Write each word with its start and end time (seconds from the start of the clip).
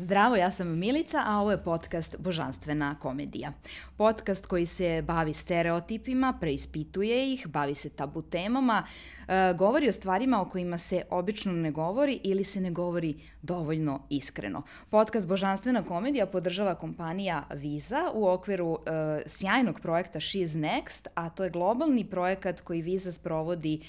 Zdravo, 0.00 0.36
ja 0.36 0.50
sam 0.50 0.78
Milica, 0.78 1.22
a 1.26 1.40
ovo 1.40 1.50
je 1.50 1.64
podcast 1.64 2.16
Božanstvena 2.18 2.98
komedija. 2.98 3.52
Podcast 3.96 4.46
koji 4.46 4.66
se 4.66 5.02
bavi 5.02 5.34
stereotipima, 5.34 6.38
preispituje 6.40 7.32
ih, 7.32 7.46
bavi 7.46 7.74
se 7.74 7.90
tabu 7.90 8.22
temama, 8.22 8.86
e, 9.28 9.54
govori 9.54 9.88
o 9.88 9.92
stvarima 9.92 10.40
o 10.40 10.48
kojima 10.50 10.78
se 10.78 11.02
obično 11.10 11.52
ne 11.52 11.70
govori 11.70 12.20
ili 12.24 12.44
se 12.44 12.60
ne 12.60 12.70
govori 12.70 13.14
dovoljno 13.42 14.02
iskreno. 14.10 14.62
Podcast 14.90 15.28
Božanstvena 15.28 15.82
komedija 15.82 16.26
podržava 16.26 16.74
kompanija 16.74 17.42
Visa 17.54 18.10
u 18.14 18.28
okviru 18.28 18.78
e, 18.86 19.22
sjajnog 19.26 19.80
projekta 19.80 20.20
She's 20.20 20.58
Next, 20.58 21.06
a 21.14 21.30
to 21.30 21.44
je 21.44 21.50
globalni 21.50 22.04
projekat 22.04 22.60
koji 22.60 22.82
Visa 22.82 23.12
sprovodi 23.12 23.82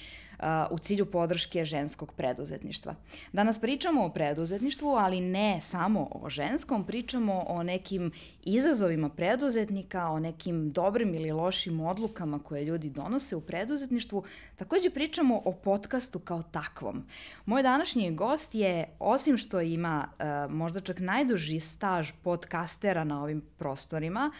u 0.70 0.78
cilju 0.78 1.06
podrške 1.06 1.64
ženskog 1.64 2.12
preduzetništva. 2.12 2.94
Danas 3.32 3.60
pričamo 3.60 4.04
o 4.04 4.08
preduzetništvu, 4.08 4.88
ali 4.88 5.20
ne 5.20 5.60
samo 5.60 6.08
o 6.10 6.30
ženskom, 6.30 6.84
pričamo 6.84 7.44
o 7.48 7.62
nekim 7.62 8.12
izazovima 8.44 9.08
preduzetnika, 9.08 10.08
o 10.08 10.18
nekim 10.18 10.72
dobrim 10.72 11.14
ili 11.14 11.32
lošim 11.32 11.80
odlukama 11.80 12.38
koje 12.38 12.64
ljudi 12.64 12.90
donose 12.90 13.36
u 13.36 13.40
preduzetništvu. 13.40 14.24
Takođe 14.56 14.90
pričamo 14.90 15.42
o 15.44 15.52
podcastu 15.52 16.18
kao 16.18 16.42
takvom. 16.42 17.04
Moj 17.46 17.62
današnji 17.62 18.14
gost 18.14 18.54
je, 18.54 18.88
osim 18.98 19.38
što 19.38 19.60
ima 19.60 20.08
uh, 20.08 20.52
možda 20.54 20.80
čak 20.80 20.98
najduži 20.98 21.60
staž 21.60 22.10
podcastera 22.22 23.04
na 23.04 23.22
ovim 23.22 23.42
prostorima, 23.58 24.30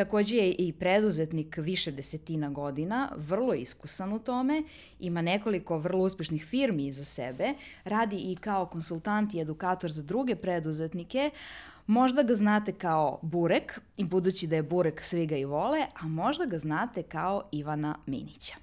Takođe 0.00 0.36
je 0.36 0.52
i 0.52 0.72
preduzetnik 0.72 1.56
više 1.56 1.90
desetina 1.92 2.50
godina, 2.50 3.08
vrlo 3.16 3.54
iskusan 3.54 4.12
u 4.12 4.18
tome, 4.18 4.62
ima 5.00 5.22
nekoliko 5.22 5.78
vrlo 5.78 6.02
uspešnih 6.02 6.44
firmi 6.44 6.86
iza 6.86 7.04
sebe, 7.04 7.54
radi 7.84 8.16
i 8.16 8.36
kao 8.36 8.66
konsultant 8.66 9.34
i 9.34 9.40
edukator 9.40 9.92
za 9.92 10.02
druge 10.02 10.36
preduzetnike, 10.36 11.30
Možda 11.86 12.22
ga 12.22 12.34
znate 12.34 12.72
kao 12.72 13.18
Burek, 13.22 13.80
i 13.96 14.04
budući 14.04 14.46
da 14.46 14.56
je 14.56 14.62
Burek 14.62 15.02
svi 15.02 15.26
ga 15.26 15.36
i 15.36 15.44
vole, 15.44 15.86
a 16.00 16.08
možda 16.08 16.44
ga 16.46 16.58
znate 16.58 17.02
kao 17.02 17.42
Ivana 17.52 17.98
Minića. 18.06 18.54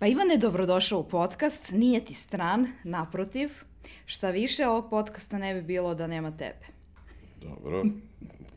Pa 0.00 0.06
Ivane, 0.06 0.36
dobrodošao 0.36 1.00
u 1.00 1.08
podcast, 1.08 1.72
nije 1.72 2.04
ti 2.04 2.14
stran, 2.14 2.66
naprotiv. 2.84 3.50
Šta 4.06 4.30
više, 4.30 4.66
ovog 4.66 4.90
podcasta 4.90 5.38
ne 5.38 5.54
bi 5.54 5.62
bilo 5.62 5.94
da 5.94 6.06
nema 6.06 6.30
tebe. 6.30 6.66
Dobro, 7.42 7.84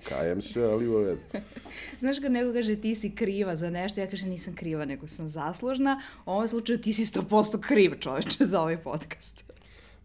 kajem 0.10 0.42
se, 0.42 0.64
ali 0.64 0.88
u 0.88 1.04
redu. 1.04 1.22
Znaš 2.00 2.20
kad 2.20 2.32
neko 2.32 2.54
kaže 2.54 2.76
ti 2.76 2.96
si 2.96 3.16
kriva 3.16 3.56
za 3.56 3.70
nešto, 3.70 4.02
ja 4.02 4.08
kažem 4.08 4.30
nisam 4.30 4.56
kriva, 4.56 4.86
nego 4.86 5.08
sam 5.08 5.30
zaslužna. 5.30 6.02
U 6.26 6.32
ovom 6.32 6.48
slučaju 6.48 6.82
ti 6.82 6.94
si 6.94 7.06
100% 7.06 7.60
kriv 7.60 8.00
čoveče 8.00 8.46
za 8.46 8.62
ovaj 8.62 8.78
podcast. 8.78 9.44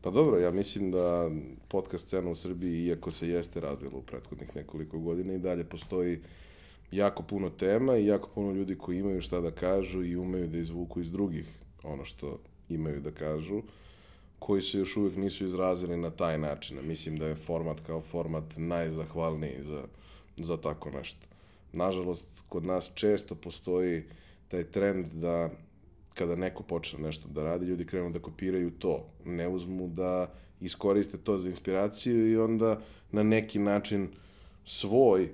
Pa 0.00 0.10
dobro, 0.10 0.38
ja 0.38 0.50
mislim 0.50 0.90
da 0.90 1.30
podcast 1.68 2.06
scena 2.06 2.30
u 2.30 2.34
Srbiji, 2.34 2.86
iako 2.86 3.10
se 3.10 3.28
jeste 3.28 3.60
razvila 3.60 3.96
u 3.96 4.02
prethodnih 4.02 4.56
nekoliko 4.56 4.98
godina, 4.98 5.34
i 5.34 5.38
dalje 5.38 5.64
postoji 5.64 6.16
uh, 6.16 6.22
jako 6.90 7.22
puno 7.22 7.50
tema 7.50 7.96
i 7.96 8.06
jako 8.06 8.28
puno 8.34 8.52
ljudi 8.52 8.78
koji 8.78 8.98
imaju 8.98 9.22
šta 9.22 9.40
da 9.40 9.50
kažu 9.50 10.04
i 10.04 10.16
umeju 10.16 10.46
da 10.46 10.58
izvuku 10.58 11.00
iz 11.00 11.12
drugih 11.12 11.46
ono 11.82 12.04
što 12.04 12.38
imaju 12.68 13.00
da 13.00 13.10
kažu, 13.10 13.62
koji 14.38 14.62
se 14.62 14.78
još 14.78 14.96
uvek 14.96 15.16
nisu 15.16 15.46
izrazili 15.46 15.96
na 15.96 16.10
taj 16.10 16.38
način. 16.38 16.78
Mislim 16.82 17.16
da 17.16 17.26
je 17.26 17.34
format 17.34 17.80
kao 17.86 18.00
format 18.00 18.44
najzahvalniji 18.56 19.56
za, 19.62 19.82
za 20.36 20.56
tako 20.56 20.90
nešto. 20.90 21.26
Nažalost, 21.72 22.24
kod 22.48 22.66
nas 22.66 22.90
često 22.94 23.34
postoji 23.34 24.02
taj 24.48 24.64
trend 24.64 25.06
da 25.12 25.50
kada 26.14 26.36
neko 26.36 26.62
počne 26.62 26.98
nešto 26.98 27.28
da 27.28 27.42
radi, 27.42 27.66
ljudi 27.66 27.86
krenu 27.86 28.10
da 28.10 28.18
kopiraju 28.18 28.70
to. 28.70 29.06
Ne 29.24 29.48
uzmu 29.48 29.88
da 29.88 30.32
iskoriste 30.60 31.18
to 31.18 31.38
za 31.38 31.48
inspiraciju 31.48 32.30
i 32.30 32.36
onda 32.36 32.80
na 33.12 33.22
neki 33.22 33.58
način 33.58 34.08
svoj 34.64 35.28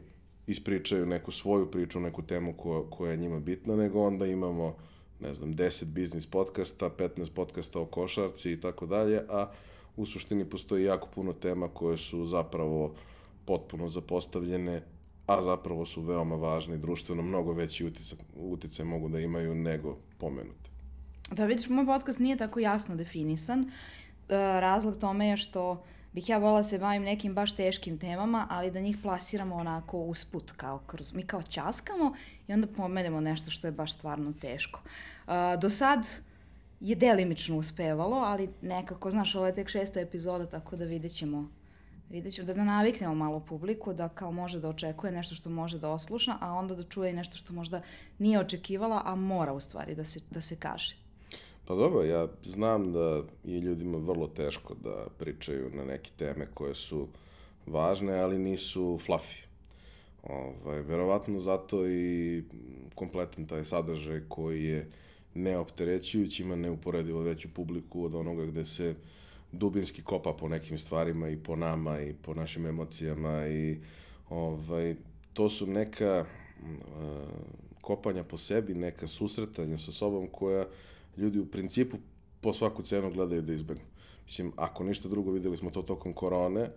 ispričaju 0.47 1.06
neku 1.06 1.32
svoju 1.32 1.71
priču, 1.71 2.00
neku 2.00 2.22
temu 2.22 2.53
ko, 2.53 2.87
koja 2.91 3.10
je 3.10 3.16
njima 3.16 3.41
bitna, 3.41 3.77
nego 3.77 4.03
onda 4.03 4.27
imamo, 4.27 4.77
ne 5.21 5.34
znam, 5.34 5.55
10 5.55 5.84
biznis 5.84 6.27
podcasta, 6.27 6.91
15 6.91 7.31
podcasta 7.34 7.81
o 7.81 7.87
košarci 7.87 8.53
i 8.53 8.60
tako 8.60 8.87
dalje, 8.87 9.21
a 9.28 9.50
u 9.97 10.06
suštini 10.06 10.44
postoji 10.44 10.84
jako 10.84 11.09
puno 11.15 11.32
tema 11.32 11.69
koje 11.69 11.99
su 11.99 12.27
zapravo 12.27 12.94
potpuno 13.44 13.88
zapostavljene, 13.88 14.82
a 15.27 15.43
zapravo 15.43 15.87
su 15.87 16.03
veoma 16.03 16.37
važne 16.37 16.75
i 16.75 16.78
društveno 16.78 17.22
mnogo 17.22 17.53
veći 17.53 17.87
uticaj, 17.87 18.19
uticaj 18.37 18.84
mogu 18.84 19.09
da 19.09 19.21
imaju 19.21 19.55
nego 19.55 19.97
pomenute. 20.19 20.71
Da 21.31 21.47
vidiš, 21.47 21.69
moj 21.69 21.87
podcast 21.87 22.19
nije 22.19 22.37
tako 22.37 22.61
jasno 22.61 22.97
definisan. 22.97 23.61
E, 23.61 23.66
razlog 24.61 24.97
tome 24.97 25.26
je 25.26 25.37
što 25.37 25.84
bih 26.14 26.28
ja 26.28 26.38
volila 26.38 26.60
da 26.60 26.64
se 26.64 26.78
bavim 26.78 27.02
nekim 27.02 27.34
baš 27.34 27.56
teškim 27.56 27.98
temama, 27.98 28.47
ali 28.50 28.70
da 28.70 28.80
njih 28.80 28.98
plasiramo 29.02 29.56
onako 29.56 29.98
usput, 29.98 30.52
kao 30.52 30.78
kroz, 30.86 31.12
mi 31.12 31.22
kao 31.22 31.42
časkamo 31.42 32.14
i 32.48 32.52
onda 32.52 32.66
pomenemo 32.66 33.20
nešto 33.20 33.50
što 33.50 33.66
je 33.66 33.72
baš 33.72 33.94
stvarno 33.94 34.32
teško. 34.41 34.80
Uh, 35.26 35.32
do 35.60 35.70
sad 35.70 36.06
je 36.80 36.97
delimično 36.97 37.56
uspevalo, 37.56 38.16
ali 38.16 38.48
nekako, 38.62 39.10
znaš, 39.10 39.34
ovo 39.34 39.47
je 39.47 39.54
tek 39.54 39.69
šesta 39.69 40.00
epizoda, 40.00 40.47
tako 40.47 40.76
da 40.76 40.84
vidjet 40.84 41.12
ćemo 41.12 41.48
vidjet 42.10 42.34
ćemo, 42.34 42.46
da, 42.46 42.54
da 42.54 42.64
naviknemo 42.64 43.14
malo 43.14 43.41
publiku, 43.41 43.92
da 43.92 44.08
kao 44.08 44.32
može 44.32 44.60
da 44.60 44.69
očekuje 44.69 45.12
nešto 45.12 45.34
što 45.34 45.50
može 45.50 45.78
da 45.78 45.91
osluša, 45.91 46.36
a 46.41 46.52
onda 46.52 46.75
da 46.75 46.82
čuje 46.82 47.10
i 47.10 47.14
nešto 47.14 47.36
što 47.36 47.52
možda 47.52 47.81
nije 48.19 48.41
očekivala, 48.41 49.02
a 49.04 49.14
mora 49.14 49.52
u 49.52 49.60
stvari 49.60 49.94
da 49.94 50.04
se, 50.04 50.20
da 50.31 50.41
se 50.41 50.56
kaže. 50.56 51.03
Pa 51.66 51.75
dobro, 51.75 52.04
ja 52.04 52.28
znam 52.44 52.92
da 52.92 53.22
je 53.44 53.60
ljudima 53.60 53.98
vrlo 53.98 54.28
teško 54.28 54.75
da 54.75 55.06
pričaju 55.19 55.70
na 55.75 55.84
neke 55.84 56.10
teme 56.16 56.47
koje 56.54 56.75
su 56.75 57.08
važne, 57.66 58.19
ali 58.19 58.38
nisu 58.38 58.98
fluffy. 59.06 59.44
Ovaj, 60.22 60.82
verovatno 60.82 61.41
zato 61.41 61.88
i 61.88 62.42
kompletan 62.94 63.47
taj 63.47 63.64
sadržaj 63.64 64.20
koji 64.28 64.64
je 64.64 64.91
neopterećujući, 65.34 66.42
ima 66.42 66.56
neuporedivo 66.56 67.20
veću 67.20 67.48
publiku 67.54 68.04
od 68.04 68.14
onoga 68.14 68.46
gde 68.46 68.64
se 68.64 68.94
dubinski 69.52 70.02
kopa 70.02 70.32
po 70.32 70.48
nekim 70.48 70.78
stvarima 70.78 71.28
i 71.28 71.36
po 71.36 71.56
nama 71.56 72.00
i 72.00 72.14
po 72.22 72.34
našim 72.34 72.66
emocijama 72.66 73.46
i 73.46 73.76
ovaj, 74.31 74.96
to 75.32 75.50
su 75.50 75.66
neka 75.66 76.25
uh, 76.25 76.66
kopanja 77.81 78.25
po 78.25 78.38
sebi, 78.38 78.75
neka 78.75 79.06
susretanja 79.06 79.78
sa 79.78 79.92
sobom 79.92 80.26
koja 80.26 80.66
ljudi 81.16 81.38
u 81.38 81.47
principu 81.47 81.97
po 82.41 82.52
svaku 82.52 82.82
cenu 82.82 83.10
gledaju 83.10 83.42
da 83.42 83.52
izbegnu. 83.52 83.84
Mislim, 84.25 84.52
ako 84.56 84.84
ništa 84.84 85.08
drugo, 85.08 85.30
videli 85.30 85.56
smo 85.56 85.70
to 85.70 85.82
tokom 85.82 86.12
korone, 86.12 86.70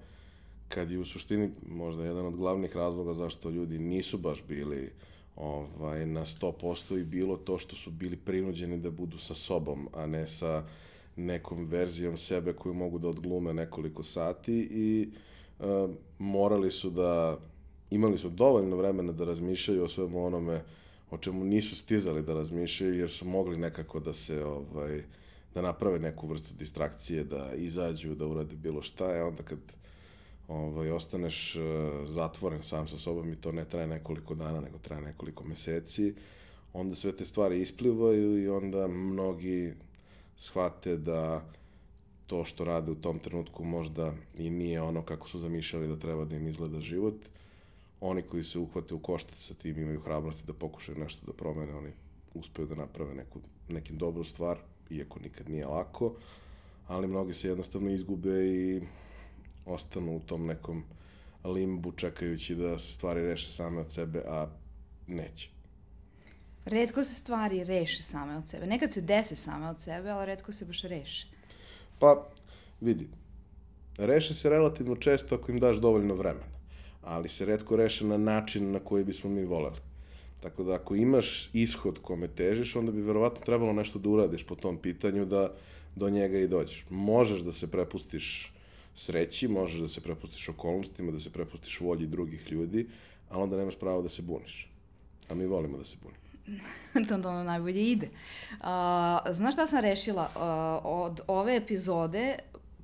kad 0.68 0.92
je 0.92 1.00
u 1.00 1.06
suštini 1.06 1.50
možda 1.68 2.06
jedan 2.06 2.26
od 2.26 2.36
glavnih 2.36 2.76
razloga 2.76 3.14
zašto 3.14 3.50
ljudi 3.50 3.80
nisu 3.80 4.18
baš 4.18 4.44
bili 4.48 4.92
ovaj, 5.36 6.06
na 6.06 6.26
100% 6.26 7.00
i 7.00 7.04
bilo 7.04 7.38
to 7.38 7.58
što 7.58 7.76
su 7.76 7.92
bili 7.92 8.18
prinuđeni 8.18 8.78
da 8.78 8.92
budu 8.92 9.18
sa 9.18 9.34
sobom, 9.34 9.90
a 9.94 10.06
ne 10.06 10.28
sa 10.28 10.64
nekom 11.16 11.66
verzijom 11.66 12.18
sebe 12.18 12.54
koju 12.54 12.74
mogu 12.74 13.00
da 13.00 13.08
odglume 13.08 13.54
nekoliko 13.54 14.04
sati 14.04 14.54
i 14.72 15.10
e, 15.60 15.64
morali 16.20 16.72
su 16.72 16.90
da 16.90 17.38
imali 17.90 18.18
su 18.18 18.30
dovoljno 18.30 18.76
vremena 18.76 19.12
da 19.12 19.26
razmišljaju 19.26 19.84
o 19.84 19.88
svemu 19.88 20.26
onome 20.26 20.64
o 21.12 21.18
čemu 21.18 21.44
nisu 21.46 21.76
stizali 21.76 22.24
da 22.24 22.34
razmišljaju 22.34 23.00
jer 23.00 23.10
su 23.10 23.26
mogli 23.26 23.58
nekako 23.58 24.00
da 24.00 24.14
se 24.14 24.46
ovaj 24.46 25.04
da 25.54 25.62
naprave 25.62 26.00
neku 26.00 26.28
vrstu 26.28 26.54
distrakcije, 26.54 27.24
da 27.24 27.54
izađu, 27.56 28.16
da 28.16 28.28
urade 28.28 28.56
bilo 28.56 28.82
šta, 28.82 29.06
a 29.06 29.28
onda 29.28 29.44
kad 29.44 29.60
ovaj, 30.48 30.92
ostaneš 30.92 31.56
uh, 31.56 31.64
zatvoren 32.10 32.64
sam 32.64 32.88
sa 32.88 32.98
sobom 32.98 33.34
i 33.34 33.36
to 33.36 33.52
ne 33.52 33.66
traje 33.66 33.88
nekoliko 33.88 34.36
dana, 34.36 34.62
nego 34.62 34.78
traje 34.78 35.02
nekoliko 35.02 35.44
meseci, 35.44 36.14
onda 36.74 36.96
sve 36.96 37.12
te 37.12 37.26
stvari 37.26 37.62
isplivaju 37.62 38.44
i 38.44 38.50
onda 38.50 38.88
mnogi 38.88 39.74
shvate 40.38 40.98
da 40.98 41.46
to 42.28 42.46
što 42.46 42.64
rade 42.64 42.92
u 42.92 42.96
tom 42.96 43.20
trenutku 43.20 43.64
možda 43.64 44.14
i 44.38 44.50
nije 44.50 44.82
ono 44.82 45.02
kako 45.02 45.30
su 45.30 45.40
zamišljali 45.40 45.88
da 45.88 45.96
treba 45.96 46.26
da 46.26 46.36
im 46.36 46.48
izgleda 46.48 46.82
život 46.82 47.16
oni 48.02 48.22
koji 48.22 48.44
se 48.44 48.60
uhvate 48.60 48.94
u 48.94 49.00
koštac 49.00 49.40
sa 49.40 49.54
tim 49.54 49.78
imaju 49.78 50.00
hrabrosti 50.00 50.44
da 50.48 50.54
pokušaju 50.54 50.98
nešto 50.98 51.26
da 51.26 51.34
promene, 51.34 51.76
oni 51.76 51.92
uspeju 52.34 52.68
da 52.68 52.76
naprave 52.76 53.16
neku, 53.16 53.40
nekim 53.70 53.98
dobru 53.98 54.24
stvar, 54.24 54.58
iako 54.90 55.20
nikad 55.20 55.50
nije 55.50 55.66
lako, 55.66 56.16
ali 56.88 57.08
mnogi 57.08 57.34
se 57.34 57.48
jednostavno 57.48 57.90
izgube 57.90 58.46
i 58.46 58.82
ostanu 59.66 60.16
u 60.16 60.20
tom 60.20 60.46
nekom 60.46 60.84
limbu 61.44 61.92
čekajući 61.92 62.56
da 62.56 62.80
se 62.80 62.94
stvari 62.94 63.22
reše 63.22 63.52
same 63.52 63.80
od 63.80 63.92
sebe, 63.92 64.24
a 64.28 64.48
neće. 65.08 65.50
Redko 66.66 67.04
se 67.04 67.14
stvari 67.14 67.64
reše 67.64 68.04
same 68.04 68.38
od 68.38 68.50
sebe. 68.50 68.66
Nekad 68.66 68.92
se 68.92 69.02
dese 69.02 69.36
same 69.36 69.70
od 69.70 69.82
sebe, 69.82 70.10
ali 70.10 70.26
redko 70.26 70.52
se 70.52 70.66
baš 70.66 70.82
reše. 70.82 71.28
Pa, 72.00 72.28
vidi, 72.82 73.08
reše 73.98 74.34
se 74.34 74.50
relativno 74.50 74.96
često 74.96 75.36
ako 75.36 75.52
im 75.52 75.60
daš 75.60 75.78
dovoljno 75.78 76.16
vremena 76.16 76.57
ali 77.08 77.30
se 77.30 77.46
redko 77.46 77.76
reše 77.76 78.06
na 78.06 78.18
način 78.18 78.72
na 78.72 78.80
koji 78.80 79.04
bismo 79.04 79.30
mi 79.30 79.46
voleli. 79.46 79.76
Tako 80.40 80.64
da 80.64 80.74
ako 80.74 80.96
imaš 80.96 81.50
ishod 81.54 82.00
kome 82.02 82.28
težiš, 82.28 82.76
onda 82.76 82.92
bi 82.92 83.02
verovatno 83.02 83.46
trebalo 83.46 83.74
nešto 83.74 84.00
da 84.00 84.10
uradiš 84.10 84.44
po 84.44 84.56
tom 84.56 84.78
pitanju 84.78 85.26
da 85.26 85.54
do 85.96 86.10
njega 86.10 86.40
i 86.40 86.48
dođeš. 86.48 86.86
Možeš 86.90 87.40
da 87.40 87.52
se 87.52 87.72
prepustiš 87.72 88.54
sreći, 88.96 89.48
možeš 89.48 89.80
da 89.80 89.88
se 89.88 90.02
prepustiš 90.02 90.50
okolnostima, 90.50 91.12
da 91.12 91.20
se 91.20 91.30
prepustiš 91.30 91.80
volji 91.80 92.08
drugih 92.08 92.52
ljudi, 92.52 92.88
a 93.30 93.40
onda 93.40 93.58
nemaš 93.58 93.76
pravo 93.76 94.02
da 94.02 94.10
se 94.10 94.22
buniš. 94.22 94.70
A 95.30 95.36
mi 95.36 95.46
volimo 95.46 95.78
da 95.78 95.86
se 95.86 95.98
bunimo. 96.04 96.28
to 97.10 97.18
to 97.18 97.44
najbolje 97.44 97.92
ide. 97.92 98.10
Uh, 98.52 98.66
znaš 99.32 99.54
šta 99.54 99.68
sam 99.68 99.80
rešila? 99.80 100.30
Uh, 100.36 100.42
od 100.84 101.22
ove 101.28 101.56
epizode, 101.56 102.36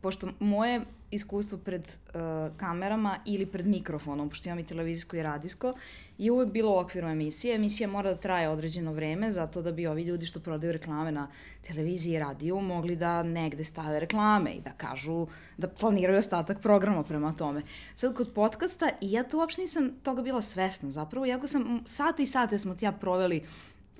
pošto 0.01 0.27
moje 0.39 0.81
iskustvo 1.13 1.57
pred 1.57 1.81
uh, 1.81 2.21
kamerama 2.57 3.17
ili 3.25 3.45
pred 3.45 3.67
mikrofonom, 3.67 4.29
pošto 4.29 4.49
imam 4.49 4.59
i 4.59 4.65
televizijsko 4.65 5.17
i 5.17 5.23
radijsko, 5.23 5.73
je 6.17 6.31
uvek 6.31 6.49
bilo 6.49 6.71
u 6.71 6.79
okviru 6.79 7.07
emisije. 7.07 7.55
Emisija 7.55 7.87
mora 7.87 8.13
da 8.13 8.19
traje 8.19 8.49
određeno 8.49 8.93
vreme, 8.93 9.31
zato 9.31 9.61
da 9.61 9.71
bi 9.71 9.87
ovi 9.87 10.03
ljudi 10.03 10.25
što 10.25 10.39
prodaju 10.39 10.73
reklame 10.73 11.11
na 11.11 11.27
televiziji 11.67 12.13
i 12.13 12.19
radiju 12.19 12.59
mogli 12.59 12.95
da 12.95 13.23
negde 13.23 13.63
stave 13.63 13.99
reklame 13.99 14.51
i 14.51 14.61
da 14.61 14.71
kažu, 14.71 15.27
da 15.57 15.67
planiraju 15.67 16.19
ostatak 16.19 16.61
programa 16.61 17.03
prema 17.03 17.33
tome. 17.33 17.61
Sad 17.95 18.15
kod 18.15 18.33
podcasta, 18.35 18.89
i 19.01 19.11
ja 19.11 19.23
tu 19.23 19.37
uopšte 19.37 19.61
nisam 19.61 19.91
toga 20.03 20.21
bila 20.21 20.41
svesna 20.41 20.91
zapravo, 20.91 21.25
jako 21.25 21.47
sam, 21.47 21.81
sate 21.85 22.23
i 22.23 22.27
sate 22.27 22.59
smo 22.59 22.75
ti 22.75 22.85
ja 22.85 22.91
proveli 22.91 23.43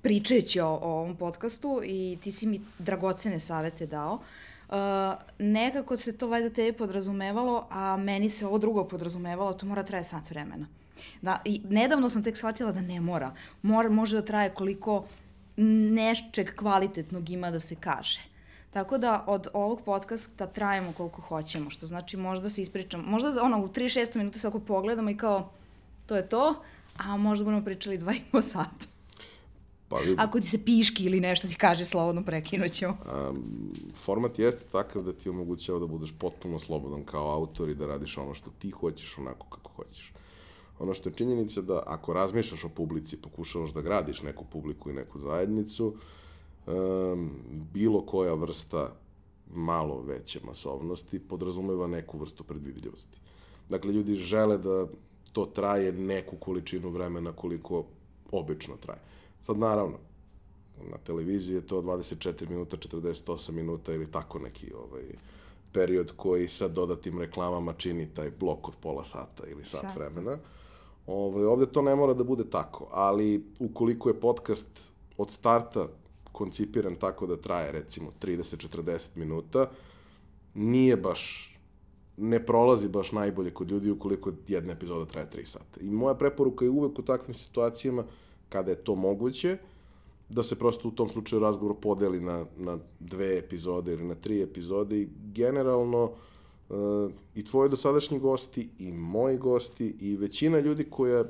pričajući 0.01 0.59
o, 0.59 0.67
o 0.67 0.89
ovom 0.91 1.15
podcastu 1.15 1.81
i 1.85 2.17
ti 2.23 2.31
si 2.31 2.47
mi 2.47 2.61
dragocene 2.79 3.39
savete 3.39 3.85
dao. 3.85 4.13
Uh, 4.13 4.21
nekako 5.39 5.97
se 5.97 6.17
to 6.17 6.27
valjda 6.27 6.49
tebi 6.49 6.77
podrazumevalo, 6.77 7.67
a 7.69 7.97
meni 7.97 8.29
se 8.29 8.45
ovo 8.45 8.57
drugo 8.57 8.83
podrazumevalo, 8.83 9.53
to 9.53 9.65
mora 9.65 9.83
traje 9.83 10.03
sat 10.03 10.29
vremena. 10.29 10.67
Da, 11.21 11.41
i 11.45 11.61
nedavno 11.69 12.09
sam 12.09 12.23
tek 12.23 12.37
shvatila 12.37 12.71
da 12.71 12.81
ne 12.81 13.01
mora. 13.01 13.31
Mora, 13.61 13.89
može 13.89 14.15
da 14.15 14.25
traje 14.25 14.49
koliko 14.49 15.05
nešćeg 15.57 16.55
kvalitetnog 16.55 17.29
ima 17.29 17.51
da 17.51 17.59
se 17.59 17.75
kaže. 17.75 18.21
Tako 18.71 18.97
da 18.97 19.23
od 19.27 19.47
ovog 19.53 19.81
podcasta 19.85 20.47
trajemo 20.47 20.93
koliko 20.93 21.21
hoćemo, 21.21 21.69
što 21.69 21.85
znači 21.85 22.17
možda 22.17 22.49
se 22.49 22.61
ispričamo, 22.61 23.03
možda 23.03 23.31
za, 23.31 23.43
ono, 23.43 23.59
u 23.59 23.67
3-6 23.67 24.17
minuta 24.17 24.39
se 24.39 24.47
oko 24.47 24.59
pogledamo 24.59 25.09
i 25.09 25.17
kao 25.17 25.49
to 26.05 26.15
je 26.15 26.29
to, 26.29 26.63
a 26.97 27.17
možda 27.17 27.45
budemo 27.45 27.65
pričali 27.65 27.97
dva 27.97 28.13
i 28.13 28.21
po 28.31 28.41
sata. 28.41 28.92
Pa, 29.89 29.99
Ako 30.17 30.39
ti 30.39 30.47
se 30.47 30.65
piški 30.65 31.03
ili 31.03 31.19
nešto 31.19 31.47
ti 31.47 31.55
kaže 31.55 31.85
slobodno 31.85 32.23
prekinućemo. 32.23 32.97
Um, 33.29 33.43
format 33.95 34.39
jeste 34.39 34.65
takav 34.71 35.03
da 35.03 35.13
ti 35.13 35.29
omogućava 35.29 35.79
da 35.79 35.87
budeš 35.87 36.13
potpuno 36.19 36.59
slobodan 36.59 37.03
kao 37.03 37.31
autor 37.31 37.69
i 37.69 37.75
da 37.75 37.87
radiš 37.87 38.17
ono 38.17 38.33
što 38.33 38.51
ti 38.59 38.71
hoćeš 38.71 39.17
onako 39.17 39.47
kako 39.49 39.71
hoćeš. 39.71 40.13
Ono 40.79 40.93
što 40.93 41.09
je 41.09 41.13
činjenica 41.13 41.61
da 41.61 41.83
ako 41.85 42.13
razmišljaš 42.13 42.63
o 42.63 42.69
publici, 42.69 43.17
pokušavaš 43.17 43.73
da 43.73 43.81
gradiš 43.81 44.21
neku 44.21 44.45
publiku 44.45 44.89
i 44.89 44.93
neku 44.93 45.19
zajednicu, 45.19 45.95
um, 46.67 47.31
bilo 47.73 48.01
koja 48.01 48.33
vrsta 48.33 48.89
malo 49.53 50.01
veće 50.01 50.39
masovnosti 50.43 51.19
podrazumeva 51.19 51.87
neku 51.87 52.17
vrstu 52.17 52.43
predvidljivosti. 52.43 53.17
Dakle, 53.69 53.91
ljudi 53.91 54.15
žele 54.15 54.57
da 54.57 54.87
to 55.33 55.45
traje 55.45 55.91
neku 55.91 56.35
količinu 56.35 56.89
vremena 56.89 57.31
koliko 57.31 57.85
obično 58.31 58.77
traje. 58.77 58.99
Sad, 59.45 59.57
naravno, 59.57 59.97
na 60.91 60.97
televiziji 60.97 61.55
je 61.55 61.67
to 61.67 61.81
24 61.81 62.49
minuta, 62.49 62.77
48 62.77 63.51
minuta 63.51 63.93
ili 63.93 64.11
tako 64.11 64.39
neki 64.39 64.73
ovaj, 64.73 65.03
period 65.73 66.11
koji 66.15 66.47
sa 66.47 66.67
dodatim 66.67 67.19
reklamama 67.19 67.73
čini 67.73 68.13
taj 68.13 68.31
blok 68.39 68.67
od 68.67 68.73
pola 68.81 69.03
sata 69.03 69.47
ili 69.47 69.65
sat, 69.65 69.81
sat. 69.81 69.95
vremena. 69.95 70.37
Ovaj, 71.07 71.45
ovde 71.45 71.65
to 71.65 71.81
ne 71.81 71.95
mora 71.95 72.13
da 72.13 72.23
bude 72.23 72.49
tako, 72.49 72.87
ali 72.91 73.45
ukoliko 73.59 74.09
je 74.09 74.19
podcast 74.19 74.67
od 75.17 75.31
starta 75.31 75.87
koncipiran 76.31 76.95
tako 76.95 77.27
da 77.27 77.37
traje 77.37 77.71
recimo 77.71 78.11
30-40 78.21 79.07
minuta, 79.15 79.69
nije 80.53 80.97
baš 80.97 81.49
ne 82.17 82.45
prolazi 82.45 82.87
baš 82.87 83.11
najbolje 83.11 83.51
kod 83.51 83.71
ljudi 83.71 83.91
ukoliko 83.91 84.31
jedna 84.47 84.73
epizoda 84.73 85.05
traje 85.05 85.27
3 85.35 85.45
sata. 85.45 85.79
I 85.81 85.91
moja 85.91 86.15
preporuka 86.15 86.65
je 86.65 86.71
uvek 86.71 86.99
u 86.99 87.01
takvim 87.01 87.33
situacijama, 87.33 88.03
kada 88.53 88.71
je 88.71 88.83
to 88.83 88.95
moguće, 88.95 89.57
da 90.29 90.43
se 90.43 90.59
prosto 90.59 90.87
u 90.87 90.91
tom 90.91 91.09
slučaju 91.09 91.41
razgovor 91.41 91.75
podeli 91.81 92.19
na, 92.21 92.45
na 92.57 92.77
dve 92.99 93.37
epizode 93.37 93.93
ili 93.93 94.03
na 94.03 94.15
tri 94.15 94.41
epizode 94.41 95.01
i 95.01 95.07
generalno 95.33 96.03
uh, 96.03 97.11
i 97.35 97.45
tvoji 97.45 97.69
dosadašnji 97.69 98.19
gosti 98.19 98.69
i 98.79 98.91
moji 98.91 99.37
gosti 99.37 99.95
i 99.99 100.17
većina 100.17 100.59
ljudi 100.59 100.83
koja 100.89 101.23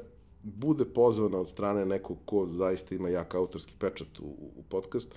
bude 0.44 0.86
pozvana 0.86 1.40
od 1.40 1.50
strane 1.50 1.86
nekog 1.86 2.18
ko 2.26 2.48
zaista 2.52 2.96
ima 2.96 3.10
jak 3.10 3.36
autorski 3.36 3.74
pečat 3.80 4.20
u, 4.20 4.26
u 4.60 4.64
podcast, 4.70 5.16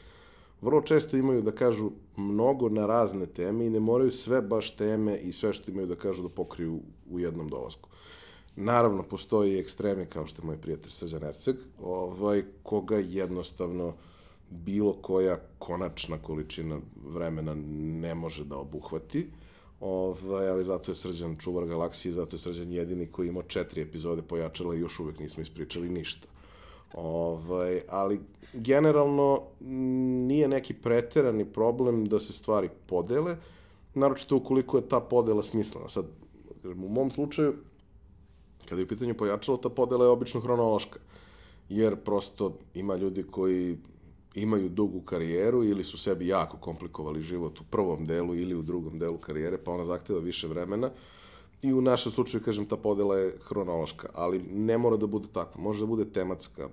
vrlo 0.61 0.81
često 0.81 1.17
imaju 1.17 1.43
da 1.43 1.53
kažu 1.53 1.91
mnogo 2.17 2.69
na 2.69 2.87
razne 2.87 3.27
teme 3.27 3.67
i 3.67 3.71
ne 3.71 3.81
moraju 3.81 4.11
sve 4.11 4.43
baš 4.43 4.77
teme 4.77 5.19
i 5.19 5.33
sve 5.33 5.53
što 5.53 5.71
imaju 5.71 5.87
da 5.87 5.95
kažu 5.95 6.23
da 6.23 6.29
pokriju 6.29 6.81
u 7.11 7.21
jednom 7.21 7.49
dolasku. 7.49 7.89
Naravno, 8.57 9.03
postoji 9.03 9.59
ekstremi 9.59 10.07
kao 10.07 10.27
što 10.27 10.43
je 10.43 10.47
moj 10.47 10.57
prijatelj 10.57 10.91
Srđan 10.91 11.25
Erceg, 11.25 11.57
ovaj, 11.83 12.43
koga 12.63 12.97
jednostavno 12.99 13.95
bilo 14.51 14.93
koja 14.93 15.39
konačna 15.59 16.19
količina 16.19 16.79
vremena 17.05 17.55
ne 18.01 18.15
može 18.15 18.45
da 18.45 18.57
obuhvati. 18.57 19.27
Ovaj, 19.81 20.49
ali 20.49 20.65
zato 20.65 20.91
je 20.91 20.95
Srđan 20.95 21.37
čuvar 21.37 21.67
galaksije, 21.67 22.13
zato 22.13 22.37
je 22.37 22.41
Srđan 22.41 22.71
jedini 22.71 23.07
koji 23.07 23.29
imao 23.29 23.43
četiri 23.43 23.83
epizode 23.83 24.23
pojačala 24.23 24.75
i 24.75 24.81
još 24.81 25.01
uvek 25.01 25.19
nismo 25.19 25.43
ispričali 25.43 25.89
ništa. 25.89 26.29
Ovaj, 26.95 27.81
ali 27.89 28.21
generalno 28.53 29.43
nije 30.27 30.49
neki 30.49 30.75
preterani 30.75 31.45
problem 31.45 32.07
da 32.07 32.21
se 32.21 32.33
stvari 32.33 32.69
podele, 32.87 33.37
naročito 33.95 34.37
ukoliko 34.37 34.77
je 34.77 34.89
ta 34.89 35.01
podela 35.01 35.43
smislena. 35.43 35.89
Sad, 35.89 36.05
u 36.65 36.89
mom 36.89 37.11
slučaju, 37.11 37.55
kada 38.69 38.81
je 38.81 38.85
u 38.85 38.89
pitanju 38.89 39.15
pojačalo, 39.15 39.59
ta 39.59 39.69
podela 39.69 40.05
je 40.05 40.11
obično 40.11 40.41
hronološka. 40.41 40.99
Jer 41.69 41.97
prosto 41.97 42.59
ima 42.75 42.97
ljudi 42.97 43.23
koji 43.23 43.79
imaju 44.35 44.69
dugu 44.69 45.01
karijeru 45.01 45.65
ili 45.65 45.85
su 45.85 45.99
sebi 45.99 46.27
jako 46.27 46.57
komplikovali 46.57 47.23
život 47.23 47.61
u 47.61 47.65
prvom 47.71 48.05
delu 48.05 48.35
ili 48.35 48.55
u 48.55 48.63
drugom 48.63 48.99
delu 48.99 49.19
karijere, 49.19 49.59
pa 49.59 49.73
ona 49.73 49.85
zahteva 49.85 50.21
više 50.21 50.49
vremena. 50.49 50.91
I 51.63 51.73
u 51.73 51.81
našem 51.81 52.13
slučaju, 52.13 52.45
kažem, 52.45 52.67
ta 52.67 52.77
podela 52.77 53.19
je 53.19 53.35
hronološka, 53.49 54.09
ali 54.15 54.39
ne 54.39 54.79
mora 54.79 54.97
da 54.97 55.07
bude 55.07 55.29
tako, 55.33 55.61
može 55.61 55.81
da 55.81 55.87
bude 55.87 56.05
tematska. 56.05 56.69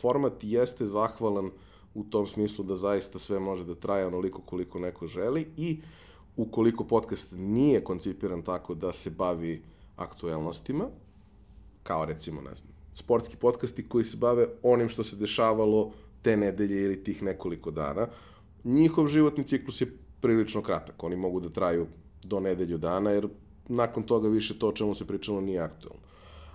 Format 0.00 0.32
jeste 0.42 0.86
zahvalan 0.86 1.50
u 1.94 2.04
tom 2.04 2.26
smislu 2.26 2.64
da 2.64 2.74
zaista 2.74 3.18
sve 3.18 3.38
može 3.38 3.64
da 3.64 3.74
traje 3.74 4.06
onoliko 4.06 4.40
koliko 4.40 4.78
neko 4.78 5.06
želi 5.06 5.46
i 5.56 5.80
ukoliko 6.36 6.84
podcast 6.84 7.32
nije 7.32 7.84
koncipiran 7.84 8.42
tako 8.42 8.74
da 8.74 8.92
se 8.92 9.10
bavi 9.10 9.62
aktuelnostima, 9.96 10.88
kao 11.86 12.04
recimo, 12.04 12.40
ne 12.40 12.54
znam, 12.54 12.68
sportski 12.92 13.36
podcasti 13.36 13.88
koji 13.88 14.04
se 14.04 14.16
bave 14.16 14.46
onim 14.62 14.88
što 14.88 15.04
se 15.04 15.16
dešavalo 15.16 15.92
te 16.22 16.36
nedelje 16.36 16.82
ili 16.82 17.04
tih 17.04 17.22
nekoliko 17.22 17.70
dana. 17.70 18.08
Njihov 18.64 19.08
životni 19.08 19.44
ciklus 19.44 19.80
je 19.80 19.92
prilično 20.20 20.62
kratak. 20.62 21.04
Oni 21.04 21.16
mogu 21.16 21.40
da 21.40 21.48
traju 21.48 21.86
do 22.22 22.40
nedelju 22.40 22.78
dana, 22.78 23.10
jer 23.10 23.28
nakon 23.68 24.02
toga 24.02 24.28
više 24.28 24.58
to 24.58 24.68
o 24.68 24.72
čemu 24.72 24.94
se 24.94 25.06
pričalo 25.06 25.40
nije 25.40 25.60
aktualno. 25.60 26.02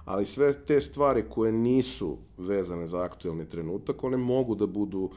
Ali 0.06 0.26
sve 0.26 0.54
te 0.54 0.82
stvari 0.82 1.24
koje 1.30 1.52
nisu 1.52 2.18
vezane 2.38 2.88
za 2.88 3.02
aktuelni 3.02 3.50
trenutak, 3.50 4.04
one 4.04 4.18
mogu 4.18 4.56
da 4.56 4.68
budu 4.68 5.10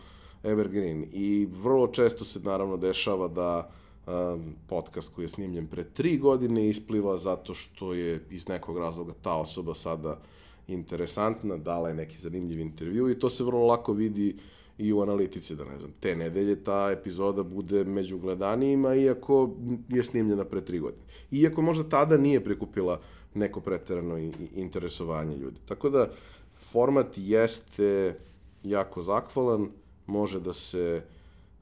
evergreen. 0.42 1.06
I 1.12 1.48
vrlo 1.50 1.86
često 1.86 2.24
se 2.24 2.40
naravno 2.40 2.76
dešava 2.76 3.28
da 3.28 3.70
um, 4.06 4.54
podcast 4.66 5.14
koji 5.14 5.24
je 5.24 5.28
snimljen 5.28 5.66
pre 5.66 5.84
tri 5.84 6.18
godine 6.18 6.68
ispliva 6.68 7.16
zato 7.16 7.54
što 7.54 7.94
je 7.94 8.24
iz 8.30 8.48
nekog 8.48 8.78
razloga 8.78 9.12
ta 9.22 9.34
osoba 9.34 9.74
sada 9.74 10.20
interesantna, 10.68 11.56
dala 11.56 11.88
je 11.88 11.94
neki 11.94 12.18
zanimljiv 12.18 12.60
intervju 12.60 13.10
i 13.10 13.18
to 13.18 13.28
se 13.28 13.44
vrlo 13.44 13.66
lako 13.66 13.92
vidi 13.92 14.36
i 14.78 14.92
u 14.92 15.02
analitici, 15.02 15.54
da 15.54 15.64
ne 15.64 15.78
znam, 15.78 15.92
te 16.00 16.16
nedelje 16.16 16.64
ta 16.64 16.90
epizoda 16.90 17.42
bude 17.42 17.84
među 17.84 18.18
gledanijima, 18.18 18.94
iako 18.94 19.50
je 19.88 20.04
snimljena 20.04 20.44
pre 20.44 20.60
tri 20.60 20.78
godine. 20.78 21.04
Iako 21.30 21.62
možda 21.62 21.88
tada 21.88 22.16
nije 22.16 22.44
prikupila 22.44 23.00
neko 23.34 23.60
preterano 23.60 24.18
interesovanje 24.54 25.36
ljudi. 25.36 25.60
Tako 25.68 25.90
da, 25.90 26.10
format 26.54 27.06
jeste 27.16 28.18
jako 28.64 29.02
zahvalan, 29.02 29.68
može 30.06 30.40
da 30.40 30.52
se 30.52 31.02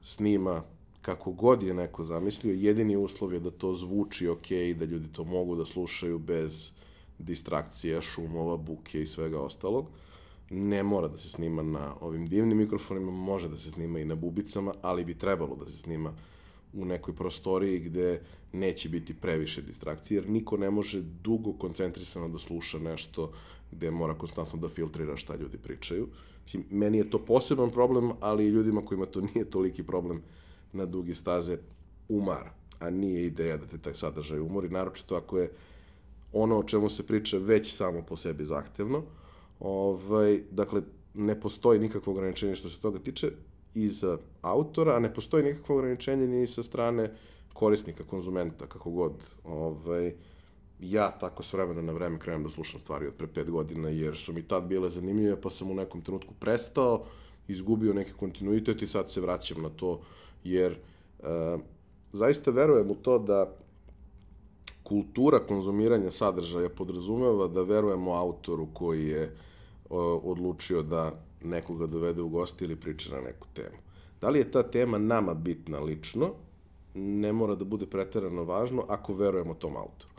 snima 0.01 0.63
kako 1.03 1.31
god 1.31 1.63
je 1.63 1.73
neko 1.73 2.03
zamislio, 2.03 2.53
jedini 2.53 2.97
uslov 2.97 3.33
je 3.33 3.39
da 3.39 3.51
to 3.51 3.73
zvuči 3.75 4.27
ok, 4.27 4.47
da 4.79 4.85
ljudi 4.85 5.07
to 5.11 5.23
mogu 5.23 5.55
da 5.55 5.65
slušaju 5.65 6.19
bez 6.19 6.71
distrakcija, 7.19 8.01
šumova, 8.01 8.57
buke 8.57 9.01
i 9.01 9.07
svega 9.07 9.39
ostalog. 9.39 9.89
Ne 10.49 10.83
mora 10.83 11.07
da 11.07 11.17
se 11.17 11.29
snima 11.29 11.63
na 11.63 11.95
ovim 12.01 12.27
divnim 12.27 12.57
mikrofonima, 12.57 13.11
može 13.11 13.49
da 13.49 13.57
se 13.57 13.71
snima 13.71 13.99
i 13.99 14.05
na 14.05 14.15
bubicama, 14.15 14.73
ali 14.81 15.05
bi 15.05 15.17
trebalo 15.17 15.55
da 15.55 15.65
se 15.65 15.77
snima 15.77 16.13
u 16.73 16.85
nekoj 16.85 17.15
prostoriji 17.15 17.79
gde 17.79 18.21
neće 18.53 18.89
biti 18.89 19.13
previše 19.13 19.61
distrakcije, 19.61 20.17
jer 20.17 20.29
niko 20.29 20.57
ne 20.57 20.69
može 20.69 21.01
dugo 21.01 21.53
koncentrisano 21.53 22.29
da 22.29 22.39
sluša 22.39 22.79
nešto 22.79 23.31
gde 23.71 23.91
mora 23.91 24.13
konstantno 24.13 24.59
da 24.59 24.69
filtrira 24.69 25.17
šta 25.17 25.35
ljudi 25.35 25.57
pričaju. 25.57 26.07
Mislim, 26.43 26.63
meni 26.69 26.97
je 26.97 27.09
to 27.09 27.19
poseban 27.19 27.71
problem, 27.71 28.11
ali 28.19 28.47
ljudima 28.47 28.85
kojima 28.85 29.05
to 29.05 29.21
nije 29.21 29.49
toliki 29.49 29.83
problem 29.83 30.21
na 30.73 30.85
dugi 30.85 31.13
staze 31.13 31.57
umara, 32.09 32.53
a 32.79 32.89
nije 32.89 33.25
ideja 33.25 33.57
da 33.57 33.65
te 33.65 33.77
taj 33.77 33.93
sadržaj 33.93 34.39
umori, 34.39 34.69
naročito 34.69 35.15
ako 35.15 35.37
je 35.37 35.51
ono 36.33 36.59
o 36.59 36.63
čemu 36.63 36.89
se 36.89 37.07
priča 37.07 37.37
već 37.37 37.75
samo 37.75 38.01
po 38.01 38.17
sebi 38.17 38.45
zahtevno. 38.45 39.03
Ovaj, 39.59 40.41
dakle, 40.51 40.81
ne 41.13 41.39
postoji 41.39 41.79
nikakvo 41.79 42.13
ograničenje 42.13 42.55
što 42.55 42.69
se 42.69 42.79
toga 42.79 42.99
tiče 42.99 43.31
iz 43.73 44.03
autora, 44.41 44.95
a 44.95 44.99
ne 44.99 45.13
postoji 45.13 45.43
nikakvo 45.43 45.75
ograničenje 45.75 46.27
ni 46.27 46.47
sa 46.47 46.63
strane 46.63 47.11
korisnika, 47.53 48.03
konzumenta, 48.03 48.67
kako 48.67 48.89
god. 48.89 49.13
Ovaj, 49.43 50.13
ja 50.79 51.11
tako 51.11 51.43
s 51.43 51.53
vremena 51.53 51.81
na 51.81 51.91
vreme 51.93 52.19
krenem 52.19 52.43
da 52.43 52.49
slušam 52.49 52.79
stvari 52.79 53.07
od 53.07 53.13
pre 53.13 53.27
pet 53.27 53.51
godina, 53.51 53.89
jer 53.89 54.17
su 54.17 54.33
mi 54.33 54.41
tad 54.47 54.63
bile 54.63 54.89
zanimljive, 54.89 55.41
pa 55.41 55.49
sam 55.49 55.71
u 55.71 55.75
nekom 55.75 56.01
trenutku 56.01 56.33
prestao, 56.39 57.05
izgubio 57.47 57.93
neki 57.93 58.13
kontinuitet 58.13 58.81
i 58.81 58.87
sad 58.87 59.11
se 59.11 59.21
vraćam 59.21 59.61
na 59.61 59.69
to, 59.69 60.01
jer 60.43 60.71
e, 60.71 61.57
zaista 62.13 62.51
verujem 62.51 62.91
u 62.91 62.95
to 62.95 63.19
da 63.19 63.55
kultura 64.83 65.39
konzumiranja 65.39 66.11
sadržaja 66.11 66.69
podrazumeva 66.69 67.47
da 67.47 67.61
verujemo 67.61 68.11
autoru 68.11 68.67
koji 68.73 69.07
je 69.07 69.35
o, 69.89 70.21
odlučio 70.23 70.83
da 70.83 71.11
nekoga 71.43 71.87
dovede 71.87 72.21
u 72.21 72.29
gosti 72.29 72.65
ili 72.65 72.75
priča 72.75 73.15
na 73.15 73.21
neku 73.21 73.47
temu. 73.53 73.77
Da 74.21 74.29
li 74.29 74.39
je 74.39 74.51
ta 74.51 74.63
tema 74.63 74.97
nama 74.97 75.33
bitna 75.33 75.79
lično, 75.79 76.29
ne 76.95 77.33
mora 77.33 77.55
da 77.55 77.65
bude 77.65 77.85
preterano 77.85 78.43
važno 78.43 78.85
ako 78.87 79.13
verujemo 79.13 79.53
tom 79.53 79.77
autoru. 79.77 80.13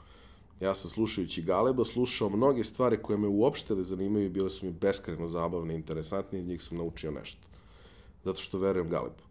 Ja 0.60 0.74
sam 0.74 0.90
slušajući 0.90 1.42
Galeba 1.42 1.84
slušao 1.84 2.28
mnoge 2.28 2.64
stvari 2.64 2.96
koje 3.02 3.18
me 3.18 3.28
uopšte 3.28 3.74
ne 3.74 3.82
zanimaju 3.82 4.26
i 4.26 4.28
bile 4.28 4.50
su 4.50 4.66
mi 4.66 4.72
beskreno 4.72 5.28
zabavne 5.28 5.74
i 5.74 5.76
interesantne 5.76 6.38
i 6.38 6.44
njih 6.44 6.62
sam 6.62 6.78
naučio 6.78 7.10
nešto. 7.10 7.40
Zato 8.24 8.40
što 8.40 8.58
verujem 8.58 8.88
Galebu. 8.88 9.23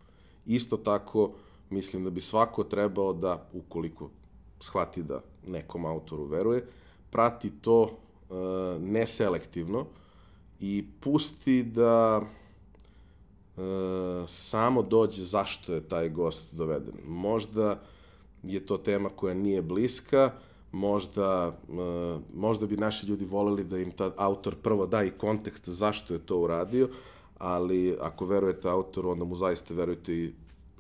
Isto 0.46 0.78
tako, 0.78 1.32
mislim 1.70 2.04
da 2.04 2.10
bi 2.10 2.22
svako 2.22 2.64
trebao 2.64 3.14
da, 3.14 3.48
ukoliko 3.54 4.10
shvati 4.60 5.04
da 5.04 5.22
nekom 5.48 5.86
autoru 5.86 6.26
veruje, 6.26 6.68
prati 7.10 7.52
to 7.62 7.82
uh, 7.82 8.38
neselektivno 8.82 9.86
i 10.60 10.86
pusti 11.00 11.64
da 11.64 12.22
uh, 12.22 13.64
samo 14.28 14.82
dođe 14.82 15.24
zašto 15.24 15.74
je 15.74 15.88
taj 15.88 16.10
gost 16.10 16.56
doveden. 16.56 16.96
Možda 17.08 17.80
je 18.44 18.66
to 18.66 18.78
tema 18.78 19.10
koja 19.10 19.34
nije 19.34 19.62
bliska, 19.62 20.32
možda, 20.72 21.58
uh, 21.70 22.22
možda 22.36 22.68
bi 22.68 22.78
naši 22.78 23.08
ljudi 23.08 23.26
voleli 23.26 23.64
da 23.64 23.78
im 23.78 23.92
ta 23.92 24.12
autor 24.18 24.56
prvo 24.56 24.86
da 24.86 25.04
i 25.04 25.12
kontekst 25.12 25.70
zašto 25.70 26.14
je 26.14 26.20
to 26.20 26.40
uradio, 26.40 26.90
ali 27.38 27.98
ako 28.02 28.26
verujete 28.26 28.70
autoru, 28.70 29.10
onda 29.10 29.26
mu 29.26 29.36
zaista 29.36 29.74
verujete 29.74 30.14
i 30.14 30.34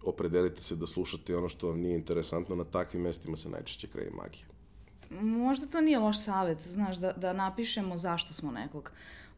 opredelite 0.05 0.62
se 0.62 0.75
da 0.75 0.88
slušate 0.88 1.38
ono 1.38 1.50
što 1.50 1.67
vam 1.67 1.79
nije 1.79 1.95
interesantno, 1.95 2.55
na 2.55 2.63
takvim 2.63 3.03
mestima 3.03 3.38
se 3.38 3.50
najčešće 3.50 3.88
kreje 3.88 4.12
magija. 4.12 4.45
Možda 5.22 5.67
to 5.67 5.81
nije 5.81 6.00
loš 6.00 6.24
savet, 6.24 6.62
znaš, 6.62 6.98
da, 6.98 7.12
da 7.12 7.33
napišemo 7.33 7.98
zašto 7.98 8.33
smo 8.33 8.51
nekog 8.51 8.91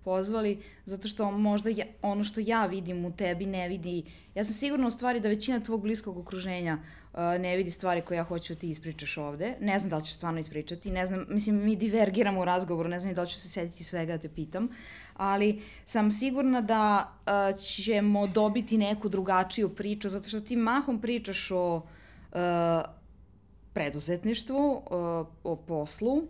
pozvali, 0.06 0.62
zato 0.86 1.08
što 1.08 1.32
možda 1.32 1.70
ja, 1.70 1.86
ono 2.02 2.24
što 2.24 2.42
ja 2.44 2.66
vidim 2.66 3.06
u 3.06 3.12
tebi 3.12 3.46
ne 3.46 3.70
vidi, 3.70 4.04
ja 4.36 4.44
sam 4.46 4.54
sigurna 4.54 4.88
u 4.88 4.92
stvari 4.92 5.20
da 5.20 5.30
većina 5.30 5.60
tvog 5.60 5.82
bliskog 5.82 6.18
okruženja 6.18 6.78
uh, 6.78 7.20
ne 7.40 7.58
vidi 7.58 7.72
stvari 7.72 8.02
koje 8.02 8.18
ja 8.18 8.24
hoću 8.24 8.54
da 8.54 8.60
ti 8.60 8.70
ispričaš 8.70 9.18
ovde. 9.18 9.56
Ne 9.62 9.80
znam 9.80 9.90
da 9.90 9.98
li 9.98 10.04
ćeš 10.04 10.16
stvarno 10.16 10.40
ispričati, 10.40 10.92
ne 10.92 11.06
znam, 11.06 11.26
mislim, 11.30 11.64
mi 11.64 11.76
divergiramo 11.76 12.42
u 12.42 12.46
razgovoru, 12.46 12.90
ne 12.90 13.00
znam 13.00 13.14
da 13.14 13.22
li 13.22 13.30
ću 13.30 13.40
se 13.40 13.50
sediti 13.50 13.84
svega 13.84 14.18
da 14.18 14.22
te 14.22 14.30
pitam, 14.30 14.70
ali 15.18 15.62
sam 15.86 16.12
sigurna 16.12 16.62
da 16.62 17.14
uh, 17.26 17.60
ćemo 17.60 18.28
dobiti 18.28 18.78
neku 18.78 19.10
drugačiju 19.10 19.70
priču, 19.70 20.10
zato 20.10 20.30
što 20.30 20.40
ti 20.40 20.56
mahom 20.56 21.02
pričaš 21.02 21.52
o 21.52 21.76
uh, 21.76 21.82
preduzetništvu, 23.74 24.72
uh, 24.72 25.28
o 25.44 25.56
poslu, 25.56 26.24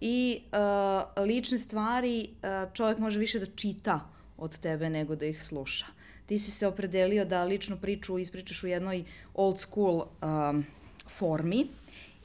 i 0.00 0.42
uh, 0.52 1.24
lične 1.24 1.58
stvari 1.58 2.28
uh, 2.30 2.72
čovjek 2.72 2.98
može 2.98 3.18
više 3.18 3.38
da 3.38 3.46
čita 3.46 4.00
od 4.38 4.58
tebe 4.58 4.90
nego 4.90 5.16
da 5.16 5.26
ih 5.26 5.44
sluša. 5.44 5.86
Ti 6.26 6.38
si 6.38 6.50
se 6.50 6.66
opredelio 6.66 7.24
da 7.24 7.44
ličnu 7.44 7.76
priču 7.76 8.18
ispričaš 8.18 8.64
u 8.64 8.66
jednoj 8.66 9.04
old 9.34 9.58
school 9.58 10.02
um, 10.22 10.64
formi. 11.08 11.66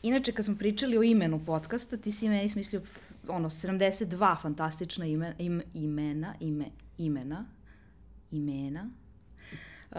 Inače, 0.07 0.31
kad 0.31 0.45
smo 0.45 0.55
pričali 0.55 0.97
o 0.97 1.03
imenu 1.03 1.45
podcasta, 1.45 1.97
ti 1.97 2.11
si 2.11 2.29
meni 2.29 2.49
smislio 2.49 2.81
ono, 3.27 3.49
72 3.49 4.41
fantastična 4.41 5.05
ime, 5.05 5.33
im, 5.39 5.61
imena, 5.73 6.35
ime, 6.39 6.65
imena, 6.97 7.45
imena, 8.31 8.89
uh, 9.91 9.97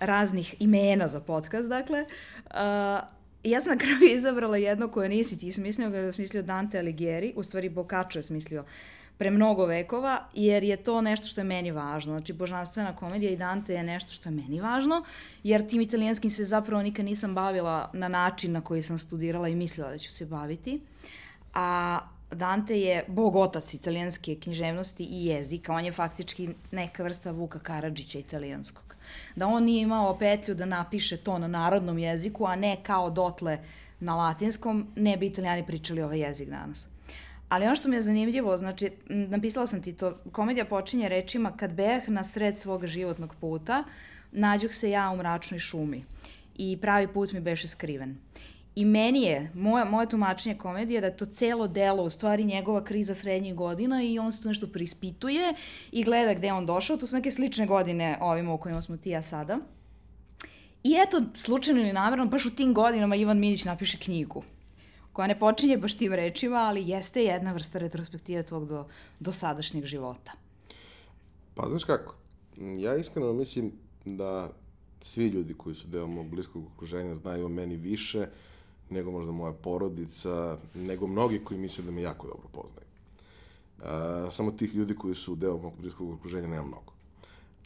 raznih 0.00 0.54
imena 0.58 1.08
za 1.08 1.20
podcast, 1.20 1.68
dakle. 1.68 2.04
Uh, 2.44 2.54
ja 3.44 3.60
sam 3.60 3.72
na 3.72 3.78
kraju 3.78 3.98
izabrala 4.16 4.56
jedno 4.56 4.88
koje 4.88 5.08
nisi 5.08 5.38
ti 5.38 5.52
smislio, 5.52 5.90
ga 5.90 5.98
je 5.98 6.12
smislio 6.12 6.42
Dante 6.42 6.78
Alighieri, 6.78 7.32
u 7.36 7.42
stvari 7.42 7.68
Boccaccio 7.68 8.18
je 8.18 8.22
smislio 8.22 8.64
pre 9.18 9.30
mnogo 9.30 9.66
vekova, 9.66 10.24
jer 10.34 10.64
je 10.64 10.76
to 10.76 11.00
nešto 11.00 11.26
što 11.26 11.40
je 11.40 11.44
meni 11.44 11.70
važno. 11.70 12.12
Znači, 12.12 12.32
božanstvena 12.32 12.96
komedija 12.96 13.32
i 13.32 13.36
Dante 13.36 13.74
je 13.74 13.82
nešto 13.82 14.12
što 14.12 14.28
je 14.28 14.34
meni 14.34 14.60
važno, 14.60 15.04
jer 15.42 15.68
tim 15.68 15.80
italijanskim 15.80 16.30
se 16.30 16.44
zapravo 16.44 16.82
nikad 16.82 17.04
nisam 17.04 17.34
bavila 17.34 17.90
na 17.92 18.08
način 18.08 18.52
na 18.52 18.60
koji 18.60 18.82
sam 18.82 18.98
studirala 18.98 19.48
i 19.48 19.54
mislila 19.54 19.90
da 19.90 19.98
ću 19.98 20.10
se 20.10 20.26
baviti. 20.26 20.80
A 21.54 21.98
Dante 22.30 22.80
je 22.80 23.04
bog 23.08 23.36
otac 23.36 23.74
italijanske 23.74 24.40
književnosti 24.40 25.04
i 25.04 25.26
jezika. 25.26 25.72
On 25.72 25.84
je 25.84 25.92
faktički 25.92 26.48
neka 26.70 27.02
vrsta 27.02 27.30
Vuka 27.30 27.58
Karadžića 27.58 28.18
italijanskog 28.18 28.84
da 29.36 29.46
on 29.46 29.64
nije 29.64 29.82
imao 29.82 30.18
petlju 30.18 30.54
da 30.54 30.66
napiše 30.66 31.16
to 31.16 31.38
na 31.38 31.48
narodnom 31.48 31.98
jeziku, 31.98 32.46
a 32.46 32.56
ne 32.56 32.76
kao 32.82 33.10
dotle 33.10 33.58
na 34.00 34.16
latinskom, 34.16 34.86
ne 34.96 35.16
bi 35.16 35.26
italijani 35.26 35.66
pričali 35.66 36.02
ovaj 36.02 36.18
jezik 36.18 36.48
danas. 36.48 36.88
Ali 37.48 37.66
ono 37.66 37.76
što 37.76 37.88
mi 37.88 37.96
je 37.96 38.02
zanimljivo, 38.02 38.56
znači, 38.56 38.90
napisala 39.08 39.66
sam 39.66 39.82
ti 39.82 39.92
to, 39.92 40.18
komedija 40.32 40.64
počinje 40.64 41.08
rečima 41.08 41.52
kad 41.56 41.72
beh 41.72 42.08
na 42.08 42.24
sred 42.24 42.58
svoga 42.58 42.86
životnog 42.86 43.34
puta, 43.40 43.84
nađuh 44.32 44.72
se 44.72 44.90
ja 44.90 45.10
u 45.10 45.16
mračnoj 45.16 45.58
šumi 45.60 46.04
i 46.54 46.78
pravi 46.80 47.08
put 47.08 47.32
mi 47.32 47.40
beše 47.40 47.68
skriven. 47.68 48.18
I 48.76 48.84
meni 48.84 49.22
je, 49.22 49.50
moje, 49.54 49.84
moje 49.84 50.08
tumačenje 50.08 50.58
komedije 50.58 51.00
da 51.00 51.06
je 51.06 51.16
to 51.16 51.26
celo 51.26 51.68
delo 51.68 52.02
u 52.02 52.10
stvari 52.10 52.44
njegova 52.44 52.84
kriza 52.84 53.14
srednjih 53.14 53.54
godina 53.54 54.02
i 54.02 54.18
on 54.18 54.32
se 54.32 54.42
to 54.42 54.48
nešto 54.48 54.66
prispituje 54.66 55.54
i 55.92 56.04
gleda 56.04 56.34
gde 56.34 56.46
je 56.46 56.52
on 56.52 56.66
došao. 56.66 56.96
To 56.96 57.06
su 57.06 57.16
neke 57.16 57.30
slične 57.30 57.66
godine 57.66 58.18
ovima 58.20 58.52
u 58.52 58.58
kojima 58.58 58.82
smo 58.82 58.96
ti 58.96 59.10
ja 59.10 59.22
sada. 59.22 59.58
I 60.84 60.94
eto, 61.06 61.22
slučajno 61.34 61.80
ili 61.80 61.92
namjerno, 61.92 62.26
baš 62.26 62.46
u 62.46 62.50
tim 62.50 62.74
godinama 62.74 63.16
Ivan 63.16 63.38
Minić 63.38 63.64
napiše 63.64 63.98
knjigu 63.98 64.42
koja 65.14 65.26
ne 65.26 65.38
počinje 65.38 65.76
baš 65.76 65.94
tim 65.94 66.12
rečima, 66.12 66.56
ali 66.56 66.88
jeste 66.88 67.24
jedna 67.24 67.52
vrsta 67.52 67.78
retrospektive 67.78 68.42
tvog 68.42 68.66
do, 68.66 68.86
do 69.20 69.32
sadašnjeg 69.32 69.84
života. 69.84 70.32
Pa 71.54 71.68
znaš 71.68 71.84
kako, 71.84 72.14
ja 72.78 72.96
iskreno 72.96 73.32
mislim 73.32 73.72
da 74.04 74.50
svi 75.00 75.26
ljudi 75.26 75.54
koji 75.54 75.74
su 75.74 75.88
deo 75.88 76.06
mog 76.06 76.26
bliskog 76.26 76.64
okruženja 76.74 77.14
znaju 77.14 77.46
o 77.46 77.48
meni 77.48 77.76
više, 77.76 78.26
nego 78.90 79.10
možda 79.10 79.32
moja 79.32 79.52
porodica, 79.52 80.58
nego 80.74 81.06
mnogi 81.06 81.44
koji 81.44 81.60
misle 81.60 81.84
da 81.84 81.90
me 81.90 82.02
jako 82.02 82.26
dobro 82.26 82.48
poznaju. 82.52 82.86
Uh, 83.78 84.32
samo 84.32 84.50
tih 84.50 84.74
ljudi 84.74 84.94
koji 84.94 85.14
su 85.14 85.34
deo 85.34 85.58
mog 85.58 85.72
bliskog 85.80 86.10
okruženja 86.10 86.48
nema 86.48 86.62
mnogo. 86.66 86.92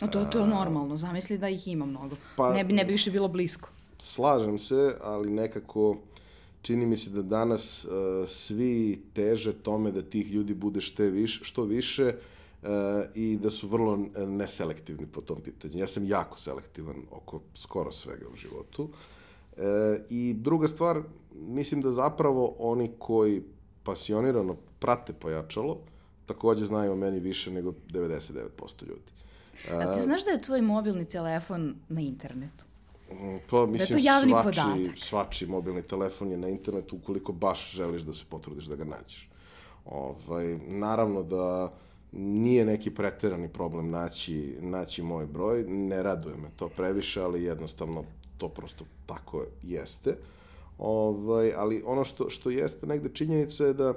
No 0.01 0.09
to, 0.09 0.25
to 0.25 0.39
je 0.39 0.47
normalno, 0.47 0.97
zamisli 0.97 1.39
da 1.39 1.49
ih 1.49 1.69
ima 1.69 1.87
mnogo. 1.87 2.17
Pa, 2.37 2.55
ne, 2.55 2.65
bi, 2.65 2.73
ne 2.73 2.85
bi 2.85 2.93
više 2.93 3.11
bilo 3.11 3.29
blisko. 3.29 3.69
Slažem 3.99 4.59
se, 4.59 4.97
ali 5.03 5.31
nekako 5.31 5.97
čini 6.63 6.87
mi 6.87 6.97
se 6.97 7.11
da 7.11 7.23
danas 7.23 7.85
uh, 7.85 7.91
svi 8.29 9.03
teže 9.13 9.53
tome 9.53 9.93
da 9.93 10.03
tih 10.03 10.31
ljudi 10.31 10.55
bude 10.55 10.81
šte 10.81 11.11
više, 11.11 11.45
što 11.45 11.65
više 11.65 12.15
uh, 12.63 12.69
i 13.15 13.39
da 13.43 13.51
su 13.51 13.69
vrlo 13.69 13.97
neselektivni 14.27 15.07
po 15.07 15.21
tom 15.21 15.41
pitanju. 15.41 15.79
Ja 15.79 15.87
sam 15.87 16.05
jako 16.05 16.39
selektivan 16.39 16.97
oko 17.11 17.41
skoro 17.55 17.93
svega 17.93 18.27
u 18.33 18.37
životu. 18.37 18.89
E, 19.59 20.01
I 20.11 20.35
druga 20.35 20.69
stvar, 20.69 21.03
mislim 21.35 21.81
da 21.81 21.91
zapravo 21.91 22.55
oni 22.59 22.91
koji 22.99 23.43
pasionirano 23.83 24.57
prate 24.79 25.13
pojačalo, 25.13 25.79
takođe 26.27 26.67
znaju 26.67 26.93
o 26.93 26.97
meni 26.97 27.21
više 27.21 27.51
nego 27.51 27.75
99% 27.93 28.89
ljudi. 28.89 29.13
A 29.71 29.95
ti 29.95 30.03
znaš 30.03 30.25
da 30.25 30.31
je 30.31 30.43
tvoj 30.43 30.63
mobilni 30.63 31.05
telefon 31.05 31.75
na 31.89 32.01
internetu? 32.01 32.65
Pa, 33.51 33.67
mislim, 33.67 33.79
da 33.79 33.85
je 33.85 33.89
to 33.89 33.99
javni 33.99 34.33
svači, 34.33 34.61
podatak. 34.61 34.99
svači 34.99 35.47
mobilni 35.47 35.83
telefon 35.83 36.31
je 36.31 36.37
na 36.37 36.49
internetu 36.49 36.97
ukoliko 36.97 37.33
baš 37.33 37.73
želiš 37.73 38.03
da 38.03 38.13
se 38.13 38.25
potrudiš 38.29 38.65
da 38.65 38.77
ga 38.77 38.85
nađeš. 38.85 39.31
Ovaj, 39.85 40.59
naravno 40.67 41.23
da 41.23 41.73
nije 42.13 42.65
neki 42.65 42.91
preterani 42.91 43.49
problem 43.49 43.91
naći, 43.91 44.57
naći 44.61 45.03
moj 45.03 45.27
broj, 45.27 45.65
ne 45.69 46.03
raduje 46.03 46.37
me 46.37 46.49
to 46.57 46.69
previše, 46.69 47.23
ali 47.23 47.43
jednostavno 47.43 48.05
to 48.39 48.49
prosto 48.49 48.85
tako 49.07 49.45
jeste. 49.63 50.17
Ovaj, 50.79 51.53
ali 51.57 51.83
ono 51.87 52.05
što, 52.05 52.31
što 52.31 52.51
jeste 52.51 52.87
negde 52.87 53.09
činjenica 53.15 53.65
je 53.65 53.73
da, 53.73 53.95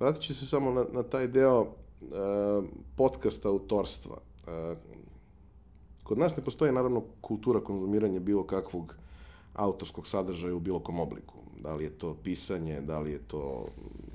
vratit 0.00 0.22
ću 0.22 0.34
se 0.34 0.46
samo 0.46 0.70
na, 0.70 0.84
na 0.92 1.02
taj 1.02 1.26
deo 1.26 1.60
uh, 1.60 1.68
podcasta 2.96 3.48
autorstva. 3.48 4.16
Uh, 4.46 4.78
kod 6.10 6.18
nas 6.18 6.36
ne 6.36 6.42
postoji 6.44 6.72
naravno 6.72 7.02
kultura 7.20 7.60
konzumiranja 7.60 8.20
bilo 8.20 8.42
kakvog 8.42 8.94
autorskog 9.54 10.06
sadržaja 10.06 10.54
u 10.54 10.60
bilo 10.60 10.80
kom 10.80 11.00
obliku. 11.00 11.34
Da 11.62 11.74
li 11.74 11.84
je 11.84 11.90
to 11.90 12.14
pisanje, 12.24 12.80
da 12.80 12.98
li 12.98 13.12
je 13.12 13.18
to 13.18 13.66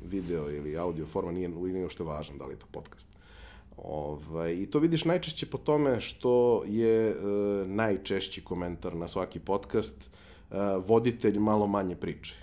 video 0.03 0.51
ili 0.51 0.77
audio 0.77 1.05
forma, 1.05 1.31
nije, 1.31 1.49
nije 1.49 1.83
uopšte 1.83 2.03
važno 2.03 2.37
da 2.37 2.45
li 2.45 2.53
je 2.53 2.59
to 2.59 2.65
podcast. 2.71 3.07
Ovaj, 3.77 4.53
I 4.53 4.65
to 4.65 4.79
vidiš 4.79 5.05
najčešće 5.05 5.45
po 5.45 5.57
tome 5.57 6.01
što 6.01 6.63
je 6.67 7.09
e, 7.09 7.15
najčešći 7.65 8.43
komentar 8.43 8.95
na 8.95 9.07
svaki 9.07 9.39
podcast 9.39 9.95
e, 9.95 10.55
voditelj 10.87 11.39
malo 11.39 11.67
manje 11.67 11.95
priče. 11.95 12.35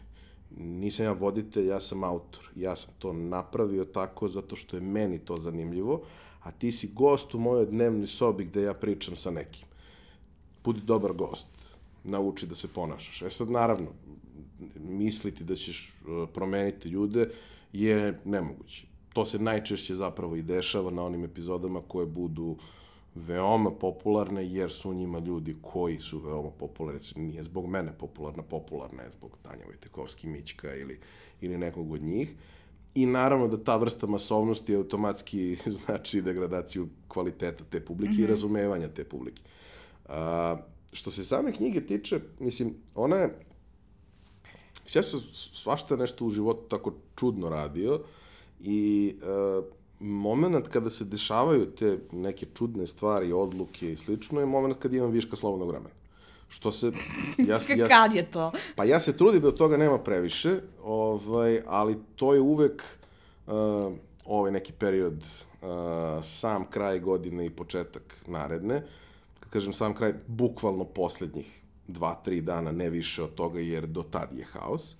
Nisam 0.56 1.04
ja 1.04 1.12
voditelj, 1.12 1.66
ja 1.66 1.80
sam 1.80 2.04
autor. 2.04 2.50
Ja 2.56 2.76
sam 2.76 2.94
to 2.98 3.12
napravio 3.12 3.84
tako 3.84 4.28
zato 4.28 4.56
što 4.56 4.76
je 4.76 4.80
meni 4.80 5.18
to 5.18 5.36
zanimljivo, 5.36 6.02
a 6.42 6.50
ti 6.50 6.72
si 6.72 6.90
gost 6.94 7.34
u 7.34 7.38
mojoj 7.38 7.66
dnevnoj 7.66 8.06
sobi 8.06 8.44
gde 8.44 8.62
ja 8.62 8.74
pričam 8.74 9.16
sa 9.16 9.30
nekim. 9.30 9.66
Budi 10.64 10.80
dobar 10.80 11.12
gost. 11.12 11.48
Nauči 12.04 12.46
da 12.46 12.54
se 12.54 12.68
ponašaš. 12.68 13.22
E 13.22 13.30
sad, 13.30 13.50
naravno, 13.50 13.88
misliti 14.76 15.44
da 15.44 15.54
ćeš 15.54 15.88
e, 15.88 15.90
promeniti 16.34 16.88
ljude 16.88 17.30
je 17.72 18.20
nemoguće 18.24 18.92
to 19.12 19.24
se 19.24 19.38
najčešće 19.38 19.94
zapravo 19.94 20.36
i 20.36 20.42
dešava 20.42 20.90
na 20.90 21.04
onim 21.04 21.24
epizodama 21.24 21.80
koje 21.88 22.06
budu 22.06 22.56
veoma 23.14 23.70
popularne, 23.70 24.46
jer 24.46 24.70
su 24.70 24.94
njima 24.94 25.18
ljudi 25.18 25.56
koji 25.62 25.98
su 25.98 26.18
veoma 26.18 26.50
popularni. 26.50 27.00
Znači, 27.00 27.20
nije 27.20 27.42
zbog 27.42 27.66
mene 27.66 27.92
popularna, 27.98 28.42
popularna 28.42 29.02
je 29.02 29.10
zbog 29.10 29.36
Tanja 29.42 29.64
Vojtekovski, 29.66 30.26
Mićka 30.26 30.74
ili, 30.74 31.00
ili 31.40 31.58
nekog 31.58 31.92
od 31.92 32.02
njih. 32.02 32.34
I 32.94 33.06
naravno 33.06 33.48
da 33.48 33.64
ta 33.64 33.76
vrsta 33.76 34.06
masovnosti 34.06 34.74
automatski 34.74 35.56
znači 35.84 36.22
degradaciju 36.22 36.88
kvaliteta 37.08 37.64
te 37.70 37.80
publike 37.80 38.12
mm 38.12 38.16
-hmm. 38.16 38.20
i 38.20 38.22
mhm. 38.22 38.30
razumevanja 38.30 38.88
te 38.88 39.04
publike. 39.04 39.42
A, 40.08 40.56
što 40.92 41.10
se 41.10 41.24
same 41.24 41.52
knjige 41.52 41.86
tiče, 41.86 42.20
mislim, 42.38 42.74
ona 42.94 43.16
je... 43.16 43.38
Ja 44.94 45.02
sam 45.02 45.20
svašta 45.32 45.96
nešto 45.96 46.24
u 46.24 46.30
životu 46.30 46.68
tako 46.68 46.94
čudno 47.16 47.48
radio, 47.48 48.00
I 48.62 49.14
uh, 49.22 49.64
moment 50.00 50.68
kada 50.68 50.90
se 50.90 51.04
dešavaju 51.04 51.66
te 51.66 51.98
neke 52.12 52.46
čudne 52.54 52.86
stvari, 52.86 53.32
odluke 53.32 53.92
i 53.92 53.96
slično, 53.96 54.40
je 54.40 54.46
moment 54.46 54.78
kad 54.78 54.94
imam 54.94 55.10
viška 55.10 55.36
slobodnog 55.36 55.68
vremena. 55.68 55.94
Što 56.52 56.72
se... 56.72 56.92
Ja, 57.48 57.60
ja, 57.76 57.88
kad 57.88 58.14
je 58.14 58.30
to? 58.30 58.52
Pa 58.76 58.84
ja 58.84 59.00
se 59.00 59.16
trudim 59.16 59.42
da 59.42 59.54
toga 59.54 59.76
nema 59.76 59.98
previše, 59.98 60.60
ovaj, 60.82 61.60
ali 61.66 61.96
to 62.16 62.34
je 62.34 62.40
uvek 62.40 62.84
uh, 63.46 63.54
ovaj 64.24 64.52
neki 64.52 64.72
period, 64.72 65.24
uh, 65.62 65.68
sam 66.22 66.64
kraj 66.70 67.00
godine 67.00 67.46
i 67.46 67.50
početak 67.50 68.16
naredne. 68.26 68.82
Kad 69.40 69.48
kažem 69.50 69.72
sam 69.72 69.94
kraj, 69.94 70.14
bukvalno 70.26 70.84
poslednjih 70.84 71.62
dva, 71.88 72.14
tri 72.14 72.40
dana, 72.40 72.72
ne 72.72 72.90
više 72.90 73.22
od 73.22 73.34
toga, 73.34 73.60
jer 73.60 73.86
do 73.86 74.02
tad 74.02 74.32
je 74.32 74.44
haos. 74.44 74.92
Uh, 74.92 74.98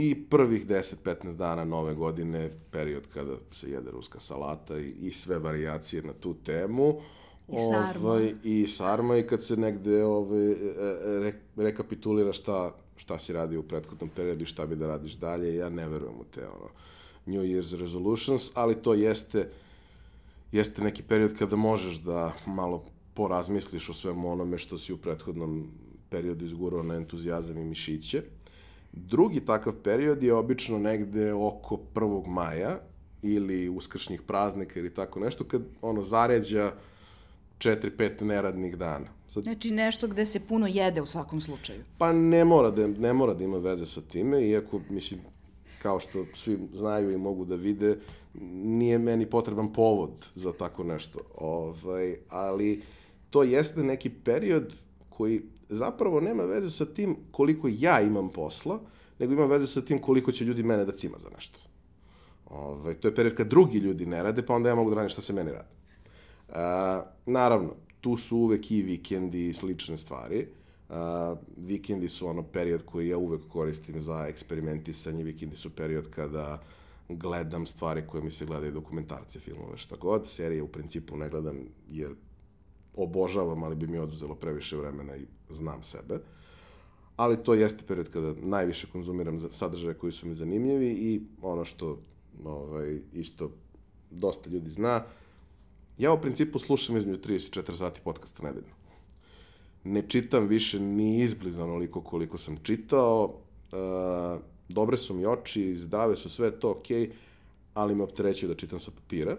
i 0.00 0.24
prvih 0.30 0.66
10-15 0.66 1.36
dana 1.36 1.64
nove 1.64 1.94
godine, 1.94 2.50
period 2.70 3.06
kada 3.14 3.32
se 3.50 3.70
jede 3.70 3.90
ruska 3.90 4.20
salata 4.20 4.78
i, 4.78 4.94
i 5.00 5.10
sve 5.10 5.38
variacije 5.38 6.02
na 6.02 6.12
tu 6.12 6.34
temu. 6.34 7.00
I 7.48 7.56
sarma. 7.72 8.08
Ovaj, 8.08 8.34
I 8.44 8.66
sarma 8.66 9.16
i 9.16 9.22
kad 9.22 9.44
se 9.44 9.56
negde 9.56 10.04
ovaj, 10.04 10.50
e, 10.50 10.54
e, 10.54 11.18
re, 11.20 11.32
rekapitulira 11.56 12.32
šta, 12.32 12.74
šta 12.96 13.18
si 13.18 13.32
radio 13.32 13.60
u 13.60 13.62
prethodnom 13.62 14.10
periodu 14.16 14.42
i 14.42 14.46
šta 14.46 14.66
bi 14.66 14.76
da 14.76 14.86
radiš 14.86 15.12
dalje, 15.12 15.54
ja 15.54 15.68
ne 15.68 15.88
verujem 15.88 16.14
u 16.20 16.24
te 16.24 16.46
ono, 16.48 16.68
New 17.26 17.42
Year's 17.42 17.80
resolutions, 17.80 18.50
ali 18.54 18.74
to 18.74 18.94
jeste, 18.94 19.48
jeste 20.52 20.82
neki 20.82 21.02
period 21.02 21.38
kada 21.38 21.56
možeš 21.56 21.96
da 21.96 22.32
malo 22.46 22.84
porazmisliš 23.14 23.88
o 23.88 23.94
svemu 23.94 24.32
onome 24.32 24.58
što 24.58 24.78
si 24.78 24.92
u 24.92 24.96
prethodnom 24.96 25.70
periodu 26.10 26.44
izgurao 26.44 26.82
na 26.82 26.94
entuzijazam 26.94 27.58
i 27.58 27.64
mišiće. 27.64 28.22
Drugi 28.92 29.40
takav 29.40 29.72
period 29.72 30.22
je 30.22 30.34
obično 30.34 30.78
negde 30.78 31.32
oko 31.32 31.80
1. 31.94 32.26
maja 32.26 32.80
ili 33.22 33.68
uskršnjih 33.68 34.22
praznika 34.22 34.80
ili 34.80 34.94
tako 34.94 35.20
nešto, 35.20 35.44
kad 35.44 35.62
ono 35.82 36.02
zaređa 36.02 36.72
4-5 37.58 38.22
neradnih 38.22 38.76
dana. 38.76 39.06
Sad, 39.28 39.42
znači 39.42 39.70
nešto 39.70 40.08
gde 40.08 40.26
se 40.26 40.40
puno 40.40 40.66
jede 40.66 41.02
u 41.02 41.06
svakom 41.06 41.40
slučaju. 41.40 41.80
Pa 41.98 42.12
ne 42.12 42.44
mora 42.44 42.70
da, 42.70 42.86
ne 42.86 43.12
mora 43.12 43.34
da 43.34 43.44
ima 43.44 43.58
veze 43.58 43.86
sa 43.86 44.00
time, 44.00 44.48
iako, 44.48 44.80
mislim, 44.90 45.20
kao 45.82 46.00
što 46.00 46.24
svi 46.34 46.58
znaju 46.74 47.10
i 47.10 47.16
mogu 47.16 47.44
da 47.44 47.54
vide, 47.54 47.98
nije 48.64 48.98
meni 48.98 49.26
potreban 49.26 49.72
povod 49.72 50.28
za 50.34 50.52
tako 50.52 50.84
nešto. 50.84 51.18
Ovaj, 51.36 52.16
ali 52.28 52.82
to 53.30 53.42
jeste 53.42 53.82
neki 53.82 54.10
period 54.10 54.74
koji 55.08 55.42
zapravo 55.68 56.20
nema 56.20 56.42
veze 56.42 56.70
sa 56.70 56.86
tim 56.86 57.16
koliko 57.30 57.68
ja 57.70 58.00
imam 58.00 58.28
posla, 58.28 58.80
nego 59.18 59.32
ima 59.32 59.46
veze 59.46 59.66
sa 59.66 59.80
tim 59.80 60.00
koliko 60.00 60.32
će 60.32 60.44
ljudi 60.44 60.62
mene 60.62 60.84
da 60.84 60.92
cima 60.92 61.18
za 61.18 61.28
nešto. 61.34 61.58
Ovaj, 62.50 62.94
to 62.94 63.08
je 63.08 63.14
period 63.14 63.34
kad 63.34 63.48
drugi 63.48 63.78
ljudi 63.78 64.06
ne 64.06 64.22
rade, 64.22 64.42
pa 64.42 64.54
onda 64.54 64.68
ja 64.68 64.74
mogu 64.74 64.90
da 64.90 64.96
radim 64.96 65.08
šta 65.08 65.22
se 65.22 65.32
meni 65.32 65.50
radi. 65.50 65.77
E, 66.48 66.54
naravno, 67.26 67.74
tu 68.00 68.16
su 68.16 68.36
uvek 68.36 68.70
i 68.70 68.82
vikendi 68.82 69.48
i 69.48 69.54
slične 69.54 69.96
stvari. 69.96 70.46
Uh, 70.88 70.94
vikendi 71.56 72.08
su 72.08 72.28
ono 72.28 72.42
period 72.42 72.84
koji 72.84 73.08
ja 73.08 73.18
uvek 73.18 73.48
koristim 73.48 74.00
za 74.00 74.26
eksperimentisanje. 74.28 75.24
Vikendi 75.24 75.56
su 75.56 75.70
period 75.70 76.10
kada 76.10 76.60
gledam 77.08 77.66
stvari 77.66 78.02
koje 78.06 78.22
mi 78.22 78.30
se 78.30 78.46
gledaju 78.46 78.72
dokumentarce, 78.72 79.40
filmove, 79.40 79.76
šta 79.76 79.96
god. 79.96 80.26
Serije 80.26 80.62
u 80.62 80.68
principu 80.68 81.16
ne 81.16 81.28
gledam 81.28 81.56
jer 81.88 82.14
obožavam, 82.96 83.62
ali 83.62 83.76
bi 83.76 83.86
mi 83.86 83.98
oduzelo 83.98 84.34
previše 84.34 84.76
vremena 84.76 85.16
i 85.16 85.26
znam 85.50 85.82
sebe. 85.82 86.20
Ali 87.16 87.42
to 87.42 87.54
jeste 87.54 87.84
period 87.86 88.08
kada 88.08 88.34
najviše 88.42 88.86
konzumiram 88.92 89.40
sadržaje 89.50 89.94
koji 89.94 90.12
su 90.12 90.26
mi 90.26 90.34
zanimljivi 90.34 90.90
i 90.90 91.22
ono 91.42 91.64
što 91.64 91.98
ovaj, 92.44 93.00
isto 93.12 93.50
dosta 94.10 94.50
ljudi 94.50 94.70
zna, 94.70 95.04
ja 95.98 96.12
u 96.12 96.20
principu 96.20 96.58
slušam 96.58 96.96
između 96.96 97.18
34 97.18 97.76
sati 97.76 98.00
podcasta 98.04 98.42
nedeljno. 98.42 98.74
Ne 99.84 100.02
čitam 100.08 100.46
više 100.46 100.80
ni 100.80 101.20
izbliza 101.20 101.64
onoliko 101.64 102.00
koliko 102.00 102.38
sam 102.38 102.56
čitao, 102.62 103.24
uh, 103.24 104.40
dobre 104.68 104.96
su 104.96 105.14
mi 105.14 105.26
oči, 105.26 105.76
zdrave 105.76 106.16
su, 106.16 106.28
sve 106.28 106.50
to 106.50 106.70
okej, 106.70 107.06
okay, 107.06 107.10
ali 107.74 107.94
me 107.94 108.02
opterećuju 108.02 108.48
da 108.48 108.54
čitam 108.54 108.78
sa 108.78 108.90
papira. 108.90 109.36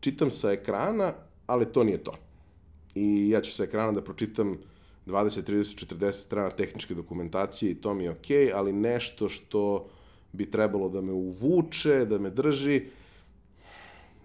Čitam 0.00 0.30
sa 0.30 0.52
ekrana, 0.52 1.12
ali 1.46 1.72
to 1.72 1.84
nije 1.84 2.04
to 2.04 2.12
i 2.94 3.28
ja 3.30 3.40
ću 3.40 3.52
sa 3.52 3.64
ekrana 3.64 3.92
da 3.92 4.04
pročitam 4.04 4.56
20, 5.06 5.42
30, 5.50 5.96
40 5.96 6.12
strana 6.12 6.50
tehničke 6.50 6.94
dokumentacije 6.94 7.72
i 7.72 7.74
to 7.74 7.94
mi 7.94 8.04
je 8.04 8.10
okej, 8.10 8.46
okay, 8.46 8.52
ali 8.54 8.72
nešto 8.72 9.28
što 9.28 9.88
bi 10.32 10.50
trebalo 10.50 10.88
da 10.88 11.00
me 11.00 11.12
uvuče, 11.12 12.04
da 12.04 12.18
me 12.18 12.30
drži, 12.30 12.86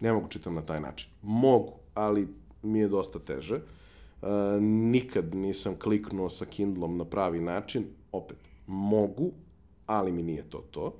ne 0.05 0.13
mogu 0.13 0.27
čitam 0.29 0.55
na 0.55 0.61
taj 0.61 0.81
način. 0.81 1.09
Mogu, 1.21 1.73
ali 1.93 2.27
mi 2.63 2.79
je 2.79 2.87
dosta 2.87 3.19
teže. 3.19 3.55
Uh, 4.21 4.29
nikad 4.61 5.35
nisam 5.35 5.75
kliknuo 5.79 6.29
sa 6.29 6.45
Kindlom 6.45 6.97
na 6.97 7.05
pravi 7.05 7.41
način, 7.41 7.85
opet, 8.11 8.37
mogu, 8.67 9.31
ali 9.87 10.11
mi 10.11 10.23
nije 10.23 10.43
to 10.49 10.63
to. 10.71 10.93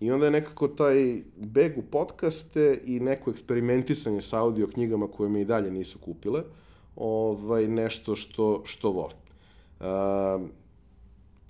I 0.00 0.10
onda 0.10 0.26
je 0.26 0.30
nekako 0.30 0.68
taj 0.68 1.22
beg 1.36 1.78
u 1.78 1.82
podcaste 1.82 2.80
i 2.84 3.00
neko 3.00 3.30
eksperimentisanje 3.30 4.22
sa 4.22 4.40
audio 4.40 4.66
knjigama 4.66 5.06
koje 5.06 5.28
me 5.28 5.40
i 5.40 5.44
dalje 5.44 5.70
nisu 5.70 5.98
kupile, 5.98 6.42
ovaj, 6.96 7.68
nešto 7.68 8.16
što, 8.16 8.62
što 8.64 8.90
volim. 8.90 9.16
Uh, 9.80 10.48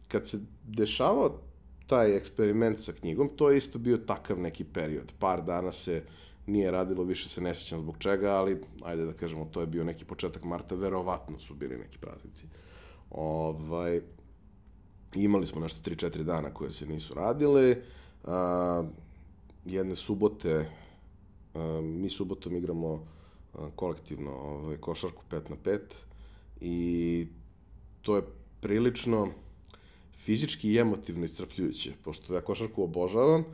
kad 0.08 0.28
se 0.28 0.38
dešavao 0.64 1.40
taj 1.86 2.16
eksperiment 2.16 2.80
sa 2.80 2.92
knjigom, 2.92 3.30
to 3.36 3.50
je 3.50 3.58
isto 3.58 3.78
bio 3.78 3.96
takav 3.96 4.38
neki 4.38 4.64
period. 4.64 5.12
Par 5.18 5.42
dana 5.42 5.72
se 5.72 6.02
nije 6.46 6.70
radilo, 6.70 7.04
više 7.04 7.28
se 7.28 7.40
ne 7.40 7.54
sećam 7.54 7.80
zbog 7.80 7.98
čega, 7.98 8.30
ali 8.30 8.60
ajde 8.82 9.04
da 9.04 9.12
kažemo, 9.12 9.44
to 9.44 9.60
je 9.60 9.66
bio 9.66 9.84
neki 9.84 10.04
početak 10.04 10.44
marta, 10.44 10.74
verovatno 10.74 11.38
su 11.38 11.54
bili 11.54 11.78
neki 11.78 11.98
praznici. 11.98 12.44
Ovaj, 13.10 14.00
imali 15.14 15.46
smo 15.46 15.60
nešto 15.60 15.90
3-4 15.90 16.22
dana 16.22 16.54
koje 16.54 16.70
se 16.70 16.86
nisu 16.86 17.14
radile, 17.14 17.76
a, 18.24 18.84
jedne 19.64 19.94
subote, 19.94 20.70
a, 21.54 21.80
mi 21.82 22.08
subotom 22.08 22.56
igramo 22.56 23.06
a, 23.54 23.70
kolektivno 23.76 24.32
ovaj, 24.32 24.76
košarku 24.76 25.22
5 25.30 25.50
na 25.50 25.56
5 25.64 25.78
i 26.60 27.26
to 28.02 28.16
je 28.16 28.22
prilično 28.60 29.28
fizički 30.24 30.72
i 30.72 30.78
emotivno 30.78 31.24
iscrpljujuće, 31.24 31.92
pošto 32.04 32.34
ja 32.34 32.40
košarku 32.40 32.82
obožavam, 32.82 33.44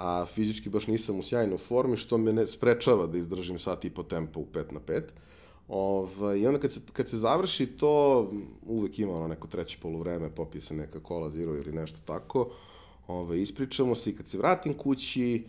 a 0.00 0.26
fizički 0.26 0.68
baš 0.68 0.86
nisam 0.86 1.18
u 1.18 1.22
sjajnoj 1.22 1.58
formi, 1.58 1.96
što 1.96 2.18
me 2.18 2.32
ne 2.32 2.46
sprečava 2.46 3.06
da 3.06 3.18
izdržim 3.18 3.58
sat 3.58 3.84
i 3.84 3.90
po 3.90 4.02
tempo 4.02 4.40
u 4.40 4.46
5 4.52 4.72
na 4.72 4.80
5. 4.80 5.02
Ovaj, 5.68 6.38
I 6.38 6.46
onda 6.46 6.60
kad 6.60 6.72
se, 6.72 6.80
kad 6.92 7.08
se 7.08 7.18
završi 7.18 7.66
to, 7.66 8.30
uvek 8.66 8.98
ima 8.98 9.14
ono 9.14 9.28
neko 9.28 9.48
treće 9.48 9.78
polovreme, 9.82 10.30
popije 10.34 10.62
se 10.62 10.74
neka 10.74 11.00
kola 11.00 11.30
zero 11.30 11.56
ili 11.56 11.72
nešto 11.72 11.98
tako, 12.04 12.50
ovaj, 13.06 13.38
ispričamo 13.38 13.94
se 13.94 14.10
i 14.10 14.16
kad 14.16 14.26
se 14.26 14.38
vratim 14.38 14.74
kući, 14.74 15.44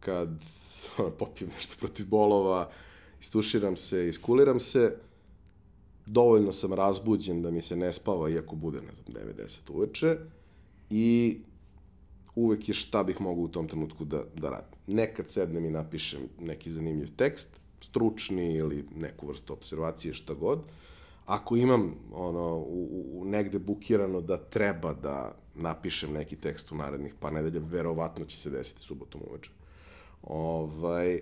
kad 0.00 0.28
ono, 0.98 1.10
popijem 1.10 1.50
nešto 1.56 1.76
protiv 1.78 2.06
bolova, 2.08 2.70
istuširam 3.20 3.76
se, 3.76 4.08
iskuliram 4.08 4.60
se, 4.60 4.96
dovoljno 6.06 6.52
sam 6.52 6.72
razbuđen 6.72 7.42
da 7.42 7.50
mi 7.50 7.62
se 7.62 7.76
ne 7.76 7.92
spava, 7.92 8.30
iako 8.30 8.56
bude, 8.56 8.80
ne 8.80 8.92
znam, 8.92 9.26
9-10 9.36 9.58
uveče, 9.70 10.16
i 10.90 11.38
uvek 12.34 12.68
je 12.68 12.74
šta 12.74 13.04
bih 13.04 13.20
mogao 13.20 13.44
u 13.44 13.48
tom 13.48 13.68
trenutku 13.68 14.04
da, 14.04 14.22
da 14.36 14.50
radim. 14.50 14.78
Nekad 14.86 15.30
sednem 15.30 15.64
i 15.64 15.70
napišem 15.70 16.20
neki 16.40 16.72
zanimljiv 16.72 17.16
tekst, 17.16 17.48
stručni 17.80 18.54
ili 18.54 18.84
neku 18.96 19.26
vrstu 19.26 19.52
observacije, 19.52 20.14
šta 20.14 20.34
god. 20.34 20.62
Ako 21.26 21.56
imam 21.56 21.94
ono, 22.12 22.56
u, 22.56 23.04
u, 23.12 23.24
negde 23.24 23.58
bukirano 23.58 24.20
da 24.20 24.36
treba 24.36 24.94
da 24.94 25.34
napišem 25.54 26.12
neki 26.12 26.36
tekst 26.36 26.72
u 26.72 26.74
narednih 26.74 27.14
par 27.20 27.32
nedelja, 27.32 27.60
verovatno 27.64 28.24
će 28.24 28.36
se 28.36 28.50
desiti 28.50 28.82
subotom 28.82 29.20
uveče. 29.30 29.50
Ovaj, 30.22 31.20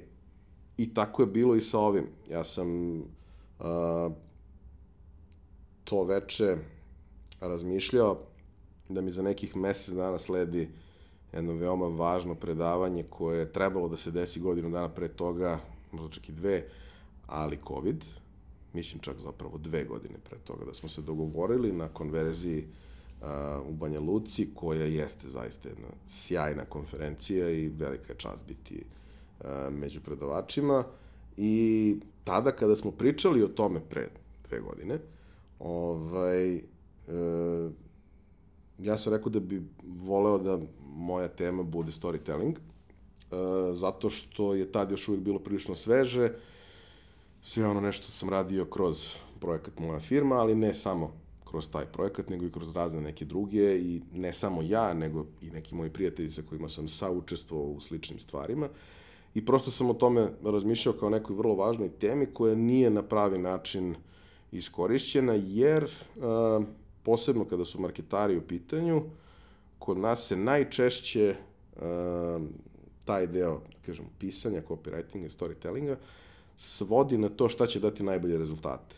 I 0.78 0.94
tako 0.94 1.22
je 1.22 1.26
bilo 1.26 1.54
i 1.54 1.60
sa 1.60 1.78
ovim. 1.78 2.06
Ja 2.30 2.44
sam 2.44 3.00
uh, 3.00 4.12
to 5.84 6.04
veče 6.04 6.56
razmišljao 7.40 8.18
da 8.88 9.00
mi 9.00 9.12
za 9.12 9.22
nekih 9.22 9.56
mesec 9.56 9.94
dana 9.94 10.18
sledi 10.18 10.68
jedno 11.32 11.52
veoma 11.52 11.86
važno 11.86 12.34
predavanje 12.34 13.02
koje 13.02 13.38
je 13.38 13.52
trebalo 13.52 13.88
da 13.88 13.96
se 13.96 14.10
desi 14.10 14.40
godinu 14.40 14.70
dana 14.70 14.88
pre 14.88 15.08
toga, 15.08 15.58
možda 15.92 16.14
čak 16.14 16.28
i 16.28 16.32
dve, 16.32 16.64
ali 17.26 17.58
COVID, 17.68 18.04
mislim 18.72 19.00
čak 19.00 19.18
zapravo 19.18 19.58
dve 19.58 19.84
godine 19.84 20.14
pre 20.28 20.38
toga, 20.38 20.64
da 20.64 20.74
smo 20.74 20.88
se 20.88 21.02
dogovorili 21.02 21.72
na 21.72 21.88
konverziji 21.88 22.64
uh, 23.20 23.26
u 23.68 23.72
Banja 23.72 24.00
Luci, 24.00 24.48
koja 24.54 24.84
jeste 24.84 25.28
zaista 25.28 25.68
jedna 25.68 25.88
sjajna 26.06 26.64
konferencija 26.64 27.50
i 27.50 27.68
velika 27.68 28.12
je 28.12 28.18
čast 28.18 28.46
biti 28.48 28.84
uh, 29.40 29.46
među 29.70 30.00
predavačima. 30.00 30.84
I 31.36 31.96
tada 32.24 32.52
kada 32.52 32.76
smo 32.76 32.90
pričali 32.90 33.42
o 33.42 33.48
tome 33.48 33.80
pre 33.80 34.08
dve 34.48 34.60
godine, 34.60 34.98
ovaj, 35.58 36.56
uh, 36.56 37.72
ja 38.78 38.98
sam 38.98 39.12
rekao 39.12 39.30
da 39.30 39.40
bi 39.40 39.62
voleo 39.82 40.38
da 40.38 40.58
moja 40.94 41.28
tema 41.28 41.62
bude 41.62 41.92
storytelling, 41.92 42.54
uh, 42.54 43.76
zato 43.76 44.10
što 44.10 44.54
je 44.54 44.72
tad 44.72 44.90
još 44.90 45.08
uvijek 45.08 45.24
bilo 45.24 45.38
prilično 45.38 45.74
sveže, 45.74 46.32
sve 47.42 47.66
ono 47.66 47.80
nešto 47.80 48.06
sam 48.06 48.28
radio 48.28 48.64
kroz 48.64 49.08
projekat 49.40 49.78
moja 49.78 50.00
firma, 50.00 50.34
ali 50.34 50.54
ne 50.54 50.74
samo 50.74 51.12
kroz 51.44 51.70
taj 51.70 51.86
projekat, 51.86 52.28
nego 52.30 52.46
i 52.46 52.52
kroz 52.52 52.76
razne 52.76 53.00
neke 53.00 53.24
druge 53.24 53.78
i 53.78 54.02
ne 54.14 54.32
samo 54.32 54.62
ja, 54.62 54.94
nego 54.94 55.26
i 55.42 55.50
neki 55.50 55.74
moji 55.74 55.90
prijatelji 55.90 56.30
sa 56.30 56.42
kojima 56.48 56.68
sam 56.68 56.88
saučestvovao 56.88 57.66
u 57.66 57.80
sličnim 57.80 58.20
stvarima. 58.20 58.68
I 59.34 59.46
prosto 59.46 59.70
sam 59.70 59.90
o 59.90 59.94
tome 59.94 60.28
razmišljao 60.44 60.94
kao 60.94 61.10
nekoj 61.10 61.36
vrlo 61.36 61.54
važnoj 61.54 61.88
temi 61.88 62.26
koja 62.26 62.54
nije 62.54 62.90
na 62.90 63.02
pravi 63.02 63.38
način 63.38 63.94
iskorišćena, 64.52 65.34
jer 65.34 65.84
uh, 65.84 66.64
posebno 67.08 67.44
kada 67.44 67.64
su 67.64 67.80
marketari 67.80 68.36
u 68.36 68.42
pitanju, 68.42 69.02
kod 69.78 69.98
nas 69.98 70.26
se 70.26 70.36
najčešće 70.36 71.34
uh, 71.76 71.82
taj 73.04 73.26
deo, 73.26 73.54
da 73.54 73.78
kažem, 73.86 74.04
pisanja, 74.18 74.62
copywritinga 74.68 75.30
storytellinga 75.32 75.96
svodi 76.56 77.18
na 77.18 77.28
to 77.28 77.48
šta 77.48 77.66
će 77.66 77.80
dati 77.80 78.02
najbolje 78.02 78.38
rezultate. 78.38 78.96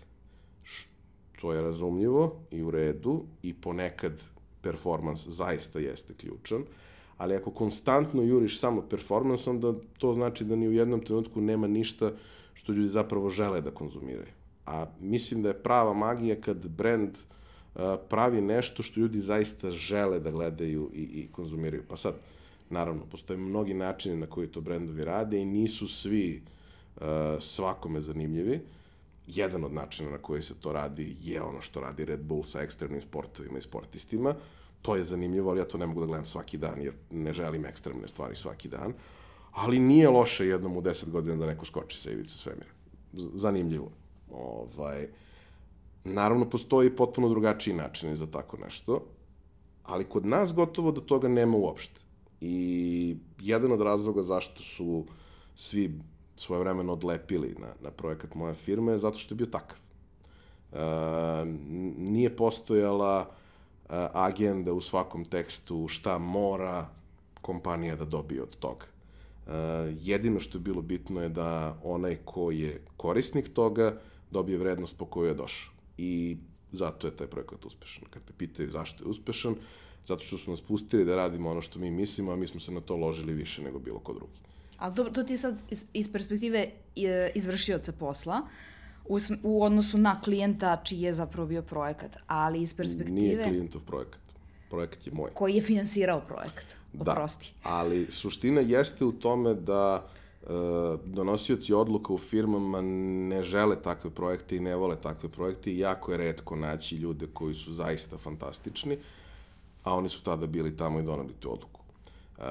Što 0.62 1.52
je 1.52 1.62
razumljivo 1.62 2.36
i 2.50 2.62
u 2.62 2.70
redu 2.70 3.22
i 3.42 3.54
ponekad 3.54 4.22
performans 4.62 5.26
zaista 5.28 5.78
jeste 5.78 6.14
ključan, 6.14 6.64
ali 7.16 7.36
ako 7.36 7.50
konstantno 7.50 8.22
juriš 8.22 8.60
samo 8.60 8.82
performans, 8.90 9.46
onda 9.46 9.74
to 9.98 10.12
znači 10.12 10.44
da 10.44 10.56
ni 10.56 10.68
u 10.68 10.72
jednom 10.72 11.04
trenutku 11.04 11.40
nema 11.40 11.66
ništa 11.66 12.12
što 12.54 12.72
ljudi 12.72 12.88
zapravo 12.88 13.30
žele 13.30 13.60
da 13.60 13.70
konzumiraju. 13.70 14.34
A 14.66 14.86
mislim 15.00 15.42
da 15.42 15.48
je 15.48 15.62
prava 15.62 15.94
magija 15.94 16.40
kad 16.40 16.68
brand 16.68 17.10
uh, 17.10 17.39
pravi 18.08 18.40
nešto 18.40 18.82
što 18.82 19.00
ljudi 19.00 19.20
zaista 19.20 19.70
žele 19.70 20.20
da 20.20 20.30
gledaju 20.30 20.90
i, 20.94 21.02
i 21.02 21.28
konzumiraju. 21.32 21.82
Pa 21.88 21.96
sad, 21.96 22.14
naravno, 22.70 23.04
postoje 23.10 23.36
mnogi 23.36 23.74
načini 23.74 24.16
na 24.16 24.26
koji 24.26 24.48
to 24.48 24.60
brendovi 24.60 25.04
rade 25.04 25.40
i 25.40 25.44
nisu 25.44 25.88
svi 25.88 26.42
uh, 26.96 27.02
svakome 27.40 28.00
zanimljivi. 28.00 28.60
Jedan 29.26 29.64
od 29.64 29.72
načina 29.72 30.10
na 30.10 30.18
koji 30.18 30.42
se 30.42 30.54
to 30.54 30.72
radi 30.72 31.16
je 31.22 31.42
ono 31.42 31.60
što 31.60 31.80
radi 31.80 32.04
Red 32.04 32.20
Bull 32.20 32.44
sa 32.44 32.60
ekstremnim 32.60 33.00
sportovima 33.00 33.58
i 33.58 33.62
sportistima. 33.62 34.34
To 34.82 34.96
je 34.96 35.04
zanimljivo, 35.04 35.50
ali 35.50 35.60
ja 35.60 35.64
to 35.64 35.78
ne 35.78 35.86
mogu 35.86 36.00
da 36.00 36.06
gledam 36.06 36.24
svaki 36.24 36.58
dan, 36.58 36.82
jer 36.82 36.92
ne 37.10 37.32
želim 37.32 37.64
ekstremne 37.64 38.08
stvari 38.08 38.36
svaki 38.36 38.68
dan. 38.68 38.92
Ali 39.52 39.78
nije 39.78 40.08
loše 40.08 40.46
jednom 40.46 40.76
u 40.76 40.80
deset 40.80 41.10
godina 41.10 41.36
da 41.36 41.46
neko 41.46 41.64
skoči 41.64 41.98
sa 41.98 42.10
ivice 42.10 42.34
svemira. 42.34 42.70
Zanimljivo. 43.12 43.90
Ovaj, 44.30 45.04
uh, 45.04 45.10
Naravno, 46.04 46.50
postoji 46.50 46.96
potpuno 46.96 47.28
drugačiji 47.28 47.74
način 47.74 48.16
za 48.16 48.26
tako 48.26 48.56
nešto, 48.56 49.04
ali 49.84 50.04
kod 50.04 50.26
nas 50.26 50.52
gotovo 50.52 50.92
da 50.92 51.00
toga 51.00 51.28
nema 51.28 51.56
uopšte. 51.56 52.00
I 52.40 53.16
jedan 53.40 53.72
od 53.72 53.80
razloga 53.80 54.22
zašto 54.22 54.62
su 54.62 55.04
svi 55.54 56.00
svoje 56.36 56.60
vremeno 56.60 56.92
odlepili 56.92 57.54
na, 57.58 57.66
na 57.80 57.90
projekat 57.90 58.34
moja 58.34 58.54
firme 58.54 58.92
je 58.92 58.98
zato 58.98 59.18
što 59.18 59.34
je 59.34 59.36
bio 59.36 59.46
takav. 59.46 59.78
E, 60.72 61.44
nije 61.98 62.36
postojala 62.36 63.20
e, 63.20 63.26
agenda 64.12 64.72
u 64.72 64.80
svakom 64.80 65.24
tekstu 65.24 65.88
šta 65.88 66.18
mora 66.18 66.88
kompanija 67.40 67.96
da 67.96 68.04
dobije 68.04 68.42
od 68.42 68.56
toga. 68.56 68.86
E, 68.86 69.52
jedino 70.00 70.40
što 70.40 70.58
je 70.58 70.62
bilo 70.62 70.82
bitno 70.82 71.22
je 71.22 71.28
da 71.28 71.76
onaj 71.84 72.16
ko 72.24 72.50
je 72.50 72.80
korisnik 72.96 73.52
toga 73.52 74.00
dobije 74.30 74.58
vrednost 74.58 74.98
po 74.98 75.04
kojoj 75.04 75.28
je 75.28 75.34
došao 75.34 75.79
i 76.00 76.36
zato 76.72 77.06
je 77.06 77.16
taj 77.16 77.26
projekat 77.26 77.64
uspešan. 77.64 78.04
Kad 78.10 78.24
te 78.24 78.32
pitaju 78.32 78.70
zašto 78.70 79.04
je 79.04 79.08
uspešan, 79.08 79.54
zato 80.04 80.24
što 80.24 80.38
su 80.38 80.50
nas 80.50 80.60
pustili 80.60 81.04
da 81.04 81.16
radimo 81.16 81.50
ono 81.50 81.62
što 81.62 81.78
mi 81.78 81.90
mislimo, 81.90 82.32
a 82.32 82.36
mi 82.36 82.46
smo 82.46 82.60
se 82.60 82.72
na 82.72 82.80
to 82.80 82.96
ložili 82.96 83.32
više 83.32 83.62
nego 83.62 83.78
bilo 83.78 83.98
ko 83.98 84.12
drugi. 84.12 84.38
Ali 84.78 84.94
to, 84.94 85.04
to 85.04 85.22
ti 85.22 85.32
je 85.32 85.38
sad 85.38 85.62
iz, 85.70 85.86
iz 85.92 86.12
perspektive 86.12 86.66
e, 86.96 87.30
izvršioca 87.34 87.92
posla, 87.92 88.40
u, 89.04 89.18
u 89.42 89.64
odnosu 89.64 89.98
na 89.98 90.20
klijenta 90.20 90.80
čiji 90.84 91.00
je 91.00 91.12
zapravo 91.14 91.48
bio 91.48 91.62
projekat, 91.62 92.16
ali 92.26 92.62
iz 92.62 92.74
perspektive... 92.74 93.20
Nije 93.20 93.44
klijentov 93.44 93.80
projekat. 93.80 94.20
Projekat 94.70 95.06
je 95.06 95.12
moj. 95.12 95.30
Koji 95.34 95.54
je 95.54 95.62
finansirao 95.62 96.20
projekat. 96.20 96.64
Oprosti. 96.98 97.52
Da, 97.64 97.70
ali 97.70 98.06
suština 98.10 98.60
jeste 98.60 99.04
u 99.04 99.12
tome 99.12 99.54
da 99.54 100.08
donosioci 101.04 101.74
odluka 101.74 102.12
u 102.12 102.18
firmama 102.18 102.80
ne 102.80 103.42
žele 103.42 103.82
takve 103.82 104.10
projekte 104.10 104.56
i 104.56 104.60
ne 104.60 104.76
vole 104.76 104.96
takve 104.96 105.28
projekte 105.28 105.72
i 105.72 105.78
jako 105.78 106.12
je 106.12 106.18
redko 106.18 106.56
naći 106.56 106.96
ljude 106.96 107.26
koji 107.32 107.54
su 107.54 107.72
zaista 107.72 108.18
fantastični, 108.18 108.98
a 109.82 109.94
oni 109.94 110.08
su 110.08 110.22
tada 110.22 110.46
bili 110.46 110.76
tamo 110.76 111.00
i 111.00 111.02
donali 111.02 111.32
tu 111.40 111.52
odluku. 111.52 111.80
Uh, 112.38 112.44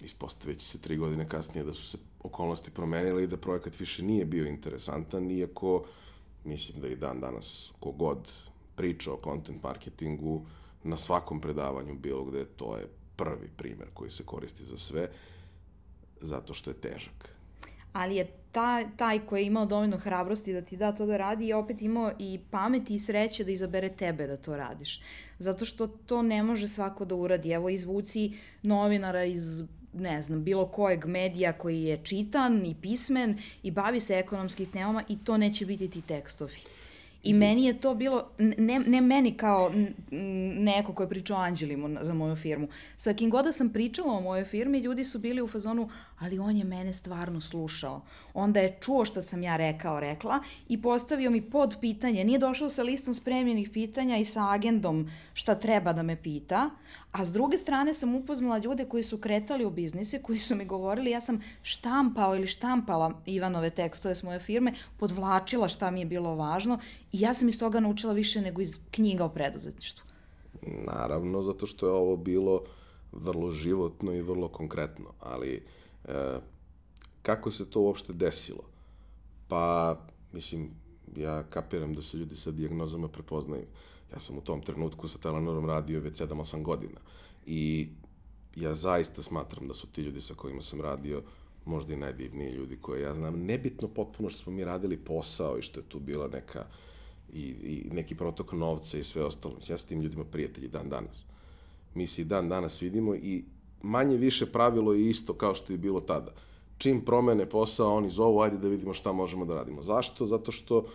ispostavit 0.00 0.58
će 0.58 0.66
se 0.66 0.78
tri 0.78 0.96
godine 0.96 1.28
kasnije 1.28 1.64
da 1.64 1.72
su 1.72 1.86
se 1.86 1.98
okolnosti 2.22 2.70
promenile 2.70 3.24
i 3.24 3.26
da 3.26 3.36
projekat 3.36 3.80
više 3.80 4.02
nije 4.02 4.24
bio 4.24 4.46
interesantan, 4.46 5.30
iako 5.30 5.84
mislim 6.44 6.80
da 6.80 6.88
i 6.88 6.96
dan 6.96 7.20
danas 7.20 7.72
kogod 7.80 8.32
priča 8.74 9.12
o 9.12 9.18
content 9.24 9.62
marketingu 9.62 10.42
na 10.84 10.96
svakom 10.96 11.40
predavanju 11.40 11.94
bilo 11.94 12.24
gde, 12.24 12.44
to 12.44 12.76
je 12.76 12.88
prvi 13.16 13.48
primer 13.56 13.88
koji 13.94 14.10
se 14.10 14.24
koristi 14.24 14.64
za 14.64 14.76
sve. 14.76 15.02
Uh, 15.02 15.35
zato 16.20 16.54
što 16.54 16.70
je 16.70 16.80
težak. 16.80 17.36
Ali 17.92 18.16
je 18.16 18.26
taj, 18.52 18.86
taj 18.96 19.18
koji 19.26 19.42
je 19.42 19.46
imao 19.46 19.66
dovoljno 19.66 19.98
hrabrosti 19.98 20.52
da 20.52 20.62
ti 20.62 20.76
da 20.76 20.92
to 20.92 21.06
da 21.06 21.16
radi 21.16 21.48
je 21.48 21.56
opet 21.56 21.82
imao 21.82 22.12
i 22.18 22.40
pamet 22.50 22.90
i 22.90 22.98
sreće 22.98 23.44
da 23.44 23.50
izabere 23.50 23.88
tebe 23.88 24.26
da 24.26 24.36
to 24.36 24.56
radiš. 24.56 25.00
Zato 25.38 25.64
što 25.64 25.86
to 25.86 26.22
ne 26.22 26.42
može 26.42 26.68
svako 26.68 27.04
da 27.04 27.14
uradi. 27.14 27.50
Evo 27.50 27.68
izvuci 27.68 28.32
novinara 28.62 29.24
iz 29.24 29.64
ne 29.92 30.22
znam, 30.22 30.44
bilo 30.44 30.66
kojeg 30.66 31.06
medija 31.06 31.52
koji 31.52 31.82
je 31.82 32.04
čitan 32.04 32.66
i 32.66 32.74
pismen 32.82 33.38
i 33.62 33.70
bavi 33.70 34.00
se 34.00 34.14
ekonomskih 34.14 34.68
temama 34.68 35.04
i 35.08 35.18
to 35.24 35.36
neće 35.36 35.66
biti 35.66 35.90
ti 35.90 36.02
tekstovi. 36.02 36.56
I 37.26 37.32
meni 37.34 37.64
je 37.64 37.80
to 37.80 37.94
bilo, 37.94 38.28
ne, 38.38 38.78
ne 38.78 39.00
meni 39.00 39.36
kao 39.36 39.72
neko 40.10 40.92
ko 40.92 41.02
je 41.02 41.08
pričao 41.08 41.36
anđelima 41.36 42.04
za 42.04 42.14
moju 42.14 42.36
firmu. 42.36 42.68
Sa 42.96 43.14
kim 43.14 43.30
god 43.30 43.44
da 43.44 43.52
sam 43.52 43.72
pričala 43.72 44.12
o 44.12 44.20
mojoj 44.20 44.44
firmi, 44.44 44.78
ljudi 44.78 45.04
su 45.04 45.18
bili 45.18 45.42
u 45.42 45.48
fazonu, 45.48 45.88
ali 46.18 46.38
on 46.38 46.56
je 46.56 46.64
mene 46.64 46.92
stvarno 46.92 47.40
slušao. 47.40 48.02
Onda 48.34 48.60
je 48.60 48.76
čuo 48.80 49.04
šta 49.04 49.22
sam 49.22 49.42
ja 49.42 49.56
rekao, 49.56 50.00
rekla 50.00 50.40
i 50.68 50.82
postavio 50.82 51.30
mi 51.30 51.40
pod 51.40 51.76
pitanje. 51.80 52.24
Nije 52.24 52.38
došao 52.38 52.68
sa 52.68 52.82
listom 52.82 53.14
spremljenih 53.14 53.70
pitanja 53.70 54.16
i 54.16 54.24
sa 54.24 54.52
agendom 54.52 55.10
šta 55.34 55.54
treba 55.54 55.92
da 55.92 56.02
me 56.02 56.22
pita, 56.22 56.70
a 57.12 57.24
s 57.24 57.32
druge 57.32 57.58
strane 57.58 57.94
sam 57.94 58.14
upoznala 58.14 58.58
ljude 58.58 58.84
koji 58.84 59.02
su 59.02 59.18
kretali 59.18 59.64
u 59.64 59.70
biznise, 59.70 60.22
koji 60.22 60.38
su 60.38 60.54
mi 60.54 60.64
govorili, 60.64 61.10
ja 61.10 61.20
sam 61.20 61.40
štampao 61.62 62.36
ili 62.36 62.46
štampala 62.46 63.22
Ivanove 63.26 63.70
tekstove 63.70 64.14
s 64.14 64.22
moje 64.22 64.40
firme, 64.40 64.72
podvlačila 64.96 65.68
šta 65.68 65.90
mi 65.90 66.00
je 66.00 66.06
bilo 66.06 66.34
važno 66.34 66.78
i 67.16 67.20
ja 67.20 67.34
sam 67.34 67.48
iz 67.48 67.58
toga 67.58 67.80
naučila 67.80 68.12
više 68.12 68.40
nego 68.40 68.60
iz 68.60 68.78
knjiga 68.90 69.24
o 69.24 69.28
preduzetništvu. 69.28 70.04
Naravno, 70.86 71.42
zato 71.42 71.66
što 71.66 71.86
je 71.86 71.92
ovo 71.92 72.16
bilo 72.16 72.62
vrlo 73.12 73.50
životno 73.50 74.12
i 74.12 74.22
vrlo 74.22 74.48
konkretno, 74.48 75.12
ali 75.20 75.62
e, 76.04 76.38
kako 77.22 77.50
se 77.50 77.70
to 77.70 77.80
uopšte 77.80 78.12
desilo? 78.12 78.62
Pa, 79.48 79.96
mislim, 80.32 80.70
ja 81.16 81.42
kapiram 81.42 81.94
da 81.94 82.02
se 82.02 82.16
ljudi 82.16 82.36
sa 82.36 82.50
diagnozama 82.50 83.08
prepoznaju. 83.08 83.64
Ja 84.12 84.18
sam 84.18 84.38
u 84.38 84.40
tom 84.40 84.62
trenutku 84.62 85.08
sa 85.08 85.18
Telenorom 85.18 85.66
radio 85.66 86.00
već 86.00 86.20
7-8 86.20 86.62
godina 86.62 87.00
i 87.46 87.88
ja 88.56 88.74
zaista 88.74 89.22
smatram 89.22 89.68
da 89.68 89.74
su 89.74 89.86
ti 89.86 90.02
ljudi 90.02 90.20
sa 90.20 90.34
kojima 90.34 90.60
sam 90.60 90.80
radio 90.80 91.22
možda 91.64 91.94
i 91.94 91.96
najdivniji 91.96 92.52
ljudi 92.52 92.76
koje 92.76 93.02
ja 93.02 93.14
znam. 93.14 93.44
Nebitno 93.44 93.88
potpuno 93.88 94.30
što 94.30 94.42
smo 94.42 94.52
mi 94.52 94.64
radili 94.64 94.96
posao 94.96 95.58
i 95.58 95.62
što 95.62 95.80
je 95.80 95.88
tu 95.88 95.98
bila 95.98 96.28
neka 96.28 96.66
i, 97.32 97.40
i 97.40 97.88
neki 97.92 98.14
protok 98.14 98.52
novca 98.52 98.98
i 98.98 99.04
sve 99.04 99.24
ostalo. 99.24 99.54
Ja 99.68 99.78
sam 99.78 99.88
tim 99.88 100.00
ljudima 100.00 100.24
prijatelji 100.24 100.68
dan 100.68 100.88
danas. 100.88 101.24
Mi 101.94 102.06
se 102.06 102.22
i 102.22 102.24
dan 102.24 102.48
danas 102.48 102.82
vidimo 102.82 103.14
i 103.14 103.44
manje 103.82 104.16
više 104.16 104.46
pravilo 104.46 104.92
je 104.92 105.10
isto 105.10 105.34
kao 105.34 105.54
što 105.54 105.72
je 105.72 105.78
bilo 105.78 106.00
tada. 106.00 106.32
Čim 106.78 107.04
promene 107.04 107.46
posao, 107.46 107.94
oni 107.94 108.10
zovu, 108.10 108.40
ajde 108.40 108.58
da 108.58 108.68
vidimo 108.68 108.94
šta 108.94 109.12
možemo 109.12 109.44
da 109.44 109.54
radimo. 109.54 109.82
Zašto? 109.82 110.26
Zato 110.26 110.52
što 110.52 110.86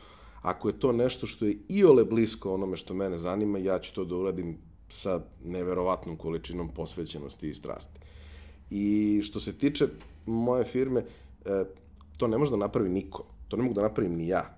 ako 0.41 0.69
je 0.69 0.79
to 0.79 0.91
nešto 0.91 1.27
što 1.27 1.45
je 1.45 1.57
iole 1.69 2.05
blisko 2.05 2.53
onome 2.53 2.77
što 2.77 2.93
mene 2.93 3.17
zanima, 3.17 3.59
ja 3.59 3.79
ću 3.79 3.93
to 3.95 4.05
da 4.05 4.15
uradim 4.15 4.57
sa 4.89 5.21
neverovatnom 5.45 6.17
količinom 6.17 6.69
posvećenosti 6.69 7.49
i 7.49 7.53
strasti. 7.53 7.99
I 8.69 9.21
što 9.23 9.39
se 9.39 9.57
tiče 9.57 9.87
moje 10.25 10.63
firme, 10.63 11.05
e, 11.45 11.63
to 12.17 12.27
ne 12.27 12.37
može 12.37 12.51
da 12.51 12.57
napravi 12.57 12.89
niko. 12.89 13.23
To 13.47 13.57
ne 13.57 13.63
mogu 13.63 13.75
da 13.75 13.81
napravim 13.81 14.15
ni 14.15 14.27
ja. 14.27 14.57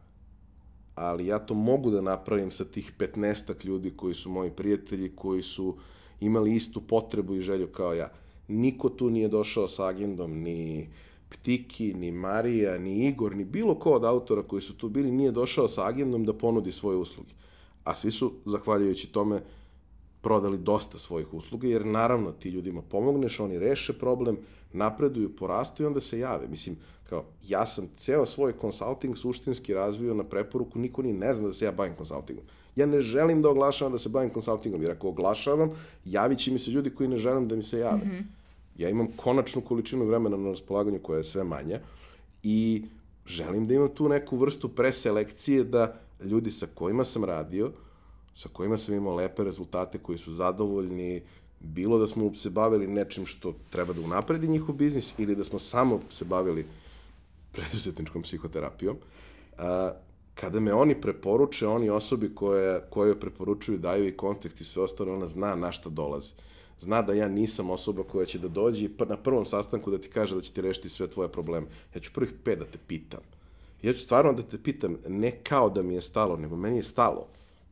Ali 0.96 1.28
ja 1.28 1.40
to 1.40 1.54
mogu 1.54 1.92
da 1.92 2.02
napravim 2.02 2.52
sa 2.52 2.66
tih 2.66 2.94
15 3.00 3.66
ljudi 3.66 3.94
koji 3.98 4.14
su 4.14 4.30
moji 4.30 4.52
prijatelji, 4.52 5.16
koji 5.16 5.42
su 5.42 5.76
imali 6.20 6.56
istu 6.56 6.82
potrebu 6.82 7.36
i 7.36 7.42
želju 7.42 7.68
kao 7.68 7.94
ja. 7.94 8.10
Niko 8.48 8.90
tu 8.90 9.10
nije 9.10 9.28
došao 9.28 9.68
sa 9.68 9.86
agendom, 9.86 10.32
ni 10.32 10.90
Ptiki, 11.30 11.94
ni 11.94 12.12
Marija, 12.12 12.78
ni 12.78 13.08
Igor, 13.08 13.36
ni 13.36 13.46
bilo 13.46 13.76
ko 13.76 13.92
od 13.92 14.06
autora 14.06 14.44
koji 14.44 14.62
su 14.62 14.78
tu 14.78 14.90
bili 14.90 15.12
nije 15.12 15.32
došao 15.32 15.68
sa 15.68 15.88
agendom 15.88 16.26
da 16.26 16.34
ponudi 16.34 16.72
svoje 16.72 16.98
usluge. 16.98 17.34
A 17.84 17.96
svi 17.96 18.12
su, 18.12 18.34
zahvaljujući 18.46 19.12
tome, 19.12 19.42
prodali 20.22 20.58
dosta 20.58 20.98
svojih 20.98 21.34
usluga, 21.34 21.68
jer 21.68 21.86
naravno 21.86 22.32
ti 22.32 22.50
ljudima 22.50 22.82
pomogneš, 22.82 23.40
oni 23.40 23.60
reše 23.60 23.94
problem, 23.94 24.38
napreduju, 24.74 25.36
porastu 25.36 25.84
i 25.84 25.86
onda 25.86 26.00
se 26.00 26.20
jave. 26.20 26.48
Mislim, 26.48 26.78
kao, 27.14 27.26
ja 27.48 27.66
sam 27.66 27.90
ceo 27.96 28.26
svoj 28.26 28.54
konsulting 28.54 29.18
suštinski 29.18 29.74
razvio 29.74 30.14
na 30.14 30.24
preporuku, 30.24 30.80
niko 30.80 31.02
ni 31.02 31.14
ne 31.14 31.34
zna 31.34 31.48
da 31.48 31.54
se 31.54 31.66
ja 31.66 31.72
bavim 31.72 31.96
konsultingom. 31.96 32.46
Ja 32.76 32.86
ne 32.86 33.02
želim 33.02 33.42
da 33.42 33.50
oglašavam 33.50 33.92
da 33.94 34.00
se 34.00 34.10
bavim 34.10 34.30
konsultingom, 34.30 34.82
jer 34.82 34.92
ako 34.92 35.08
oglašavam, 35.08 35.72
javit 36.06 36.40
će 36.40 36.52
mi 36.52 36.60
se 36.60 36.72
ljudi 36.72 36.90
koji 36.90 37.10
ne 37.10 37.18
želim 37.18 37.48
da 37.48 37.56
mi 37.56 37.64
se 37.64 37.80
jave. 37.80 38.06
Mm 38.06 38.10
-hmm. 38.10 38.24
Ja 38.78 38.90
imam 38.90 39.08
konačnu 39.18 39.62
količinu 39.62 40.06
vremena 40.06 40.38
na 40.38 40.50
raspolaganju 40.50 41.00
koja 41.00 41.18
je 41.18 41.24
sve 41.24 41.44
manja 41.44 41.80
i 42.44 42.84
želim 43.26 43.68
da 43.68 43.74
imam 43.74 43.90
tu 43.90 44.10
neku 44.10 44.38
vrstu 44.38 44.70
preselekcije 44.70 45.64
da 45.64 46.00
ljudi 46.24 46.52
sa 46.52 46.68
kojima 46.74 47.04
sam 47.04 47.24
radio, 47.24 47.72
sa 48.36 48.50
kojima 48.54 48.78
sam 48.78 48.96
imao 48.96 49.16
lepe 49.16 49.44
rezultate, 49.44 49.98
koji 49.98 50.18
su 50.18 50.32
zadovoljni, 50.32 51.22
bilo 51.60 52.00
da 52.00 52.08
smo 52.08 52.36
se 52.36 52.50
bavili 52.50 52.88
nečim 52.88 53.26
što 53.26 53.54
treba 53.70 53.94
da 53.94 54.02
unapredi 54.02 54.48
njihov 54.48 54.76
biznis 54.76 55.14
ili 55.18 55.36
da 55.36 55.44
smo 55.44 55.60
samo 55.60 56.00
se 56.10 56.26
bavili 56.26 56.66
preduzetničkom 57.54 58.22
psihoterapijom, 58.22 58.98
a, 59.58 59.92
kada 60.36 60.60
me 60.60 60.74
oni 60.74 61.02
preporuče, 61.02 61.68
oni 61.68 61.90
osobi 61.90 62.36
koje, 62.36 62.82
koje 62.90 63.20
preporučuju, 63.20 63.78
daju 63.78 64.08
i 64.08 64.18
kontekst 64.18 64.62
i 64.62 64.64
sve 64.64 64.84
ostalo, 64.84 65.14
ona 65.14 65.28
zna 65.28 65.56
na 65.56 65.72
šta 65.72 65.90
dolazi. 65.90 66.34
Zna 66.80 67.02
da 67.02 67.14
ja 67.14 67.28
nisam 67.28 67.70
osoba 67.70 68.04
koja 68.04 68.26
će 68.26 68.40
da 68.40 68.48
dođe 68.48 68.86
i 68.86 68.90
na 69.08 69.18
prvom 69.18 69.46
sastanku 69.46 69.92
da 69.92 69.98
ti 69.98 70.10
kaže 70.10 70.36
da 70.36 70.42
će 70.42 70.54
ti 70.54 70.62
rešiti 70.62 70.90
sve 70.90 71.08
tvoje 71.08 71.32
probleme. 71.32 71.68
Ja 71.96 72.02
ću 72.02 72.14
prvih 72.14 72.34
pet 72.44 72.60
da 72.60 72.66
te 72.66 72.78
pitam. 72.88 73.20
Ja 73.82 73.94
ću 73.94 74.00
stvarno 74.00 74.34
da 74.34 74.44
te 74.44 74.58
pitam, 74.58 74.98
ne 75.08 75.32
kao 75.32 75.70
da 75.70 75.84
mi 75.84 75.94
je 75.94 76.02
stalo, 76.02 76.38
nego 76.38 76.56
meni 76.56 76.78
je 76.78 76.84
stalo. 76.84 77.28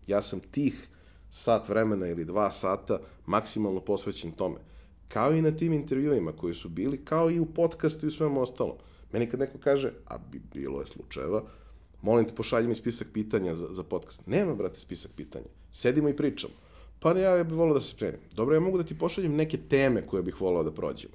Ja 0.08 0.22
sam 0.22 0.40
tih 0.40 0.88
sat 1.30 1.70
vremena 1.70 2.08
ili 2.08 2.26
dva 2.26 2.52
sata 2.52 3.00
maksimalno 3.26 3.80
posvećen 3.80 4.32
tome. 4.32 4.56
Kao 5.08 5.34
i 5.34 5.42
na 5.42 5.52
tim 5.52 5.74
intervjuima 5.74 6.32
koji 6.32 6.54
su 6.54 6.70
bili, 6.70 7.06
kao 7.06 7.32
i 7.32 7.40
u 7.40 7.46
podcastu 7.46 8.06
i 8.06 8.08
u 8.08 8.12
svemu 8.12 8.42
ostalom. 8.42 8.76
Meni 9.14 9.30
kad 9.30 9.40
neko 9.40 9.58
kaže, 9.58 9.92
a 10.06 10.18
bi, 10.18 10.42
bilo 10.54 10.80
je 10.80 10.86
slučajeva, 10.86 11.44
molim 12.02 12.26
te 12.26 12.36
pošalji 12.36 12.68
mi 12.68 12.76
spisak 12.76 13.08
pitanja 13.14 13.56
za, 13.56 13.68
za 13.72 13.84
podcast. 13.84 14.28
Nema, 14.28 14.56
brate, 14.56 14.80
spisak 14.80 15.12
pitanja. 15.16 15.46
Sedimo 15.72 16.10
i 16.10 16.16
pričamo. 16.16 16.54
Pa 17.00 17.12
ja, 17.12 17.36
ja 17.36 17.44
bih 17.44 17.54
volao 17.54 17.74
da 17.74 17.82
se 17.82 17.90
spremim. 17.90 18.20
Dobro, 18.36 18.56
ja 18.56 18.60
mogu 18.60 18.78
da 18.78 18.84
ti 18.84 18.98
pošaljem 18.98 19.36
neke 19.36 19.58
teme 19.58 20.08
koje 20.08 20.24
bih 20.24 20.42
volao 20.42 20.64
da 20.64 20.72
prođemo. 20.72 21.14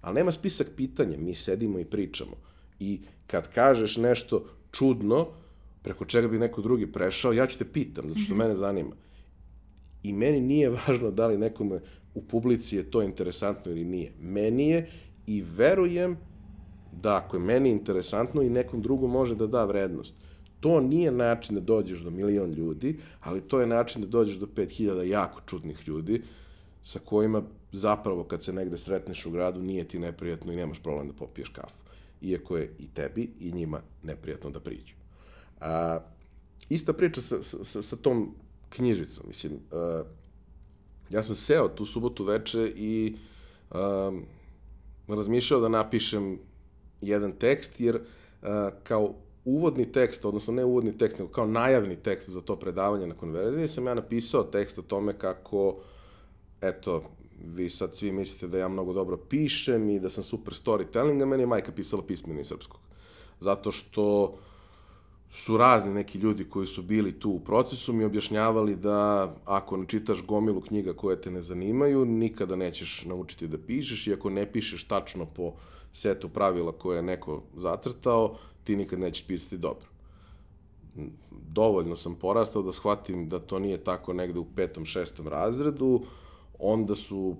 Ali 0.00 0.14
nema 0.14 0.32
spisak 0.32 0.66
pitanja, 0.76 1.18
mi 1.18 1.34
sedimo 1.34 1.78
i 1.78 1.84
pričamo. 1.84 2.36
I 2.80 3.00
kad 3.26 3.54
kažeš 3.54 3.96
nešto 3.96 4.44
čudno, 4.72 5.26
preko 5.82 6.04
čega 6.04 6.28
bi 6.28 6.38
neko 6.38 6.62
drugi 6.62 6.92
prešao, 6.92 7.32
ja 7.32 7.46
ću 7.46 7.58
te 7.58 7.64
pitam, 7.64 8.08
zato 8.08 8.20
što 8.20 8.34
-hmm. 8.34 8.38
mene 8.38 8.54
zanima. 8.54 8.96
I 10.02 10.12
meni 10.12 10.40
nije 10.40 10.70
važno 10.86 11.10
da 11.10 11.26
li 11.26 11.38
nekome 11.38 11.80
u 12.14 12.22
publici 12.22 12.76
je 12.76 12.90
to 12.90 13.02
interesantno 13.02 13.72
ili 13.72 13.84
nije. 13.84 14.12
Meni 14.20 14.68
je 14.68 14.88
i 15.26 15.42
verujem 15.56 16.16
da 17.02 17.16
ako 17.16 17.36
je 17.36 17.40
meni 17.40 17.70
interesantno 17.70 18.42
i 18.42 18.50
nekom 18.50 18.82
drugom 18.82 19.10
može 19.10 19.34
da 19.34 19.46
da 19.46 19.64
vrednost. 19.64 20.14
To 20.60 20.80
nije 20.80 21.10
način 21.10 21.54
da 21.54 21.60
dođeš 21.60 21.98
do 22.00 22.10
milion 22.10 22.52
ljudi, 22.52 22.98
ali 23.20 23.40
to 23.40 23.60
je 23.60 23.66
način 23.66 24.02
da 24.02 24.08
dođeš 24.08 24.36
do 24.36 24.46
5000 24.46 25.02
jako 25.02 25.40
čudnih 25.46 25.88
ljudi 25.88 26.22
sa 26.82 26.98
kojima 26.98 27.42
zapravo 27.72 28.24
kad 28.24 28.42
se 28.42 28.52
negde 28.52 28.78
sretneš 28.78 29.26
u 29.26 29.30
gradu 29.30 29.62
nije 29.62 29.88
ti 29.88 29.98
neprijatno 29.98 30.52
i 30.52 30.56
nemaš 30.56 30.82
problem 30.82 31.08
da 31.08 31.14
popiješ 31.14 31.48
kafu. 31.48 31.84
Iako 32.22 32.56
je 32.56 32.74
i 32.78 32.88
tebi 32.88 33.30
i 33.40 33.52
njima 33.52 33.80
neprijatno 34.02 34.50
da 34.50 34.60
priđu. 34.60 34.94
A, 35.60 35.98
ista 36.68 36.92
priča 36.92 37.20
sa, 37.20 37.42
sa, 37.42 37.82
sa 37.82 37.96
tom 37.96 38.34
knjižicom. 38.68 39.24
Mislim, 39.28 39.52
a, 39.72 40.02
ja 41.10 41.22
sam 41.22 41.34
seo 41.34 41.68
tu 41.68 41.86
subotu 41.86 42.24
veče 42.24 42.72
i 42.76 43.16
a, 43.70 44.12
razmišljao 45.08 45.60
da 45.60 45.68
napišem 45.68 46.38
jedan 47.06 47.32
tekst, 47.32 47.80
jer 47.80 48.00
a, 48.42 48.70
kao 48.82 49.14
uvodni 49.44 49.92
tekst, 49.92 50.24
odnosno 50.24 50.52
ne 50.52 50.64
uvodni 50.64 50.98
tekst, 50.98 51.18
nego 51.18 51.30
kao 51.30 51.46
najavni 51.46 51.96
tekst 51.96 52.30
za 52.30 52.40
to 52.40 52.56
predavanje 52.56 53.06
na 53.06 53.14
konverziji, 53.14 53.68
sam 53.68 53.86
ja 53.86 53.94
napisao 53.94 54.42
tekst 54.42 54.78
o 54.78 54.82
tome 54.82 55.18
kako, 55.18 55.76
eto, 56.60 57.04
vi 57.54 57.68
sad 57.68 57.94
svi 57.94 58.12
mislite 58.12 58.48
da 58.48 58.58
ja 58.58 58.68
mnogo 58.68 58.92
dobro 58.92 59.16
pišem 59.16 59.90
i 59.90 60.00
da 60.00 60.10
sam 60.10 60.24
super 60.24 60.54
storytelling, 60.54 61.22
a 61.22 61.26
meni 61.26 61.42
je 61.42 61.46
majka 61.46 61.72
pisala 61.72 62.02
pismeno 62.02 62.40
iz 62.40 62.46
srpskog. 62.46 62.80
Zato 63.40 63.70
što 63.70 64.36
su 65.34 65.56
razni 65.56 65.94
neki 65.94 66.18
ljudi 66.18 66.44
koji 66.44 66.66
su 66.66 66.82
bili 66.82 67.20
tu 67.20 67.30
u 67.30 67.40
procesu 67.40 67.92
mi 67.92 68.04
objašnjavali 68.04 68.76
da 68.76 69.34
ako 69.44 69.76
ne 69.76 69.86
čitaš 69.86 70.26
gomilu 70.26 70.60
knjiga 70.60 70.92
koje 70.92 71.20
te 71.20 71.30
ne 71.30 71.42
zanimaju, 71.42 72.04
nikada 72.04 72.56
nećeš 72.56 73.04
naučiti 73.04 73.48
da 73.48 73.58
pišeš 73.58 74.06
i 74.06 74.12
ako 74.12 74.30
ne 74.30 74.52
pišeš 74.52 74.84
tačno 74.84 75.26
po 75.26 75.52
setu 75.94 76.28
pravila 76.28 76.72
koje 76.72 76.96
je 76.96 77.02
neko 77.02 77.42
zacrtao, 77.56 78.36
ti 78.64 78.76
nikad 78.76 78.98
nećeš 78.98 79.26
pisati 79.26 79.58
dobro. 79.58 79.86
Dovoljno 81.30 81.96
sam 81.96 82.14
porastao 82.14 82.62
da 82.62 82.72
shvatim 82.72 83.28
da 83.28 83.38
to 83.38 83.58
nije 83.58 83.84
tako 83.84 84.12
negde 84.12 84.38
u 84.38 84.46
petom, 84.56 84.84
šestom 84.84 85.28
razredu, 85.28 86.02
onda 86.58 86.94
su 86.94 87.36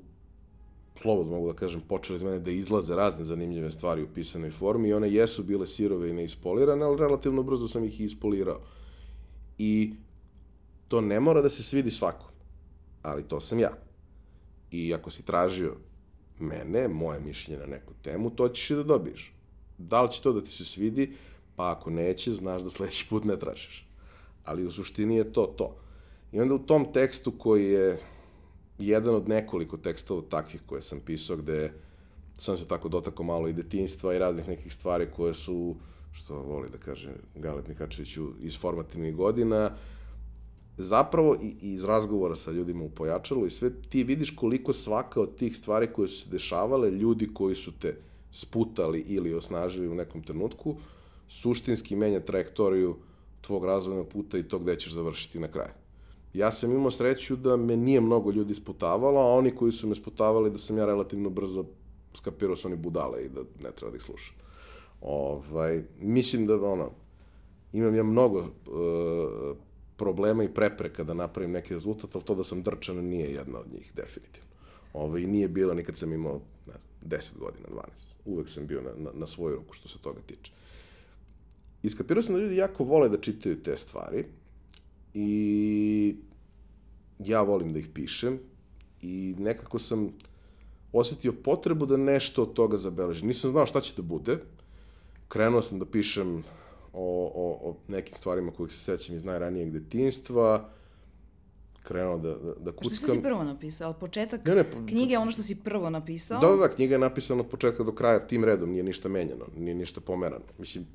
slobodno 1.02 1.32
mogu 1.32 1.52
da 1.52 1.58
kažem, 1.58 1.80
počeli 1.88 2.16
iz 2.16 2.22
mene 2.22 2.38
da 2.38 2.50
izlaze 2.50 2.94
razne 2.94 3.24
zanimljive 3.24 3.70
stvari 3.70 4.02
u 4.02 4.08
pisanoj 4.14 4.50
formi 4.50 4.88
i 4.88 4.94
one 4.94 5.12
jesu 5.12 5.42
bile 5.42 5.66
sirove 5.66 6.10
i 6.10 6.12
neispolirane, 6.12 6.84
ali 6.84 6.98
relativno 6.98 7.42
brzo 7.42 7.68
sam 7.68 7.84
ih 7.84 8.00
ispolirao. 8.00 8.60
I 9.58 9.94
to 10.88 11.00
ne 11.00 11.20
mora 11.20 11.42
da 11.42 11.48
se 11.48 11.62
svidi 11.62 11.90
svakom, 11.90 12.28
ali 13.02 13.22
to 13.22 13.40
sam 13.40 13.58
ja. 13.58 13.70
I 14.70 14.94
ako 14.94 15.10
si 15.10 15.22
tražio 15.22 15.76
mene, 16.44 16.88
moje 16.88 17.20
mišljenje 17.20 17.60
na 17.60 17.66
neku 17.66 17.92
temu, 18.02 18.30
to 18.30 18.48
ćeš 18.48 18.70
i 18.70 18.74
da 18.74 18.82
dobiješ. 18.82 19.32
Da 19.78 20.02
li 20.02 20.12
će 20.12 20.22
to 20.22 20.32
da 20.32 20.44
ti 20.44 20.50
se 20.50 20.64
svidi? 20.64 21.12
Pa 21.56 21.70
ako 21.70 21.90
neće, 21.90 22.32
znaš 22.32 22.62
da 22.62 22.70
sledeći 22.70 23.06
put 23.10 23.24
ne 23.24 23.38
tražiš. 23.38 23.86
ali 24.44 24.66
u 24.66 24.70
suštini 24.70 25.16
je 25.16 25.32
to 25.32 25.46
to. 25.46 25.76
I 26.32 26.40
onda 26.40 26.54
u 26.54 26.58
tom 26.58 26.92
tekstu 26.92 27.32
koji 27.38 27.70
je 27.70 27.98
jedan 28.78 29.14
od 29.14 29.28
nekoliko 29.28 29.76
tekstova 29.76 30.22
takvih 30.30 30.60
koje 30.66 30.82
sam 30.82 31.00
pisao, 31.00 31.36
gde 31.36 31.72
sam 32.38 32.56
se 32.56 32.68
tako 32.68 32.88
dotakao 32.88 33.24
malo 33.24 33.48
i 33.48 33.52
detinstva 33.52 34.14
i 34.14 34.18
raznih 34.18 34.48
nekih 34.48 34.74
stvari 34.74 35.06
koje 35.16 35.34
su, 35.34 35.76
što 36.12 36.34
voli 36.34 36.68
da 36.68 36.78
kaže 36.78 37.10
Galet 37.34 37.68
Nikačeviću, 37.68 38.28
iz 38.40 38.58
formativnih 38.58 39.14
godina, 39.14 39.70
zapravo 40.76 41.36
i, 41.42 41.54
iz 41.60 41.84
razgovora 41.84 42.36
sa 42.36 42.50
ljudima 42.50 42.84
u 42.84 42.90
pojačalu 42.90 43.46
i 43.46 43.50
sve, 43.50 43.70
ti 43.88 44.04
vidiš 44.04 44.36
koliko 44.36 44.72
svaka 44.72 45.20
od 45.20 45.36
tih 45.36 45.56
stvari 45.56 45.86
koje 45.92 46.08
su 46.08 46.20
se 46.20 46.30
dešavale, 46.30 46.90
ljudi 46.90 47.30
koji 47.34 47.54
su 47.54 47.72
te 47.78 47.96
sputali 48.30 49.00
ili 49.00 49.34
osnažili 49.34 49.88
u 49.88 49.94
nekom 49.94 50.22
trenutku, 50.22 50.76
suštinski 51.28 51.96
menja 51.96 52.20
trajektoriju 52.20 52.96
tvog 53.40 53.64
razvojnog 53.64 54.08
puta 54.08 54.38
i 54.38 54.42
to 54.42 54.58
gde 54.58 54.76
ćeš 54.76 54.92
završiti 54.92 55.40
na 55.40 55.48
kraju. 55.48 55.70
Ja 56.34 56.52
sam 56.52 56.72
imao 56.72 56.90
sreću 56.90 57.36
da 57.36 57.56
me 57.56 57.76
nije 57.76 58.00
mnogo 58.00 58.30
ljudi 58.30 58.54
sputavalo, 58.54 59.20
a 59.20 59.34
oni 59.34 59.50
koji 59.50 59.72
su 59.72 59.88
me 59.88 59.94
sputavali 59.94 60.50
da 60.50 60.58
sam 60.58 60.78
ja 60.78 60.86
relativno 60.86 61.30
brzo 61.30 61.64
skapirao 62.14 62.56
su 62.56 62.68
oni 62.68 62.76
budale 62.76 63.24
i 63.24 63.28
da 63.28 63.40
ne 63.40 63.70
treba 63.76 63.90
da 63.90 63.96
ih 63.96 64.02
slušam. 64.02 64.34
Ovaj, 65.00 65.82
mislim 66.00 66.46
da, 66.46 66.54
ono, 66.54 66.90
imam 67.72 67.94
ja 67.94 68.02
mnogo 68.02 68.38
uh, 68.38 69.56
problema 69.96 70.44
i 70.44 70.54
prepreka 70.54 71.04
da 71.04 71.14
napravim 71.14 71.52
neki 71.52 71.74
rezultat, 71.74 72.14
ali 72.14 72.24
to 72.24 72.34
da 72.34 72.44
sam 72.44 72.62
drčan 72.62 72.96
nije 72.96 73.32
jedna 73.32 73.58
od 73.58 73.72
njih, 73.72 73.92
definitivno. 73.94 74.48
Ovaj, 74.92 75.22
nije 75.22 75.48
bilo 75.48 75.74
nikad 75.74 75.96
sam 75.96 76.12
imao, 76.12 76.40
ne 76.66 76.72
znam, 76.72 77.10
10 77.20 77.38
godina, 77.38 77.68
12. 77.68 77.82
Uvek 78.24 78.48
sam 78.48 78.66
bio 78.66 78.82
na, 78.82 78.90
na, 78.96 79.10
na 79.14 79.26
svoju 79.26 79.56
ruku 79.56 79.74
što 79.74 79.88
se 79.88 79.98
toga 79.98 80.20
tiče. 80.26 80.52
Iskapirao 81.82 82.22
sam 82.22 82.34
da 82.34 82.40
ljudi 82.40 82.56
jako 82.56 82.84
vole 82.84 83.08
da 83.08 83.20
čitaju 83.20 83.62
te 83.62 83.76
stvari 83.76 84.24
i 85.14 86.16
ja 87.18 87.42
volim 87.42 87.72
da 87.72 87.78
ih 87.78 87.88
pišem 87.94 88.38
i 89.02 89.34
nekako 89.38 89.78
sam 89.78 90.12
osetio 90.92 91.32
potrebu 91.32 91.86
da 91.86 91.96
nešto 91.96 92.42
od 92.42 92.52
toga 92.52 92.76
zabeležim. 92.76 93.28
Nisam 93.28 93.50
znao 93.50 93.66
šta 93.66 93.80
će 93.80 93.92
da 93.96 94.02
bude. 94.02 94.38
Krenuo 95.28 95.62
sam 95.62 95.78
da 95.78 95.86
pišem 95.86 96.44
o, 96.94 97.32
o, 97.34 97.70
o 97.70 97.76
nekim 97.88 98.14
stvarima 98.14 98.52
kojih 98.52 98.72
se 98.72 98.78
sećam 98.78 99.16
iz 99.16 99.24
najranijeg 99.24 99.70
detinstva, 99.70 100.70
krenuo 101.82 102.18
da, 102.18 102.28
da, 102.28 102.54
da 102.54 102.72
kuckam. 102.72 102.96
Šta 102.96 103.06
si 103.06 103.22
prvo 103.22 103.44
napisao? 103.44 103.90
Od 103.90 103.96
početak 103.96 104.44
ne, 104.44 104.54
ne, 104.54 104.64
po, 104.64 104.78
knjige 104.86 105.12
je 105.12 105.18
ono 105.18 105.30
što 105.30 105.42
si 105.42 105.62
prvo 105.64 105.90
napisao? 105.90 106.40
Da, 106.40 106.48
da, 106.48 106.56
da, 106.56 106.74
knjiga 106.74 106.94
je 106.94 106.98
napisana 106.98 107.40
od 107.40 107.46
početka 107.46 107.82
do 107.82 107.92
kraja 107.92 108.26
tim 108.26 108.44
redom, 108.44 108.70
nije 108.70 108.82
ništa 108.82 109.08
menjano, 109.08 109.46
nije 109.56 109.74
ništa 109.74 110.00
pomerano. 110.00 110.44
Mislim, 110.58 110.86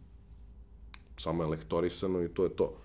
samo 1.17 1.43
je 1.43 1.49
lektorisano 1.49 2.23
i 2.23 2.27
to 2.27 2.43
je 2.43 2.49
to. 2.49 2.75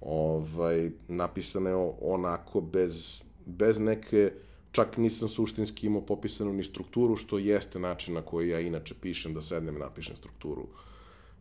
Ovaj, 0.00 0.90
napisano 1.08 1.68
je 1.68 1.92
onako 2.00 2.60
bez, 2.60 3.20
bez 3.46 3.78
neke, 3.78 4.32
čak 4.72 4.96
nisam 4.96 5.28
suštinski 5.28 5.86
imao 5.86 6.06
popisanu 6.06 6.52
ni 6.52 6.64
strukturu, 6.64 7.16
što 7.16 7.38
jeste 7.38 7.78
način 7.78 8.14
na 8.14 8.22
koji 8.22 8.48
ja 8.48 8.60
inače 8.60 8.94
pišem, 9.00 9.34
da 9.34 9.40
sednem 9.40 9.76
i 9.76 9.80
napišem 9.80 10.16
strukturu 10.16 10.66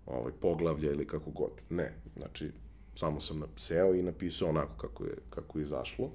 ovaj, 0.10 0.32
poglavlja 0.32 0.91
ili 0.91 1.08
kako 1.08 1.32
god. 1.32 1.52
Ne, 1.69 1.93
znači, 2.17 2.52
samo 2.95 3.22
sam 3.22 3.43
seo 3.56 3.95
i 3.95 4.04
napisao 4.04 4.50
onako 4.50 4.88
kako 4.88 5.04
je, 5.06 5.17
kako 5.30 5.60
je 5.60 5.63
izašlo 5.63 6.10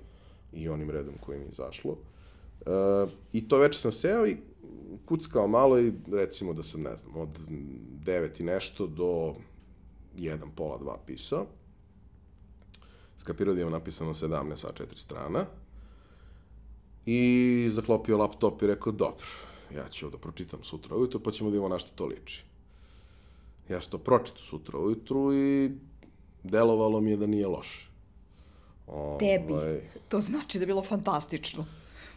i 0.53 0.69
onim 0.69 0.91
redom 0.91 1.15
kojim 1.21 1.43
je 1.43 1.49
izašlo. 1.49 1.97
E, 2.67 2.71
I 3.33 3.49
to 3.49 3.59
večer 3.59 3.81
sam 3.81 3.93
seo 3.93 4.27
i 4.27 4.37
kuckao 5.07 5.49
malo 5.49 5.81
i 5.81 5.93
recimo 6.13 6.53
da 6.53 6.63
sam, 6.63 6.83
ne 6.83 6.97
znam, 6.97 7.17
od 7.17 7.29
9 8.05 8.41
i 8.41 8.45
nešto 8.45 8.87
do 8.87 9.35
1, 10.17 10.39
pola, 10.57 10.79
2 10.79 10.97
pisao. 11.07 11.47
Skapirao 13.17 13.55
da 13.55 13.61
imam 13.61 13.73
napisano 13.73 14.15
17 14.15 14.57
sa 14.57 14.69
4 14.69 14.97
strana. 14.97 15.47
I 17.07 17.71
zaklopio 17.73 18.19
laptop 18.19 18.63
i 18.63 18.67
rekao, 18.67 18.93
dobro, 18.93 19.27
ja 19.75 19.89
ću 19.89 20.11
da 20.11 20.19
pročitam 20.19 20.63
sutra 20.63 20.97
ujutro, 20.97 21.21
pa 21.21 21.31
ćemo 21.31 21.51
da 21.51 21.57
imamo 21.57 21.69
na 21.69 21.79
što 21.79 21.91
to 21.95 22.07
liči. 22.07 22.45
Ja 23.69 23.81
sam 23.81 23.91
to 23.91 23.99
pročito 23.99 24.39
sutra 24.39 24.79
ujutru 24.79 25.35
i 25.35 25.71
delovalo 26.43 27.01
mi 27.01 27.11
je 27.11 27.17
da 27.17 27.27
nije 27.27 27.47
loše. 27.47 27.89
Ovaj... 28.87 29.19
Tebi. 29.19 29.55
To 30.09 30.21
znači 30.21 30.59
da 30.59 30.63
je 30.63 30.67
bilo 30.67 30.83
fantastično. 30.83 31.67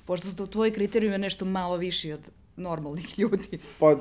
Pošto 0.05 0.27
su 0.27 0.35
to 0.35 0.47
tvoji 0.47 0.71
kriterijume 0.71 1.17
nešto 1.17 1.45
malo 1.45 1.77
viši 1.77 2.11
od 2.11 2.31
normalnih 2.57 3.19
ljudi. 3.19 3.59
Pa 3.79 3.95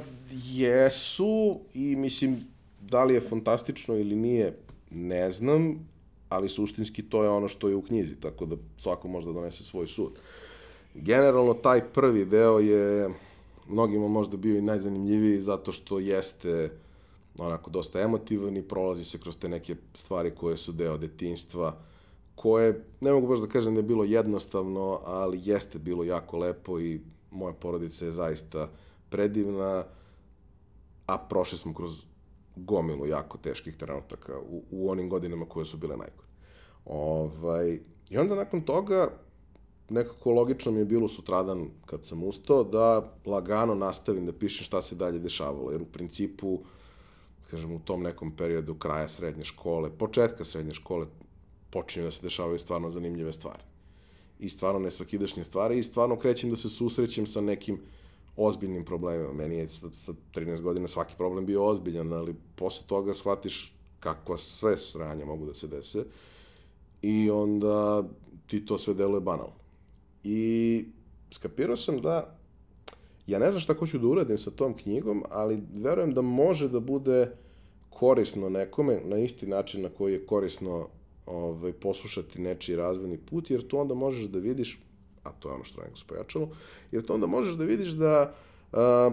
jesu 0.44 1.60
i 1.74 1.96
mislim 1.96 2.44
da 2.80 3.04
li 3.04 3.14
je 3.14 3.20
fantastično 3.20 3.94
ili 3.96 4.16
nije, 4.16 4.58
ne 4.90 5.30
znam, 5.30 5.88
ali 6.28 6.48
suštinski 6.48 7.02
to 7.02 7.22
je 7.22 7.30
ono 7.30 7.48
što 7.48 7.68
je 7.68 7.74
u 7.74 7.82
knjizi, 7.82 8.14
tako 8.14 8.46
da 8.46 8.56
svako 8.76 9.08
može 9.08 9.26
da 9.26 9.32
donese 9.32 9.64
svoj 9.64 9.86
sud. 9.86 10.12
Generalno 10.94 11.54
taj 11.54 11.84
prvi 11.84 12.24
deo 12.24 12.58
je 12.58 13.08
mnogima 13.68 14.08
možda 14.08 14.36
bio 14.36 14.58
i 14.58 14.62
najzanimljiviji 14.62 15.40
zato 15.40 15.72
što 15.72 15.98
jeste 15.98 16.70
onako 17.38 17.70
dosta 17.70 18.00
emotivan 18.00 18.56
i 18.56 18.62
prolazi 18.62 19.04
se 19.04 19.18
kroz 19.18 19.36
te 19.36 19.48
neke 19.48 19.76
stvari 19.94 20.30
koje 20.30 20.56
su 20.56 20.72
deo 20.72 20.96
detinstva, 20.96 21.76
koje, 22.34 22.84
ne 23.00 23.12
mogu 23.12 23.26
baš 23.26 23.38
da 23.38 23.46
kažem 23.46 23.74
da 23.74 23.78
je 23.78 23.82
bilo 23.82 24.04
jednostavno, 24.04 25.00
ali 25.04 25.40
jeste 25.44 25.78
bilo 25.78 26.04
jako 26.04 26.38
lepo 26.38 26.80
i 26.80 27.00
moja 27.30 27.52
porodica 27.52 28.04
je 28.04 28.10
zaista 28.10 28.68
predivna, 29.10 29.84
a 31.06 31.18
prošli 31.18 31.58
smo 31.58 31.74
kroz 31.74 32.02
gomilu 32.56 33.06
jako 33.06 33.38
teških 33.38 33.76
trenutaka 33.76 34.38
u, 34.38 34.62
u 34.70 34.90
onim 34.90 35.08
godinama 35.08 35.46
koje 35.46 35.64
su 35.64 35.76
bile 35.76 35.96
najgore. 35.96 36.28
Ovaj, 36.84 37.80
I 38.10 38.18
onda 38.18 38.34
nakon 38.34 38.60
toga, 38.60 39.10
nekako 39.88 40.30
logično 40.30 40.72
mi 40.72 40.78
je 40.78 40.84
bilo 40.84 41.08
sutradan 41.08 41.70
kad 41.86 42.04
sam 42.04 42.22
ustao 42.24 42.64
da 42.64 43.12
lagano 43.26 43.74
nastavim 43.74 44.26
da 44.26 44.32
pišem 44.32 44.64
šta 44.64 44.82
se 44.82 44.94
dalje 44.94 45.18
dešavalo, 45.18 45.70
jer 45.70 45.82
u 45.82 45.86
principu 45.86 46.48
uh, 46.48 46.60
kažem, 47.50 47.72
u 47.72 47.78
tom 47.78 48.02
nekom 48.02 48.36
periodu 48.36 48.74
kraja 48.74 49.08
srednje 49.08 49.44
škole, 49.44 49.90
početka 49.98 50.44
srednje 50.44 50.74
škole, 50.74 51.06
počinju 51.70 52.04
da 52.04 52.10
se 52.10 52.22
dešavaju 52.22 52.58
stvarno 52.58 52.90
zanimljive 52.90 53.32
stvari. 53.32 53.62
I 54.38 54.48
stvarno 54.48 54.80
nesvakidašnje 54.80 55.44
stvari 55.44 55.78
i 55.78 55.82
stvarno 55.82 56.16
krećem 56.16 56.50
da 56.50 56.56
se 56.56 56.68
susrećem 56.68 57.26
sa 57.26 57.40
nekim 57.40 57.80
ozbiljnim 58.36 58.84
problemima. 58.84 59.32
Meni 59.32 59.56
je 59.56 59.68
sa, 59.68 59.90
sa 59.90 60.12
13 60.34 60.60
godina 60.60 60.88
svaki 60.88 61.14
problem 61.16 61.46
bio 61.46 61.64
ozbiljan, 61.64 62.12
ali 62.12 62.34
posle 62.56 62.86
toga 62.86 63.14
shvatiš 63.14 63.72
kakva 64.00 64.36
sve 64.38 64.76
sranja 64.78 65.24
mogu 65.24 65.46
da 65.46 65.54
se 65.54 65.66
dese 65.66 66.04
i 67.02 67.30
onda 67.30 68.04
ti 68.46 68.66
to 68.66 68.78
sve 68.78 68.94
deluje 68.94 69.20
banalno. 69.20 69.56
I 70.24 70.84
skapirao 71.30 71.76
sam 71.76 72.00
da 72.00 72.38
Ja 73.26 73.38
ne 73.38 73.50
znam 73.50 73.60
šta 73.60 73.74
hoću 73.74 73.98
da 73.98 74.06
uradim 74.06 74.38
sa 74.38 74.50
tom 74.50 74.76
knjigom, 74.76 75.24
ali 75.30 75.62
verujem 75.74 76.14
da 76.14 76.22
može 76.22 76.68
da 76.68 76.80
bude 76.80 77.30
korisno 77.90 78.48
nekome 78.48 79.00
na 79.04 79.18
isti 79.18 79.46
način 79.46 79.82
na 79.82 79.88
koji 79.88 80.12
je 80.12 80.26
korisno 80.26 80.88
ovaj, 81.26 81.72
poslušati 81.72 82.40
nečiji 82.40 82.76
razvojni 82.76 83.18
put, 83.18 83.50
jer 83.50 83.66
to 83.66 83.78
onda 83.78 83.94
možeš 83.94 84.24
da 84.24 84.38
vidiš, 84.38 84.78
a 85.22 85.32
to 85.32 85.48
je 85.48 85.54
ono 85.54 85.64
što 85.64 85.80
neko 85.80 85.96
spojačalo, 85.96 86.48
jer 86.92 87.02
to 87.02 87.14
onda 87.14 87.26
možeš 87.26 87.54
da 87.54 87.64
vidiš 87.64 87.90
da 87.90 88.34
a, 88.72 89.10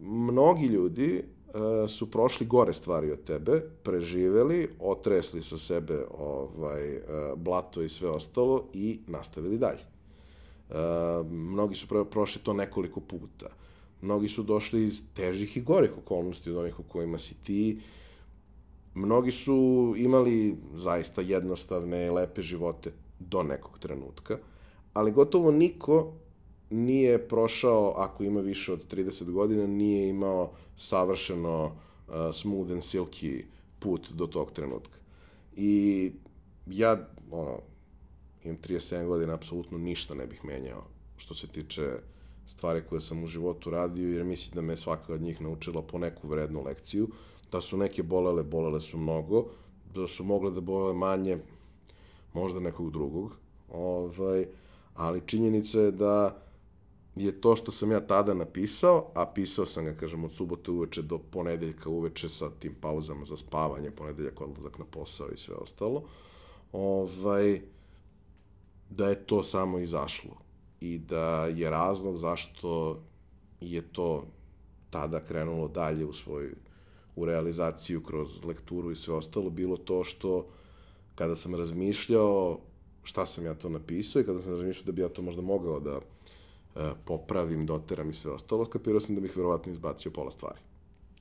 mnogi 0.00 0.66
ljudi 0.66 1.24
a, 1.54 1.86
su 1.88 2.10
prošli 2.10 2.46
gore 2.46 2.72
stvari 2.72 3.12
od 3.12 3.24
tebe, 3.24 3.60
preživeli, 3.82 4.68
otresli 4.80 5.42
sa 5.42 5.58
sebe 5.58 6.04
ovaj, 6.18 6.96
a, 6.96 7.34
blato 7.36 7.82
i 7.82 7.88
sve 7.88 8.10
ostalo 8.10 8.64
i 8.74 8.98
nastavili 9.06 9.58
dalje. 9.58 9.97
Uh, 10.70 10.76
mnogi 11.30 11.76
su 11.76 11.86
prošli 12.10 12.42
to 12.42 12.52
nekoliko 12.52 13.00
puta. 13.00 13.46
Mnogi 14.02 14.28
su 14.28 14.42
došli 14.42 14.84
iz 14.84 15.02
težih 15.14 15.56
i 15.56 15.60
gorih 15.60 15.98
okolnosti 15.98 16.50
od 16.50 16.56
onih 16.56 16.80
u 16.80 16.82
kojima 16.82 17.18
si 17.18 17.34
ti. 17.34 17.80
Mnogi 18.94 19.30
su 19.30 19.94
imali 19.96 20.56
zaista 20.74 21.20
jednostavne 21.20 22.10
lepe 22.10 22.42
živote 22.42 22.92
do 23.18 23.42
nekog 23.42 23.78
trenutka, 23.78 24.38
ali 24.92 25.12
gotovo 25.12 25.50
niko 25.50 26.12
nije 26.70 27.28
prošao, 27.28 27.94
ako 27.96 28.24
ima 28.24 28.40
više 28.40 28.72
od 28.72 28.94
30 28.94 29.30
godina, 29.30 29.66
nije 29.66 30.08
imao 30.08 30.52
savršeno 30.76 31.64
uh, 31.64 32.14
smooth 32.34 32.70
and 32.70 32.82
silky 32.82 33.42
put 33.78 34.12
do 34.12 34.26
tog 34.26 34.52
trenutka. 34.52 34.98
I 35.56 36.12
ja, 36.66 37.08
ono, 37.30 37.58
imam 38.44 38.58
37 38.68 39.06
godina, 39.06 39.34
apsolutno 39.34 39.78
ništa 39.78 40.14
ne 40.14 40.26
bih 40.26 40.44
menjao 40.44 40.84
što 41.16 41.34
se 41.34 41.46
tiče 41.46 41.98
stvari 42.46 42.82
koje 42.88 43.00
sam 43.00 43.24
u 43.24 43.26
životu 43.26 43.70
radio, 43.70 44.08
jer 44.08 44.24
mislim 44.24 44.54
da 44.54 44.62
me 44.62 44.76
svaka 44.76 45.14
od 45.14 45.20
njih 45.20 45.40
naučila 45.40 45.82
po 45.82 45.98
neku 45.98 46.28
vrednu 46.28 46.62
lekciju, 46.64 47.08
da 47.52 47.60
su 47.60 47.76
neke 47.76 48.02
bolele, 48.02 48.42
bolele 48.42 48.80
su 48.80 48.98
mnogo, 48.98 49.46
da 49.94 50.06
su 50.08 50.24
mogle 50.24 50.50
da 50.50 50.60
bole 50.60 50.94
manje, 50.94 51.38
možda 52.34 52.60
nekog 52.60 52.90
drugog, 52.90 53.36
ovaj, 53.72 54.46
ali 54.94 55.22
činjenica 55.26 55.80
je 55.80 55.90
da 55.90 56.42
je 57.16 57.40
to 57.40 57.56
što 57.56 57.72
sam 57.72 57.92
ja 57.92 58.00
tada 58.00 58.34
napisao, 58.34 59.10
a 59.14 59.26
pisao 59.26 59.66
sam 59.66 59.84
ga, 59.84 59.94
kažem, 59.94 60.24
od 60.24 60.32
subote 60.32 60.70
uveče 60.70 61.02
do 61.02 61.18
ponedeljka 61.18 61.90
uveče 61.90 62.28
sa 62.28 62.50
tim 62.50 62.74
pauzama 62.80 63.24
za 63.24 63.36
spavanje, 63.36 63.90
ponedeljak 63.90 64.40
odlazak 64.40 64.78
na 64.78 64.84
posao 64.84 65.28
i 65.28 65.36
sve 65.36 65.54
ostalo, 65.54 66.02
ovaj, 66.72 67.60
da 68.90 69.08
je 69.08 69.26
to 69.26 69.42
samo 69.42 69.78
izašlo 69.78 70.36
i 70.80 70.98
da 70.98 71.46
je 71.46 71.70
razlog 71.70 72.16
zašto 72.16 73.00
je 73.60 73.82
to 73.82 74.26
tada 74.90 75.24
krenulo 75.24 75.68
dalje 75.68 76.04
u 76.04 76.12
svoj 76.12 76.52
u 77.16 77.24
realizaciju 77.24 78.02
kroz 78.02 78.44
lekturu 78.44 78.90
i 78.90 78.96
sve 78.96 79.14
ostalo 79.14 79.50
bilo 79.50 79.76
to 79.76 80.04
što 80.04 80.46
kada 81.14 81.36
sam 81.36 81.54
razmišljao 81.54 82.58
šta 83.02 83.26
sam 83.26 83.44
ja 83.44 83.54
to 83.54 83.68
napisao 83.68 84.22
i 84.22 84.24
kada 84.24 84.40
sam 84.40 84.52
razmišljao 84.52 84.84
da 84.86 84.92
bi 84.92 85.02
ja 85.02 85.08
to 85.08 85.22
možda 85.22 85.42
mogao 85.42 85.80
da 85.80 86.00
e, 86.76 86.90
popravim, 87.04 87.66
doteram 87.66 88.10
i 88.10 88.12
sve 88.12 88.32
ostalo, 88.32 88.64
skapirao 88.64 89.00
sam 89.00 89.14
da 89.14 89.20
bih 89.20 89.36
verovatno 89.36 89.72
izbacio 89.72 90.10
pola 90.10 90.30
stvari. 90.30 90.60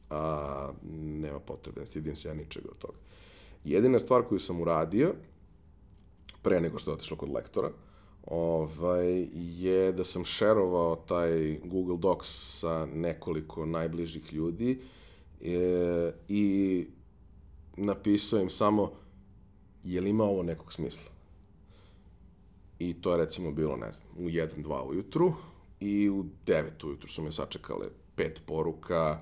A 0.09 0.72
nema 0.93 1.39
potrebe, 1.39 1.80
ne 1.80 1.86
stidim 1.86 2.15
se 2.15 2.28
ja 2.28 2.34
ničega 2.34 2.68
od 2.72 2.78
toga. 2.78 2.97
Jedina 3.63 3.99
stvar 3.99 4.24
koju 4.24 4.39
sam 4.39 4.61
uradio, 4.61 5.13
pre 6.42 6.62
nego 6.62 6.80
što 6.80 6.92
je 6.92 6.96
otišlo 6.96 7.18
kod 7.18 7.30
lektora, 7.30 7.72
ovaj, 8.28 9.28
je 9.34 9.92
da 9.92 10.04
sam 10.04 10.26
šerovao 10.26 10.96
taj 10.96 11.60
Google 11.64 11.98
Docs 11.98 12.28
sa 12.60 12.86
nekoliko 12.86 13.66
najbližih 13.66 14.34
ljudi 14.34 14.82
e, 15.42 16.12
i 16.28 16.88
napisao 17.78 18.40
im 18.40 18.50
samo 18.50 18.92
je 19.84 20.02
li 20.02 20.10
ima 20.10 20.24
ovo 20.24 20.44
nekog 20.44 20.74
smisla. 20.74 21.12
I 22.80 22.94
to 23.02 23.12
je 23.12 23.18
recimo 23.18 23.52
bilo, 23.52 23.76
ne 23.76 23.92
znam, 23.92 24.10
u 24.18 24.30
1-2 24.30 24.90
ujutru 24.90 25.34
i 25.80 26.10
u 26.10 26.26
9 26.46 26.86
ujutru 26.86 27.10
su 27.10 27.22
me 27.22 27.32
sačekale 27.32 27.88
pet 28.16 28.42
poruka, 28.46 29.20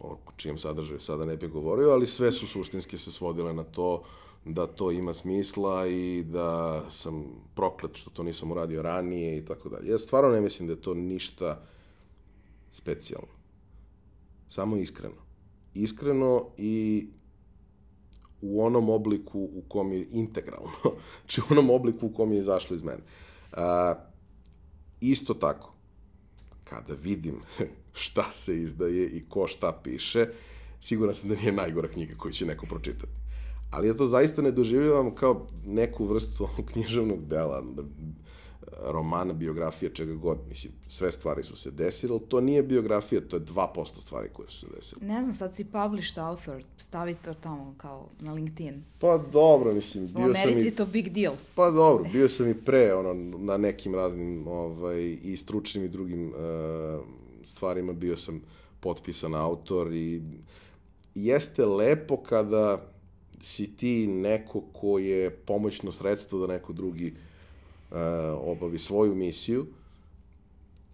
o 0.00 0.18
čijem 0.36 0.58
sadržaju 0.58 1.00
sada 1.00 1.24
ne 1.24 1.36
bih 1.36 1.50
govorio, 1.50 1.90
ali 1.90 2.06
sve 2.06 2.32
su 2.32 2.46
suštinski 2.46 2.98
se 2.98 3.12
svodile 3.12 3.54
na 3.54 3.64
to 3.64 4.04
da 4.44 4.66
to 4.66 4.90
ima 4.90 5.14
smisla 5.14 5.86
i 5.86 6.24
da 6.26 6.82
sam 6.90 7.24
proklet 7.54 7.96
što 7.96 8.10
to 8.10 8.22
nisam 8.22 8.52
uradio 8.52 8.82
ranije 8.82 9.38
i 9.38 9.44
tako 9.44 9.68
dalje. 9.68 9.90
Ja 9.90 9.98
stvarno 9.98 10.30
ne 10.30 10.40
mislim 10.40 10.66
da 10.66 10.72
je 10.72 10.82
to 10.82 10.94
ništa 10.94 11.62
specijalno. 12.70 13.28
Samo 14.48 14.76
iskreno. 14.76 15.24
Iskreno 15.74 16.46
i 16.56 17.06
u 18.40 18.64
onom 18.64 18.90
obliku 18.90 19.40
u 19.40 19.62
kom 19.68 19.92
je 19.92 20.06
integralno. 20.10 20.70
znači 21.20 21.40
u 21.40 21.44
onom 21.50 21.70
obliku 21.70 22.06
u 22.06 22.12
kom 22.12 22.32
je 22.32 22.38
izašlo 22.38 22.76
iz 22.76 22.82
mene. 22.82 23.02
A, 23.52 23.94
isto 25.00 25.34
tako, 25.34 25.74
kada 26.64 26.94
vidim 27.02 27.40
šta 28.02 28.32
se 28.32 28.60
izdaje 28.60 29.08
i 29.08 29.24
ko 29.28 29.48
šta 29.48 29.80
piše, 29.84 30.28
siguran 30.80 31.14
sam 31.14 31.28
da 31.28 31.36
nije 31.36 31.52
najgora 31.52 31.88
knjiga 31.88 32.14
koju 32.18 32.32
će 32.32 32.46
neko 32.46 32.66
pročitati. 32.66 33.23
Ali 33.74 33.88
ja 33.88 33.94
to 33.94 34.06
zaista 34.06 34.42
ne 34.42 34.50
doživljavam 34.50 35.14
kao 35.14 35.46
neku 35.66 36.04
vrstu 36.04 36.48
književnog 36.72 37.28
dela, 37.28 37.62
romana, 38.82 39.32
biografija, 39.32 39.90
čega 39.90 40.14
god. 40.14 40.38
Mislim, 40.48 40.72
sve 40.88 41.12
stvari 41.12 41.44
su 41.44 41.56
se 41.56 41.70
desile, 41.70 42.20
to 42.28 42.40
nije 42.40 42.62
biografija, 42.62 43.20
to 43.28 43.36
je 43.36 43.42
2% 43.42 44.00
stvari 44.00 44.28
koje 44.32 44.50
su 44.50 44.58
se 44.58 44.66
desile. 44.76 45.06
Ne 45.06 45.22
znam, 45.22 45.34
sad 45.34 45.54
si 45.54 45.64
published 45.64 46.18
author, 46.18 46.64
stavi 46.76 47.14
to 47.14 47.34
tamo 47.34 47.74
kao 47.76 48.08
na 48.20 48.32
LinkedIn. 48.32 48.82
Pa 48.98 49.18
dobro, 49.32 49.74
mislim, 49.74 50.06
bio 50.06 50.12
sam 50.14 50.22
i... 50.22 50.28
U 50.28 50.30
Americi 50.30 50.66
je 50.66 50.74
to 50.74 50.86
big 50.86 51.08
deal. 51.08 51.34
Pa 51.54 51.70
dobro, 51.70 52.08
bio 52.12 52.28
sam 52.28 52.48
i 52.48 52.54
pre, 52.54 52.94
ono, 52.94 53.14
na 53.38 53.56
nekim 53.56 53.94
raznim, 53.94 54.48
ovaj, 54.48 55.18
i 55.22 55.36
stručnim 55.36 55.84
i 55.84 55.88
drugim 55.88 56.28
uh, 56.28 56.34
stvarima, 57.44 57.92
bio 57.92 58.16
sam 58.16 58.42
potpisan 58.80 59.34
autor 59.34 59.92
i 59.92 60.22
jeste 61.14 61.66
lepo 61.66 62.16
kada 62.16 62.93
si 63.44 63.76
ti 63.76 64.06
neko 64.06 64.60
ko 64.72 64.98
je 64.98 65.30
pomoćno 65.30 65.92
sredstvo 65.92 66.46
da 66.46 66.52
neko 66.52 66.72
drugi 66.72 67.14
uh, 67.90 67.96
obavi 68.40 68.78
svoju 68.78 69.14
misiju. 69.14 69.66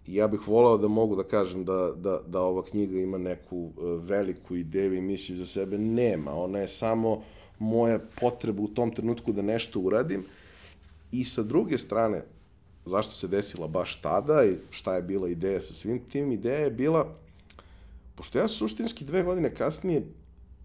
I 0.07 0.15
ja 0.15 0.27
bih 0.27 0.47
volao 0.47 0.77
da 0.77 0.87
mogu 0.87 1.15
da 1.15 1.23
kažem 1.23 1.65
da, 1.65 1.93
da, 1.95 2.19
da 2.27 2.41
ova 2.41 2.63
knjiga 2.63 2.99
ima 2.99 3.17
neku 3.17 3.57
uh, 3.57 4.03
veliku 4.03 4.55
ideju 4.55 4.93
i 4.93 5.01
misiju 5.01 5.35
za 5.35 5.45
sebe. 5.45 5.77
Nema. 5.77 6.33
Ona 6.33 6.59
je 6.59 6.67
samo 6.67 7.21
moja 7.59 7.99
potreba 8.19 8.61
u 8.61 8.67
tom 8.67 8.91
trenutku 8.95 9.31
da 9.31 9.41
nešto 9.41 9.79
uradim. 9.79 10.25
I 11.11 11.25
sa 11.25 11.43
druge 11.43 11.77
strane, 11.77 12.23
zašto 12.85 13.13
se 13.13 13.27
desila 13.27 13.67
baš 13.67 14.01
tada 14.01 14.43
i 14.45 14.57
šta 14.69 14.95
je 14.95 15.01
bila 15.01 15.29
ideja 15.29 15.61
sa 15.61 15.73
svim 15.73 15.99
tim, 15.99 16.31
ideja 16.31 16.59
je 16.59 16.71
bila, 16.71 17.15
pošto 18.15 18.39
ja 18.39 18.47
suštinski 18.47 19.05
dve 19.05 19.23
godine 19.23 19.55
kasnije 19.55 20.03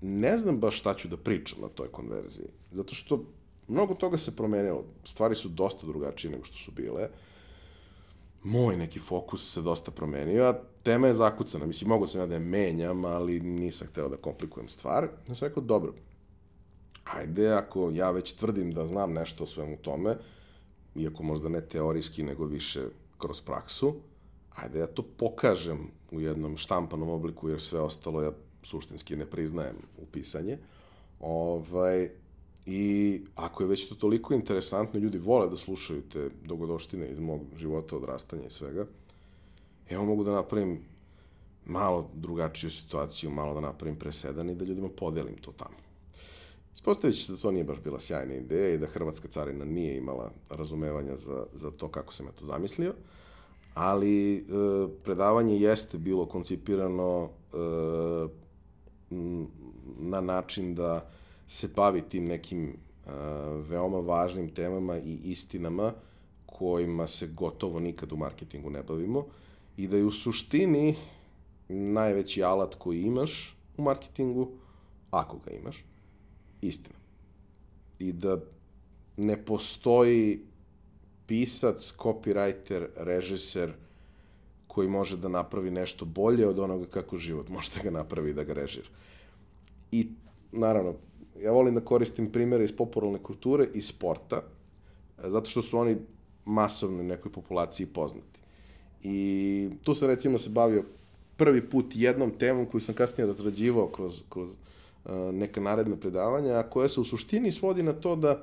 ne 0.00 0.38
znam 0.38 0.60
baš 0.60 0.78
šta 0.78 0.94
ću 0.94 1.08
da 1.08 1.16
pričam 1.16 1.60
na 1.60 1.68
toj 1.68 1.88
konverziji. 1.88 2.48
Zato 2.72 2.94
što 2.94 3.24
Mnogo 3.68 3.94
toga 3.94 4.18
se 4.18 4.36
promenilo. 4.36 4.84
Stvari 5.04 5.34
su 5.34 5.48
dosta 5.48 5.86
drugačije 5.86 6.30
nego 6.30 6.44
što 6.44 6.56
su 6.56 6.72
bile. 6.72 7.08
Moj 8.42 8.76
neki 8.76 8.98
fokus 8.98 9.52
se 9.52 9.62
dosta 9.62 9.90
promenio, 9.90 10.44
a 10.44 10.60
tema 10.82 11.06
je 11.06 11.14
zakucana. 11.14 11.66
Mislim, 11.66 11.88
mogo 11.88 12.06
sam 12.06 12.20
ja 12.20 12.26
da 12.26 12.34
je 12.34 12.40
menjam, 12.40 13.04
ali 13.04 13.40
nisam 13.40 13.88
hteo 13.88 14.08
da 14.08 14.16
komplikujem 14.16 14.68
stvar. 14.68 15.08
Ja 15.28 15.34
sam 15.34 15.48
rekao, 15.48 15.62
dobro, 15.62 15.94
ajde, 17.04 17.52
ako 17.52 17.90
ja 17.94 18.10
već 18.10 18.32
tvrdim 18.32 18.72
da 18.72 18.86
znam 18.86 19.12
nešto 19.12 19.44
o 19.44 19.46
svemu 19.46 19.76
tome, 19.76 20.16
iako 20.94 21.22
možda 21.22 21.48
ne 21.48 21.60
teorijski, 21.60 22.22
nego 22.22 22.44
više 22.44 22.84
kroz 23.18 23.40
praksu, 23.40 23.94
ajde 24.54 24.78
ja 24.78 24.86
to 24.86 25.02
pokažem 25.02 25.90
u 26.10 26.20
jednom 26.20 26.56
štampanom 26.56 27.08
obliku, 27.08 27.48
jer 27.48 27.60
sve 27.60 27.80
ostalo 27.80 28.22
ja 28.22 28.32
suštinski 28.66 29.16
ne 29.16 29.26
priznajem 29.26 29.76
u 29.98 30.06
pisanje. 30.06 30.58
Ovaj, 31.20 32.10
I 32.66 33.20
ako 33.34 33.62
je 33.62 33.68
već 33.68 33.88
to 33.88 33.94
toliko 33.94 34.34
interesantno, 34.34 35.00
ljudi 35.00 35.18
vole 35.18 35.48
da 35.48 35.56
slušaju 35.56 36.02
te 36.02 36.30
dogodoštine 36.44 37.08
iz 37.08 37.18
mog 37.18 37.40
života, 37.56 37.96
odrastanja 37.96 38.46
i 38.46 38.50
svega, 38.50 38.86
evo 39.90 40.04
mogu 40.04 40.24
da 40.24 40.32
napravim 40.32 40.80
malo 41.66 42.10
drugačiju 42.14 42.70
situaciju, 42.70 43.30
malo 43.30 43.54
da 43.54 43.60
napravim 43.60 43.98
presedan 43.98 44.50
i 44.50 44.54
da 44.54 44.64
ljudima 44.64 44.88
podelim 44.88 45.36
to 45.36 45.52
tamo. 45.52 45.76
Ispostavit 46.74 47.16
će 47.16 47.24
se 47.24 47.32
da 47.32 47.38
to 47.38 47.50
nije 47.50 47.64
baš 47.64 47.78
bila 47.84 48.00
sjajna 48.00 48.34
ideja 48.34 48.74
i 48.74 48.78
da 48.78 48.86
Hrvatska 48.86 49.28
carina 49.28 49.64
nije 49.64 49.96
imala 49.96 50.30
razumevanja 50.50 51.16
za, 51.16 51.46
za 51.54 51.70
to 51.70 51.88
kako 51.88 52.12
sam 52.12 52.26
ja 52.26 52.32
to 52.32 52.44
zamislio, 52.44 52.94
ali 53.74 54.36
e, 54.36 54.42
predavanje 55.04 55.56
jeste 55.56 55.98
bilo 55.98 56.26
koncipirano 56.26 57.28
e, 57.52 57.56
na 59.98 60.20
način 60.20 60.74
da 60.74 61.10
se 61.48 61.68
bavi 61.76 62.02
tim 62.02 62.24
nekim 62.24 62.68
uh, 62.68 63.12
veoma 63.68 63.98
važnim 63.98 64.48
temama 64.48 64.98
i 64.98 65.18
istinama 65.24 65.92
kojima 66.46 67.06
se 67.06 67.26
gotovo 67.26 67.80
nikad 67.80 68.12
u 68.12 68.16
marketingu 68.16 68.70
ne 68.70 68.82
bavimo 68.82 69.26
i 69.76 69.88
da 69.88 69.96
je 69.96 70.04
u 70.04 70.12
suštini 70.12 70.94
najveći 71.68 72.42
alat 72.42 72.74
koji 72.74 73.02
imaš 73.02 73.56
u 73.76 73.82
marketingu, 73.82 74.50
ako 75.10 75.38
ga 75.38 75.50
imaš, 75.50 75.84
istina. 76.62 76.96
I 77.98 78.12
da 78.12 78.40
ne 79.16 79.44
postoji 79.44 80.40
pisac, 81.26 81.94
copywriter, 81.98 82.86
režiser 82.96 83.72
koji 84.76 84.88
može 84.88 85.16
da 85.16 85.28
napravi 85.28 85.70
nešto 85.70 86.04
bolje 86.04 86.46
od 86.46 86.58
onoga 86.58 86.86
kako 86.86 87.16
život 87.16 87.48
može 87.48 87.70
da 87.76 87.82
ga 87.82 87.90
napravi 87.90 88.34
da 88.36 88.44
ga 88.44 88.52
režira. 88.52 88.88
I 89.92 90.08
naravno, 90.52 90.94
ja 91.40 91.52
volim 91.52 91.74
da 91.74 91.80
koristim 91.80 92.28
primere 92.32 92.64
iz 92.64 92.74
popularne 92.76 93.18
kulture 93.18 93.68
i 93.74 93.80
sporta, 93.80 94.42
e, 94.42 95.30
zato 95.30 95.50
što 95.50 95.62
su 95.62 95.78
oni 95.78 95.96
masovno 96.44 97.02
nekoj 97.02 97.32
populaciji 97.32 97.86
poznati. 97.86 98.40
I 99.02 99.70
tu 99.82 99.94
sam 99.94 100.08
recimo 100.08 100.38
se 100.38 100.50
bavio 100.50 100.84
prvi 101.36 101.64
put 101.70 101.96
jednom 101.96 102.30
temom 102.38 102.66
koju 102.66 102.80
sam 102.80 102.94
kasnije 102.94 103.26
razrađivao 103.26 103.88
kroz, 103.88 104.22
kroz 104.28 104.50
uh, 104.50 105.12
neka 105.32 105.60
naredna 105.60 105.96
predavanja, 105.96 106.58
a 106.58 106.70
koja 106.70 106.88
se 106.88 107.00
u 107.00 107.04
suštini 107.04 107.52
svodi 107.52 107.82
na 107.82 107.92
to 107.92 108.16
da 108.16 108.42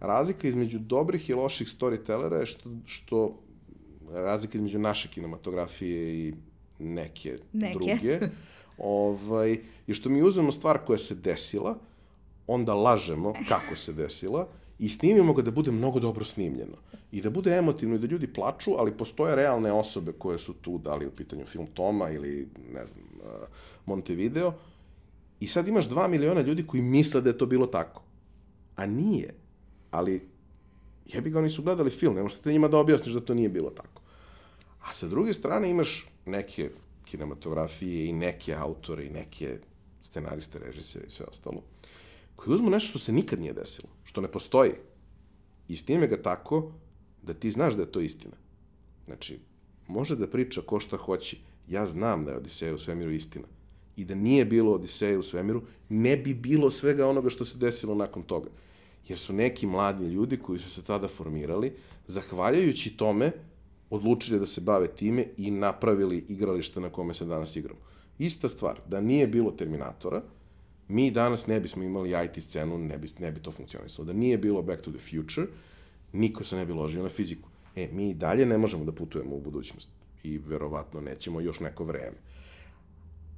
razlika 0.00 0.48
između 0.48 0.78
dobrih 0.78 1.30
i 1.30 1.34
loših 1.34 1.68
storytellera 1.68 2.40
je 2.40 2.46
što, 2.46 2.70
što 2.86 3.38
razlika 4.12 4.58
između 4.58 4.78
naše 4.78 5.08
kinematografije 5.08 6.28
i 6.28 6.34
neke, 6.78 7.38
neke. 7.52 7.74
druge, 7.74 8.20
ovaj, 8.78 9.58
je 9.86 9.94
što 9.94 10.08
mi 10.08 10.22
uzmemo 10.22 10.52
stvar 10.52 10.78
koja 10.86 10.98
se 10.98 11.14
desila, 11.14 11.78
onda 12.46 12.74
lažemo 12.74 13.34
kako 13.48 13.76
se 13.76 13.92
desila 13.92 14.48
i 14.78 14.88
snimimo 14.88 15.32
ga 15.32 15.42
da 15.42 15.50
bude 15.50 15.70
mnogo 15.70 16.00
dobro 16.00 16.24
snimljeno. 16.24 16.76
I 17.12 17.20
da 17.20 17.30
bude 17.30 17.56
emotivno 17.56 17.94
i 17.94 17.98
da 17.98 18.06
ljudi 18.06 18.26
plaču, 18.26 18.70
ali 18.78 18.96
postoje 18.96 19.36
realne 19.36 19.72
osobe 19.72 20.12
koje 20.12 20.38
su 20.38 20.52
tu, 20.52 20.78
da 20.78 20.94
li 20.94 21.06
u 21.06 21.10
pitanju 21.10 21.44
film 21.44 21.66
Toma 21.74 22.10
ili, 22.10 22.48
ne 22.72 22.86
znam, 22.86 23.04
uh, 23.20 23.48
Montevideo. 23.86 24.54
I 25.40 25.46
sad 25.46 25.68
imaš 25.68 25.88
dva 25.88 26.08
miliona 26.08 26.40
ljudi 26.40 26.66
koji 26.66 26.82
misle 26.82 27.20
da 27.20 27.30
je 27.30 27.38
to 27.38 27.46
bilo 27.46 27.66
tako. 27.66 28.02
A 28.76 28.86
nije. 28.86 29.34
Ali, 29.90 30.28
jebi 31.06 31.30
ga, 31.30 31.38
oni 31.38 31.50
su 31.50 31.62
gledali 31.62 31.90
film, 31.90 32.14
ne 32.14 32.22
možete 32.22 32.52
njima 32.52 32.68
da 32.68 32.78
objasniš 32.78 33.14
da 33.14 33.20
to 33.20 33.34
nije 33.34 33.48
bilo 33.48 33.70
tako. 33.70 33.97
A 34.80 34.92
sa 34.92 35.08
druge 35.08 35.32
strane 35.32 35.70
imaš 35.70 36.06
neke 36.26 36.70
kinematografije 37.04 38.06
i 38.06 38.12
neke 38.12 38.54
autore 38.54 39.06
i 39.06 39.10
neke 39.10 39.58
scenariste, 40.02 40.58
režisije 40.58 41.04
i 41.06 41.10
sve 41.10 41.26
ostalo, 41.26 41.62
koji 42.36 42.54
uzmu 42.54 42.70
nešto 42.70 42.88
što 42.88 42.98
se 42.98 43.12
nikad 43.12 43.40
nije 43.40 43.52
desilo, 43.52 43.88
što 44.04 44.20
ne 44.20 44.28
postoji, 44.28 44.72
i 45.68 45.76
snime 45.76 46.06
ga 46.06 46.22
tako 46.22 46.72
da 47.22 47.34
ti 47.34 47.50
znaš 47.50 47.74
da 47.74 47.82
je 47.82 47.92
to 47.92 48.00
istina. 48.00 48.36
Znači, 49.06 49.38
može 49.86 50.16
da 50.16 50.26
priča 50.26 50.60
ko 50.60 50.80
šta 50.80 50.96
hoće. 50.96 51.36
Ja 51.68 51.86
znam 51.86 52.24
da 52.24 52.30
je 52.30 52.36
Odiseja 52.36 52.74
u 52.74 52.78
svemiru 52.78 53.10
istina. 53.10 53.46
I 53.96 54.04
da 54.04 54.14
nije 54.14 54.44
bilo 54.44 54.72
Odiseja 54.72 55.18
u 55.18 55.22
svemiru, 55.22 55.62
ne 55.88 56.16
bi 56.16 56.34
bilo 56.34 56.70
svega 56.70 57.08
onoga 57.08 57.30
što 57.30 57.44
se 57.44 57.58
desilo 57.58 57.94
nakon 57.94 58.22
toga. 58.22 58.50
Jer 59.08 59.18
su 59.18 59.32
neki 59.32 59.66
mladi 59.66 60.04
ljudi 60.04 60.36
koji 60.36 60.58
su 60.58 60.70
se 60.70 60.82
tada 60.82 61.08
formirali, 61.08 61.72
zahvaljujući 62.06 62.96
tome, 62.96 63.32
odlučili 63.90 64.40
da 64.40 64.46
se 64.46 64.60
bave 64.60 64.88
time 64.88 65.26
i 65.36 65.50
napravili 65.50 66.24
igralište 66.28 66.80
na 66.80 66.90
kome 66.90 67.14
se 67.14 67.24
danas 67.24 67.56
igramo. 67.56 67.80
Ista 68.18 68.48
stvar, 68.48 68.80
da 68.88 69.00
nije 69.00 69.26
bilo 69.26 69.50
Terminatora, 69.50 70.22
mi 70.88 71.10
danas 71.10 71.46
ne 71.46 71.60
bismo 71.60 71.82
imali 71.82 72.10
IT 72.24 72.42
scenu, 72.42 72.78
ne 72.78 72.98
bi, 72.98 73.08
ne 73.18 73.32
bi 73.32 73.40
to 73.40 73.52
funkcionisalo. 73.52 74.06
Da 74.06 74.12
nije 74.12 74.38
bilo 74.38 74.62
Back 74.62 74.82
to 74.82 74.90
the 74.90 74.98
Future, 74.98 75.46
niko 76.12 76.44
se 76.44 76.56
ne 76.56 76.66
bi 76.66 76.72
ložio 76.72 77.02
na 77.02 77.08
fiziku. 77.08 77.48
E, 77.76 77.88
mi 77.92 78.10
i 78.10 78.14
dalje 78.14 78.46
ne 78.46 78.58
možemo 78.58 78.84
da 78.84 78.92
putujemo 78.92 79.36
u 79.36 79.40
budućnost 79.40 79.88
i 80.22 80.38
verovatno 80.38 81.00
nećemo 81.00 81.40
još 81.40 81.60
neko 81.60 81.84
vreme. 81.84 82.16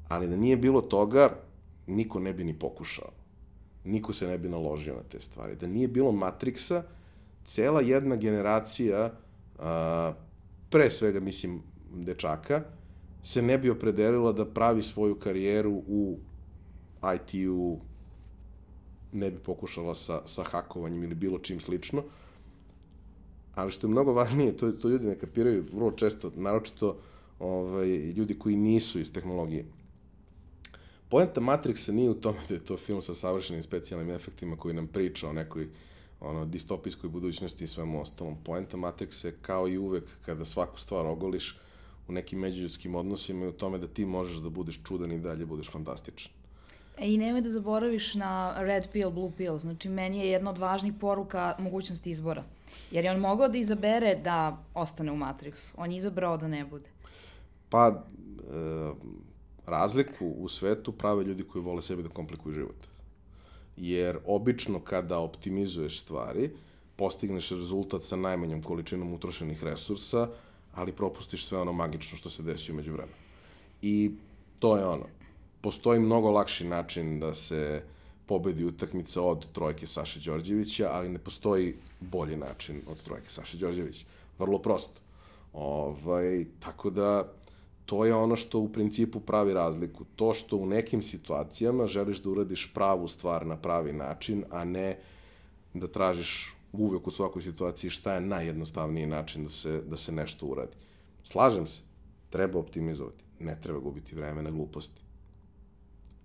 Ali 0.09 0.29
da 0.29 0.37
nije 0.37 0.57
bilo 0.57 0.81
toga, 0.81 1.37
niko 1.87 2.21
ne 2.21 2.33
bi 2.33 2.45
ni 2.45 2.59
pokušao. 2.59 3.11
Niko 3.85 4.13
se 4.13 4.27
ne 4.27 4.39
bi 4.39 4.49
naložio 4.49 4.95
na 4.95 5.03
te 5.03 5.21
stvari. 5.21 5.57
Da 5.57 5.67
nije 5.67 5.89
bilo 5.89 6.13
Matrixa, 6.13 6.83
cela 7.45 7.81
jedna 7.81 8.17
generacija, 8.17 9.13
a, 9.59 10.13
pre 10.71 10.91
svega, 10.91 11.21
mislim, 11.21 11.63
dečaka, 11.95 12.63
se 13.23 13.43
ne 13.43 13.59
bi 13.59 13.71
opredelila 13.71 14.33
da 14.33 14.47
pravi 14.47 14.83
svoju 14.83 15.15
karijeru 15.15 15.83
u 15.87 16.19
IT-u, 17.15 17.79
ne 19.13 19.31
bi 19.31 19.39
pokušala 19.39 19.95
sa, 19.95 20.23
sa 20.27 20.43
hakovanjem 20.45 21.03
ili 21.03 21.15
bilo 21.15 21.39
čim 21.39 21.61
slično, 21.61 22.03
ali 23.55 23.71
što 23.71 23.87
je 23.87 23.91
mnogo 23.91 24.13
važnije, 24.13 24.57
to, 24.57 24.73
to 24.73 24.89
ljudi 24.89 25.07
ne 25.07 25.19
kapiraju 25.19 25.65
vrlo 25.73 25.91
često, 25.91 26.33
naročito 26.37 26.97
ovaj, 27.39 27.89
ljudi 27.89 28.39
koji 28.39 28.57
nisu 28.57 29.01
iz 29.01 29.13
tehnologije. 29.13 29.65
Poenta 31.09 31.41
Matrixa 31.41 31.93
nije 31.93 32.11
u 32.11 32.15
tome 32.15 32.39
da 32.49 32.55
je 32.55 32.65
to 32.65 32.77
film 32.77 33.03
sa 33.03 33.15
savršenim 33.15 33.63
specijalnim 33.63 34.11
efektima 34.11 34.57
koji 34.57 34.75
nam 34.75 34.87
priča 34.87 35.29
o 35.29 35.33
nekoj 35.33 35.69
ono, 36.21 36.45
distopijskoj 36.45 37.11
budućnosti 37.11 37.65
i 37.65 37.69
svemu 37.69 38.03
ostalom. 38.03 38.37
Poenta 38.45 38.77
Matrixa 38.77 39.27
je 39.27 39.37
kao 39.43 39.69
i 39.69 39.79
uvek 39.79 40.05
kada 40.25 40.45
svaku 40.45 40.81
stvar 40.81 41.07
ogoliš 41.07 41.59
u 42.09 42.13
nekim 42.13 42.39
međuljudskim 42.39 42.95
odnosima 42.95 43.45
i 43.45 43.49
u 43.49 43.53
tome 43.53 43.79
da 43.79 43.87
ti 43.87 44.07
možeš 44.07 44.39
da 44.39 44.49
budeš 44.49 44.81
čudan 44.85 45.13
i 45.13 45.19
dalje 45.19 45.47
budeš 45.47 45.71
fantastičan. 45.71 46.33
E, 46.99 47.13
I 47.13 47.19
nemoj 47.19 47.41
da 47.41 47.49
zaboraviš 47.49 48.15
na 48.15 48.55
red 48.63 48.89
pill, 48.93 49.11
blue 49.11 49.33
pill. 49.37 49.59
Znači, 49.59 49.89
meni 49.89 50.19
je 50.19 50.31
jedna 50.31 50.51
od 50.51 50.59
važnih 50.59 50.93
poruka 51.01 51.55
mogućnost 51.59 52.07
izbora. 52.07 52.45
Jer 52.91 53.05
je 53.05 53.11
on 53.11 53.21
mogao 53.21 53.49
da 53.49 53.59
izabere 53.59 54.15
da 54.15 54.65
ostane 54.75 55.13
u 55.13 55.17
Matrixu. 55.17 55.73
On 55.77 55.91
je 55.91 55.97
izabrao 55.97 56.37
da 56.37 56.49
ne 56.49 56.65
bude. 56.65 56.89
Pa, 57.69 57.89
e, 57.89 58.93
razliku 59.67 60.27
u 60.27 60.49
svetu 60.49 60.93
prave 60.93 61.25
ljudi 61.25 61.43
koji 61.43 61.65
vole 61.65 61.83
sebi 61.83 62.03
da 62.03 62.09
komplikuju 62.09 62.55
život. 62.55 62.91
Jer 63.81 64.19
obično 64.27 64.81
kada 64.81 65.19
optimizuješ 65.19 66.01
stvari, 66.01 66.51
postigneš 66.97 67.51
rezultat 67.51 68.03
sa 68.03 68.17
najmanjom 68.17 68.63
količinom 68.63 69.13
utrošenih 69.13 69.65
resursa, 69.65 70.29
ali 70.75 70.93
propustiš 70.93 71.47
sve 71.47 71.59
ono 71.59 71.73
magično 71.73 72.19
što 72.19 72.31
se 72.31 72.43
desi 72.43 72.73
umeđu 72.73 72.93
vremena. 72.93 73.17
I 73.83 74.11
to 74.59 74.77
je 74.77 74.87
ono 74.87 75.07
postoji 75.61 76.01
mnogo 76.01 76.31
lakši 76.31 76.65
način 76.65 77.21
da 77.21 77.35
se 77.35 77.83
pobedi 78.27 78.65
utakmica 78.65 79.23
od 79.23 79.47
trojke 79.53 79.87
Saše 79.87 80.21
Đorđevića, 80.21 80.91
ali 80.93 81.09
ne 81.09 81.19
postoji 81.19 81.75
bolji 82.01 82.37
način 82.37 82.83
od 82.87 83.03
trojke 83.03 83.31
Saše 83.31 83.57
Đorđevića. 83.57 84.05
Vrlo 84.39 84.59
prosto. 84.59 85.01
Ovaj, 85.53 86.45
tako 86.61 86.91
da, 86.91 87.33
to 87.91 88.05
je 88.05 88.15
ono 88.15 88.37
što 88.37 88.59
u 88.59 88.69
principu 88.69 89.21
pravi 89.21 89.55
razliku. 89.55 90.05
To 90.17 90.35
što 90.35 90.57
u 90.57 90.67
nekim 90.67 91.03
situacijama 91.03 91.87
želiš 91.87 92.23
da 92.23 92.31
uradiš 92.31 92.71
pravu 92.75 93.09
stvar 93.09 93.47
na 93.47 93.57
pravi 93.57 93.93
način, 93.93 94.45
a 94.51 94.65
ne 94.65 94.99
da 95.75 95.89
tražiš 95.89 96.55
uvek 96.73 97.07
u 97.07 97.11
svakoj 97.11 97.43
situaciji 97.43 97.91
šta 97.91 98.15
je 98.15 98.21
najjednostavniji 98.21 99.07
način 99.07 99.45
da 99.45 99.51
se, 99.51 99.83
da 99.91 99.97
se 99.97 100.13
nešto 100.13 100.47
uradi. 100.47 100.77
Slažem 101.25 101.67
se, 101.67 101.83
treba 102.31 102.59
optimizovati, 102.59 103.25
ne 103.41 103.59
treba 103.61 103.79
gubiti 103.79 104.15
vreme 104.15 104.43
na 104.43 104.51
gluposti 104.51 105.03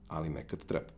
ali 0.07 0.29
nekad 0.29 0.65
treba. 0.65 0.89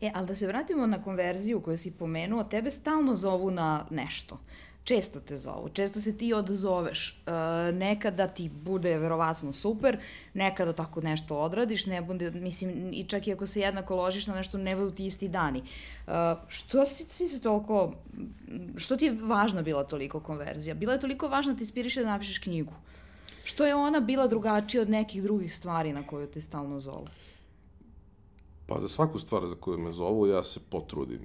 E, 0.00 0.10
ali 0.14 0.26
da 0.26 0.34
se 0.34 0.46
vratimo 0.46 0.86
na 0.86 1.02
konverziju 1.02 1.60
koju 1.60 1.78
si 1.78 1.98
pomenuo, 1.98 2.44
tebe 2.44 2.70
stalno 2.70 3.16
zovu 3.16 3.50
na 3.50 3.86
nešto. 3.90 4.38
Često 4.84 5.20
te 5.20 5.36
zovu, 5.36 5.68
često 5.68 6.00
se 6.00 6.16
ti 6.16 6.34
odzoveš. 6.34 7.10
E, 7.26 7.32
nekada 7.72 8.28
ti 8.28 8.48
bude 8.48 8.98
verovatno 8.98 9.52
super, 9.52 9.98
nekada 10.34 10.72
tako 10.72 11.00
nešto 11.00 11.38
odradiš, 11.38 11.86
ne 11.86 12.02
bude, 12.02 12.30
mislim, 12.30 12.92
i 12.92 13.04
čak 13.04 13.26
i 13.26 13.32
ako 13.32 13.46
se 13.46 13.60
jednako 13.60 13.96
ložiš 13.96 14.26
na 14.26 14.34
nešto, 14.34 14.58
ne 14.58 14.76
budu 14.76 14.90
ti 14.90 15.06
isti 15.06 15.28
dani. 15.28 15.58
E, 15.58 16.12
što 16.48 16.84
si, 16.84 17.04
si 17.04 17.28
se 17.28 17.40
toliko, 17.40 17.92
što 18.76 18.96
ti 18.96 19.04
je 19.04 19.16
važna 19.22 19.62
bila 19.62 19.84
toliko 19.84 20.20
konverzija? 20.20 20.74
Bila 20.74 20.92
je 20.92 21.00
toliko 21.00 21.28
važna 21.28 21.52
da 21.52 21.58
ti 21.58 21.64
inspiriše 21.64 22.00
da 22.00 22.10
napišeš 22.10 22.38
knjigu. 22.38 22.72
Što 23.44 23.66
je 23.66 23.74
ona 23.74 24.00
bila 24.00 24.26
drugačija 24.26 24.82
od 24.82 24.90
nekih 24.90 25.22
drugih 25.22 25.54
stvari 25.54 25.92
na 25.92 26.06
koju 26.06 26.26
te 26.26 26.40
stalno 26.40 26.80
zovu? 26.80 27.06
Pa 28.66 28.80
za 28.80 28.88
svaku 28.88 29.18
stvar 29.18 29.46
za 29.46 29.54
koju 29.54 29.78
me 29.78 29.92
zovu, 29.92 30.26
ja 30.26 30.42
se 30.42 30.60
potrudim 30.70 31.20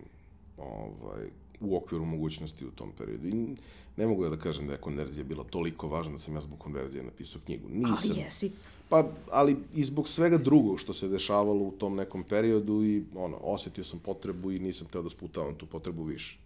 ovaj, 0.58 1.30
u 1.60 1.78
okviru 1.78 2.06
mogućnosti 2.06 2.66
u 2.66 2.72
tom 2.72 2.92
periodu. 2.98 3.28
I 3.28 3.56
ne 3.98 4.08
mogu 4.08 4.24
ja 4.24 4.30
da 4.30 4.38
kažem 4.38 4.68
da 4.68 4.74
je 4.74 4.80
konverzija 4.80 5.24
bila 5.24 5.44
toliko 5.44 5.88
važna 5.88 6.12
da 6.12 6.18
sam 6.18 6.36
ja 6.36 6.42
zbog 6.42 6.60
konverzije 6.60 7.04
napisao 7.04 7.42
knjigu. 7.46 7.70
Nisam. 7.70 8.12
A 8.18 8.20
jesi? 8.20 8.52
Pa, 8.90 9.08
ali 9.32 9.58
i 9.76 9.84
zbog 9.84 10.08
svega 10.08 10.38
drugog 10.38 10.80
što 10.80 10.94
se 10.94 11.08
dešavalo 11.08 11.64
u 11.64 11.72
tom 11.72 11.96
nekom 11.96 12.24
periodu 12.24 12.84
i 12.84 13.04
ono, 13.16 13.38
osetio 13.42 13.84
sam 13.84 14.00
potrebu 14.00 14.52
i 14.52 14.60
nisam 14.60 14.88
teo 14.88 15.02
da 15.02 15.10
sputavam 15.10 15.56
tu 15.56 15.66
potrebu 15.66 16.04
više 16.04 16.38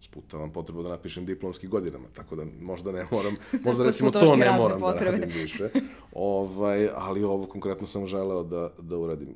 sputavam 0.00 0.52
potrebu 0.52 0.82
da 0.82 0.88
napišem 0.88 1.26
diplomski 1.26 1.66
godinama, 1.66 2.04
tako 2.14 2.36
da 2.36 2.44
možda 2.60 2.92
ne 2.92 3.06
moram, 3.10 3.34
možda 3.64 3.84
recimo 3.84 4.10
to 4.10 4.36
ne 4.36 4.50
moram 4.50 4.80
da 4.80 4.86
potrebe. 4.86 5.16
da 5.18 5.24
radim 5.24 5.40
više, 5.40 5.70
ovaj, 6.12 6.88
ali 6.94 7.24
ovo 7.24 7.46
konkretno 7.46 7.86
sam 7.86 8.06
želeo 8.06 8.42
da, 8.42 8.72
da 8.78 8.98
uradim. 8.98 9.28
E, 9.28 9.34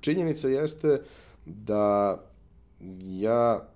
činjenica 0.00 0.48
jeste 0.48 1.02
da 1.44 2.18
ja 3.02 3.68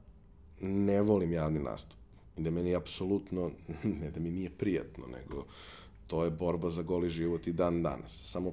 ne 0.65 1.03
volim 1.03 1.33
javni 1.33 1.59
nastup 1.59 1.99
i 2.37 2.43
da 2.43 2.51
meni 2.51 2.75
apsolutno, 2.75 3.51
ne 4.01 4.11
da 4.11 4.21
mi 4.21 4.31
nije 4.31 4.51
prijatno, 4.51 5.05
nego 5.07 5.45
to 6.07 6.25
je 6.25 6.31
borba 6.31 6.71
za 6.71 6.83
goli 6.83 7.09
život 7.11 7.47
i 7.47 7.53
dan 7.53 7.83
danas. 7.83 8.23
Samo 8.23 8.53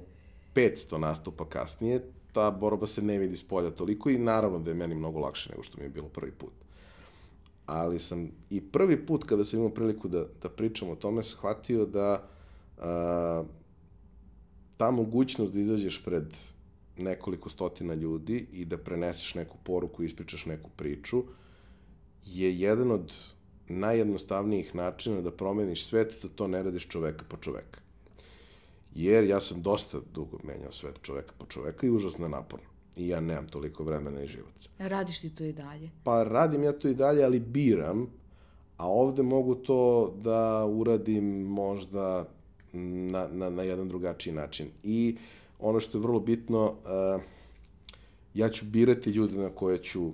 500 0.54 0.98
nastupa 0.98 1.44
kasnije, 1.44 2.02
ta 2.32 2.50
borba 2.50 2.86
se 2.86 3.02
ne 3.02 3.18
vidi 3.18 3.36
s 3.36 3.48
polja 3.48 3.70
toliko 3.70 4.10
i 4.10 4.18
naravno 4.18 4.58
da 4.58 4.70
je 4.70 4.74
meni 4.74 4.94
mnogo 4.94 5.20
lakše 5.20 5.50
nego 5.50 5.62
što 5.62 5.78
mi 5.78 5.84
je 5.84 5.88
bilo 5.88 6.08
prvi 6.08 6.32
put 6.32 6.52
ali 7.66 7.98
sam 7.98 8.30
i 8.50 8.60
prvi 8.60 9.06
put 9.06 9.24
kada 9.24 9.44
sam 9.44 9.58
imao 9.58 9.70
priliku 9.70 10.08
da, 10.08 10.26
da 10.42 10.48
pričam 10.48 10.90
o 10.90 10.96
tome, 10.96 11.22
shvatio 11.22 11.86
da 11.86 12.28
a, 12.78 13.44
ta 14.76 14.90
mogućnost 14.90 15.52
da 15.52 15.60
izađeš 15.60 16.04
pred 16.04 16.36
nekoliko 16.98 17.48
stotina 17.48 17.94
ljudi 17.94 18.46
i 18.52 18.64
da 18.64 18.78
preneseš 18.78 19.34
neku 19.34 19.56
poruku, 19.64 20.02
ispričaš 20.02 20.46
neku 20.46 20.70
priču, 20.76 21.24
je 22.24 22.58
jedan 22.58 22.90
od 22.90 23.12
najjednostavnijih 23.68 24.74
načina 24.74 25.20
da 25.20 25.30
promeniš 25.30 25.86
svet, 25.86 26.14
da 26.22 26.28
to 26.28 26.46
ne 26.46 26.62
radiš 26.62 26.88
čoveka 26.88 27.24
po 27.28 27.36
čoveka. 27.36 27.80
Jer 28.94 29.24
ja 29.24 29.40
sam 29.40 29.62
dosta 29.62 29.98
dugo 30.14 30.38
menjao 30.44 30.72
svet 30.72 31.02
čoveka 31.02 31.32
po 31.38 31.46
čoveka 31.46 31.86
i 31.86 31.90
užasno 31.90 32.28
naporno 32.28 32.66
i 32.96 33.08
ja 33.08 33.20
nemam 33.20 33.48
toliko 33.48 33.84
vremena 33.84 34.22
i 34.22 34.26
živaca. 34.26 34.68
Radiš 34.78 35.20
ti 35.20 35.34
to 35.34 35.44
i 35.44 35.52
dalje? 35.52 35.90
Pa 36.04 36.22
radim 36.22 36.62
ja 36.62 36.72
to 36.72 36.88
i 36.88 36.94
dalje, 36.94 37.24
ali 37.24 37.40
biram, 37.40 38.06
a 38.76 38.88
ovde 38.88 39.22
mogu 39.22 39.54
to 39.54 40.12
da 40.22 40.66
uradim 40.66 41.24
možda 41.42 42.28
na, 42.72 43.28
na, 43.32 43.50
na 43.50 43.62
jedan 43.62 43.88
drugačiji 43.88 44.34
način. 44.34 44.68
I 44.82 45.16
ono 45.58 45.80
što 45.80 45.98
je 45.98 46.02
vrlo 46.02 46.20
bitno, 46.20 46.66
uh, 46.66 47.22
ja 48.34 48.48
ću 48.48 48.64
birati 48.64 49.10
ljude 49.10 49.38
na 49.38 49.50
koje 49.50 49.82
ću 49.82 50.12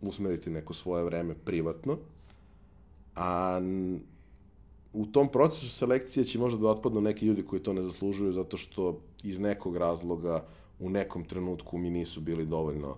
usmeriti 0.00 0.50
neko 0.50 0.74
svoje 0.74 1.04
vreme 1.04 1.34
privatno, 1.34 1.98
a 3.16 3.60
u 4.92 5.06
tom 5.06 5.28
procesu 5.28 5.68
selekcije 5.68 6.24
će 6.24 6.38
možda 6.38 6.60
da 6.60 6.68
otpadnu 6.68 7.00
neki 7.00 7.26
ljudi 7.26 7.42
koji 7.42 7.62
to 7.62 7.72
ne 7.72 7.82
zaslužuju 7.82 8.32
zato 8.32 8.56
što 8.56 9.00
iz 9.22 9.38
nekog 9.38 9.76
razloga 9.76 10.44
u 10.80 10.90
nekom 10.90 11.24
trenutku 11.24 11.78
mi 11.78 11.90
nisu 11.90 12.20
bili 12.20 12.46
dovoljno 12.46 12.96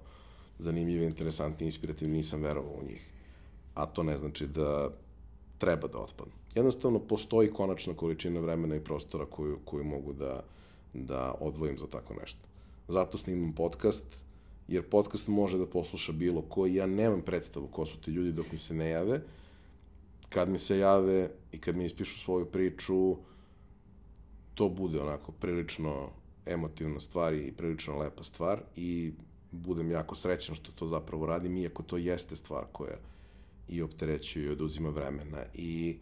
zanimljivi, 0.59 1.05
interesantni, 1.05 1.67
inspirativni, 1.67 2.17
nisam 2.17 2.43
verovao 2.43 2.73
u 2.73 2.85
njih. 2.89 3.11
A 3.75 3.87
to 3.87 4.03
ne 4.03 4.19
znači 4.19 4.47
da 4.47 4.91
treba 5.59 5.89
da 5.89 5.99
otpadnu. 5.99 6.33
Jednostavno, 6.55 6.99
postoji 6.99 7.51
konačna 7.51 7.95
količina 7.95 8.41
vremena 8.41 8.77
i 8.77 8.85
prostora 8.85 9.27
koju, 9.27 9.59
koju 9.65 9.85
mogu 9.85 10.13
da, 10.13 10.43
da 10.95 11.35
odvojim 11.41 11.79
za 11.79 11.87
tako 11.87 12.15
nešto. 12.15 12.41
Zato 12.89 13.19
snimam 13.19 13.53
podcast, 13.53 14.05
jer 14.69 14.89
podcast 14.89 15.29
može 15.29 15.59
da 15.59 15.67
posluša 15.67 16.13
bilo 16.13 16.43
ko 16.43 16.67
i 16.67 16.75
ja 16.75 16.87
nemam 16.87 17.23
predstavu 17.23 17.67
ko 17.67 17.87
su 17.87 18.01
ti 18.01 18.11
ljudi 18.11 18.33
dok 18.33 18.53
mi 18.53 18.59
se 18.59 18.75
ne 18.75 18.91
jave. 18.91 19.21
Kad 20.29 20.49
mi 20.49 20.59
se 20.59 20.79
jave 20.79 21.31
i 21.53 21.59
kad 21.59 21.77
mi 21.77 21.85
ispišu 21.85 22.19
svoju 22.19 22.47
priču, 22.47 23.17
to 24.55 24.69
bude 24.69 25.01
onako 25.01 25.33
prilično 25.33 26.11
emotivna 26.47 27.01
stvar 27.01 27.35
i 27.35 27.53
prilično 27.53 27.99
lepa 27.99 28.23
stvar 28.23 28.61
i 28.77 29.13
budem 29.51 29.91
jako 29.91 30.15
srećan 30.15 30.55
što 30.55 30.73
to 30.73 30.87
zapravo 30.87 31.27
radim, 31.27 31.57
iako 31.57 31.83
to 31.83 31.97
jeste 31.97 32.37
stvar 32.37 32.65
koja 32.73 32.97
i 33.69 33.83
opterećuje 33.83 34.47
i 34.47 34.49
oduzima 34.51 34.89
vremena 34.89 35.45
i 35.55 35.97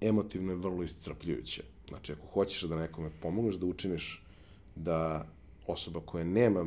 emotivno 0.00 0.52
je 0.52 0.56
vrlo 0.56 0.82
iscrpljujuće. 0.82 1.62
Znači, 1.88 2.12
ako 2.12 2.26
hoćeš 2.26 2.62
da 2.62 2.76
nekome 2.76 3.10
pomogneš 3.22 3.56
da 3.56 3.66
učiniš 3.66 4.22
da 4.76 5.26
osoba 5.66 6.00
koja 6.00 6.24
nema 6.24 6.66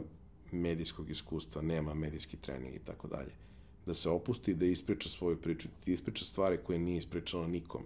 medijskog 0.54 1.10
iskustva, 1.10 1.62
nema 1.62 1.94
medijski 1.94 2.38
trening 2.38 2.76
i 2.76 2.80
tako 2.86 3.08
dalje, 3.08 3.32
da 3.86 3.94
se 3.94 4.10
opusti, 4.10 4.54
da 4.54 4.66
ispriča 4.66 5.10
svoju 5.10 5.42
priču, 5.42 5.68
da 5.86 5.92
ispriča 5.92 6.26
stvari 6.26 6.58
koje 6.64 6.80
nije 6.80 6.98
ispričala 6.98 7.48
nikom. 7.48 7.82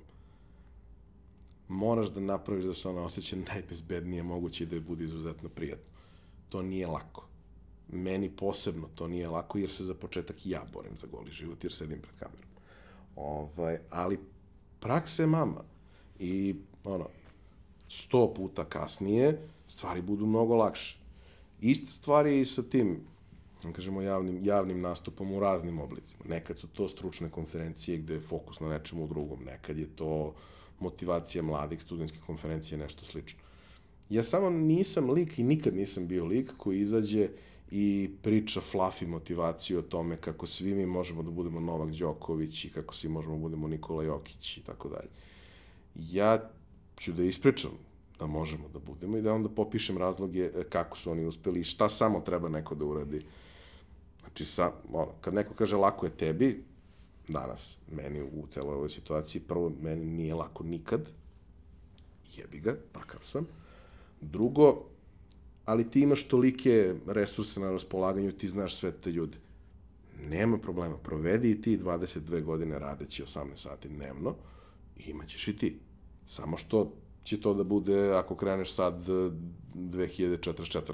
Moraš 1.68 2.08
da 2.08 2.20
napraviš 2.20 2.66
da 2.66 2.74
se 2.74 2.90
ona 2.90 3.04
osjeća 3.04 3.36
najbezbednije 3.36 4.24
moguće 4.24 4.64
i 4.64 4.68
da 4.68 4.76
je 4.76 4.82
bude 4.82 5.04
izuzetno 5.04 5.50
prijatno. 5.50 5.94
To 6.50 6.62
nije 6.62 6.88
lako. 6.88 7.28
Meni 7.92 8.30
posebno 8.30 8.88
to 8.96 9.08
nije 9.08 9.30
lako 9.30 9.58
jer 9.58 9.72
se 9.72 9.84
za 9.84 9.94
početak 9.94 10.46
ja 10.46 10.66
borim 10.74 10.98
za 10.98 11.08
goli 11.08 11.32
život 11.32 11.64
jer 11.64 11.74
sedim 11.74 12.02
pred 12.02 12.16
kamerom. 12.20 12.50
Ovaj, 13.16 13.80
ali 13.90 14.20
praksa 14.80 15.24
je 15.24 15.28
mama. 15.28 15.64
I 16.20 16.56
ono, 16.84 17.08
sto 17.88 18.34
puta 18.34 18.66
kasnije 18.66 19.48
stvari 19.68 20.02
budu 20.02 20.26
mnogo 20.26 20.56
lakše. 20.56 20.98
Ista 21.62 21.92
stvar 21.92 22.28
je 22.28 22.42
i 22.42 22.46
sa 22.46 22.64
tim, 22.64 23.00
da 23.64 23.72
kažemo, 23.72 24.02
javnim, 24.02 24.40
javnim 24.44 24.82
nastupom 24.82 25.32
u 25.34 25.40
raznim 25.40 25.80
oblicima. 25.80 26.24
Nekad 26.30 26.58
su 26.58 26.68
to 26.68 26.88
stručne 26.88 27.30
konferencije 27.30 27.98
gde 27.98 28.14
je 28.14 28.20
fokus 28.20 28.60
na 28.60 28.70
nečemu 28.70 29.08
drugom, 29.08 29.44
nekad 29.44 29.78
je 29.78 29.88
to 29.96 30.36
motivacija 30.80 31.44
mladih, 31.44 31.82
studentske 31.82 32.20
konferencije, 32.26 32.78
nešto 32.78 33.06
slično. 33.06 33.40
Ja 34.10 34.24
samo 34.24 34.50
nisam 34.50 35.10
lik 35.10 35.40
i 35.40 35.44
nikad 35.44 35.76
nisam 35.76 36.08
bio 36.08 36.26
lik 36.26 36.52
koji 36.58 36.80
izađe 36.80 37.30
i 37.72 38.10
priča 38.22 38.62
fluffy 38.62 39.08
motivaciju 39.08 39.80
o 39.80 39.82
tome 39.82 40.18
kako 40.18 40.48
svi 40.48 40.74
mi 40.74 40.86
možemo 40.86 41.24
da 41.24 41.32
budemo 41.32 41.60
Novak 41.60 41.92
Đoković 41.92 42.66
i 42.66 42.70
kako 42.70 42.94
svi 42.96 43.10
možemo 43.10 43.34
da 43.34 43.42
budemo 43.42 43.68
Nikola 43.68 44.04
Jokić 44.04 44.58
i 44.58 44.64
tako 44.64 44.90
dalje. 44.90 45.10
Ja 45.96 46.50
ću 46.98 47.14
da 47.14 47.24
ispričam 47.24 47.72
da 48.20 48.26
možemo 48.26 48.70
da 48.74 48.80
budemo 48.80 49.18
i 49.18 49.22
da 49.22 49.34
onda 49.34 49.50
popišem 49.50 49.98
razloge 49.98 50.52
e, 50.56 50.64
kako 50.70 50.98
su 50.98 51.12
oni 51.12 51.26
uspeli 51.26 51.60
i 51.60 51.64
šta 51.64 51.90
samo 51.90 52.20
treba 52.22 52.50
neko 52.50 52.76
da 52.76 52.86
uradi. 52.86 53.22
Znači, 54.20 54.46
sa, 54.46 54.72
ono, 54.94 55.12
kad 55.22 55.34
neko 55.34 55.54
kaže 55.54 55.76
lako 55.76 56.06
je 56.06 56.18
tebi, 56.18 56.64
danas, 57.28 57.78
meni 57.92 58.22
u 58.22 58.48
celoj 58.48 58.76
ovoj 58.76 58.90
situaciji, 58.90 59.42
prvo, 59.42 59.72
meni 59.82 60.06
nije 60.06 60.36
lako 60.36 60.64
nikad, 60.64 61.10
jebi 62.36 62.60
ga, 62.60 62.76
takav 62.92 63.22
sam. 63.22 63.48
Drugo, 64.22 64.84
ali 65.66 65.90
ti 65.90 66.02
imaš 66.02 66.28
tolike 66.28 66.96
resurse 67.08 67.60
na 67.60 67.72
raspolaganju, 67.72 68.32
ti 68.32 68.50
znaš 68.50 68.76
sve 68.76 68.92
te 68.92 69.12
ljude. 69.12 69.38
Nema 70.30 70.58
problema, 70.58 70.98
provedi 70.98 71.52
i 71.52 71.62
ti 71.62 71.78
22 71.78 72.44
godine 72.44 72.80
radeći 72.80 73.24
18 73.24 73.56
sati 73.56 73.90
dnevno 73.90 74.36
i 74.98 75.10
imaćeš 75.10 75.48
i 75.48 75.58
ti. 75.58 75.80
Samo 76.26 76.58
što 76.58 76.94
će 77.28 77.42
to 77.42 77.54
da 77.54 77.64
bude 77.64 78.14
ako 78.14 78.36
kreneš 78.36 78.74
sad 78.74 79.08
2044. 79.76 80.94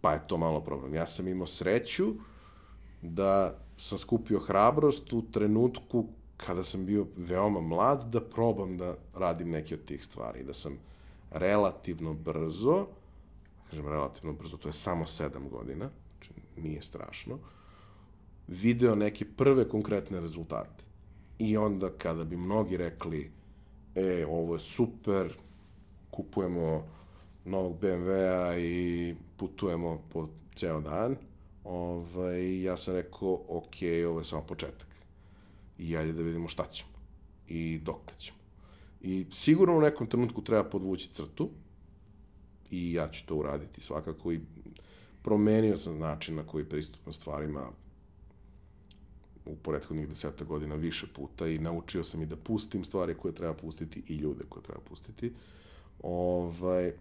Pa 0.00 0.12
je 0.12 0.26
to 0.26 0.36
malo 0.38 0.60
problem. 0.60 0.94
Ja 0.94 1.06
sam 1.06 1.28
imao 1.28 1.46
sreću 1.46 2.14
da 3.02 3.58
sam 3.76 3.98
skupio 3.98 4.38
hrabrost 4.38 5.12
u 5.12 5.22
trenutku 5.30 6.06
kada 6.36 6.64
sam 6.64 6.86
bio 6.86 7.06
veoma 7.16 7.60
mlad 7.60 8.04
da 8.10 8.20
probam 8.20 8.76
da 8.76 8.96
radim 9.14 9.50
neke 9.50 9.74
od 9.74 9.84
tih 9.84 10.04
stvari. 10.04 10.44
Da 10.44 10.54
sam 10.54 10.78
relativno 11.30 12.14
brzo, 12.14 12.86
kažem 13.70 13.88
relativno 13.88 14.32
brzo, 14.32 14.56
to 14.56 14.68
je 14.68 14.72
samo 14.72 15.06
sedam 15.06 15.48
godina, 15.48 15.90
znači 16.16 16.40
nije 16.56 16.82
strašno, 16.82 17.38
video 18.48 18.94
neke 18.94 19.24
prve 19.24 19.68
konkretne 19.68 20.20
rezultate. 20.20 20.84
I 21.38 21.56
onda 21.56 21.90
kada 21.90 22.24
bi 22.24 22.36
mnogi 22.36 22.76
rekli, 22.76 23.30
e, 23.94 24.26
ovo 24.28 24.54
je 24.54 24.60
super, 24.60 25.38
kupujemo 26.16 26.86
novog 27.44 27.80
BMW-a 27.80 28.58
i 28.58 29.14
putujemo 29.36 30.02
po 30.12 30.28
ceo 30.54 30.80
dan, 30.80 31.16
ovaj, 31.64 32.62
ja 32.62 32.76
sam 32.76 32.94
rekao, 32.94 33.40
ok, 33.48 33.74
ovo 34.08 34.18
je 34.18 34.24
samo 34.24 34.42
početak. 34.42 34.88
I 35.78 35.96
ajde 35.96 36.12
da 36.12 36.22
vidimo 36.22 36.48
šta 36.48 36.66
ćemo. 36.66 36.90
I 37.48 37.78
dok 37.78 38.12
ćemo. 38.18 38.38
I 39.00 39.26
sigurno 39.32 39.76
u 39.76 39.80
nekom 39.80 40.06
trenutku 40.06 40.44
treba 40.44 40.64
podvući 40.64 41.08
crtu, 41.08 41.50
i 42.70 42.92
ja 42.92 43.08
ću 43.08 43.26
to 43.26 43.36
uraditi 43.36 43.80
svakako 43.80 44.32
i 44.32 44.40
promenio 45.22 45.76
sam 45.76 45.98
način 45.98 46.34
na 46.34 46.46
koji 46.46 46.64
pristupam 46.64 47.12
stvarima 47.12 47.70
u 49.46 49.56
prethodnih 49.56 50.08
deseta 50.08 50.44
godina 50.44 50.74
više 50.74 51.06
puta 51.14 51.46
i 51.46 51.58
naučio 51.58 52.04
sam 52.04 52.22
i 52.22 52.26
da 52.26 52.36
pustim 52.36 52.84
stvari 52.84 53.14
koje 53.14 53.34
treba 53.34 53.54
pustiti 53.54 54.02
i 54.08 54.14
ljude 54.14 54.44
koje 54.48 54.62
treba 54.62 54.80
pustiti. 54.80 55.32
Ovaj, 56.04 56.92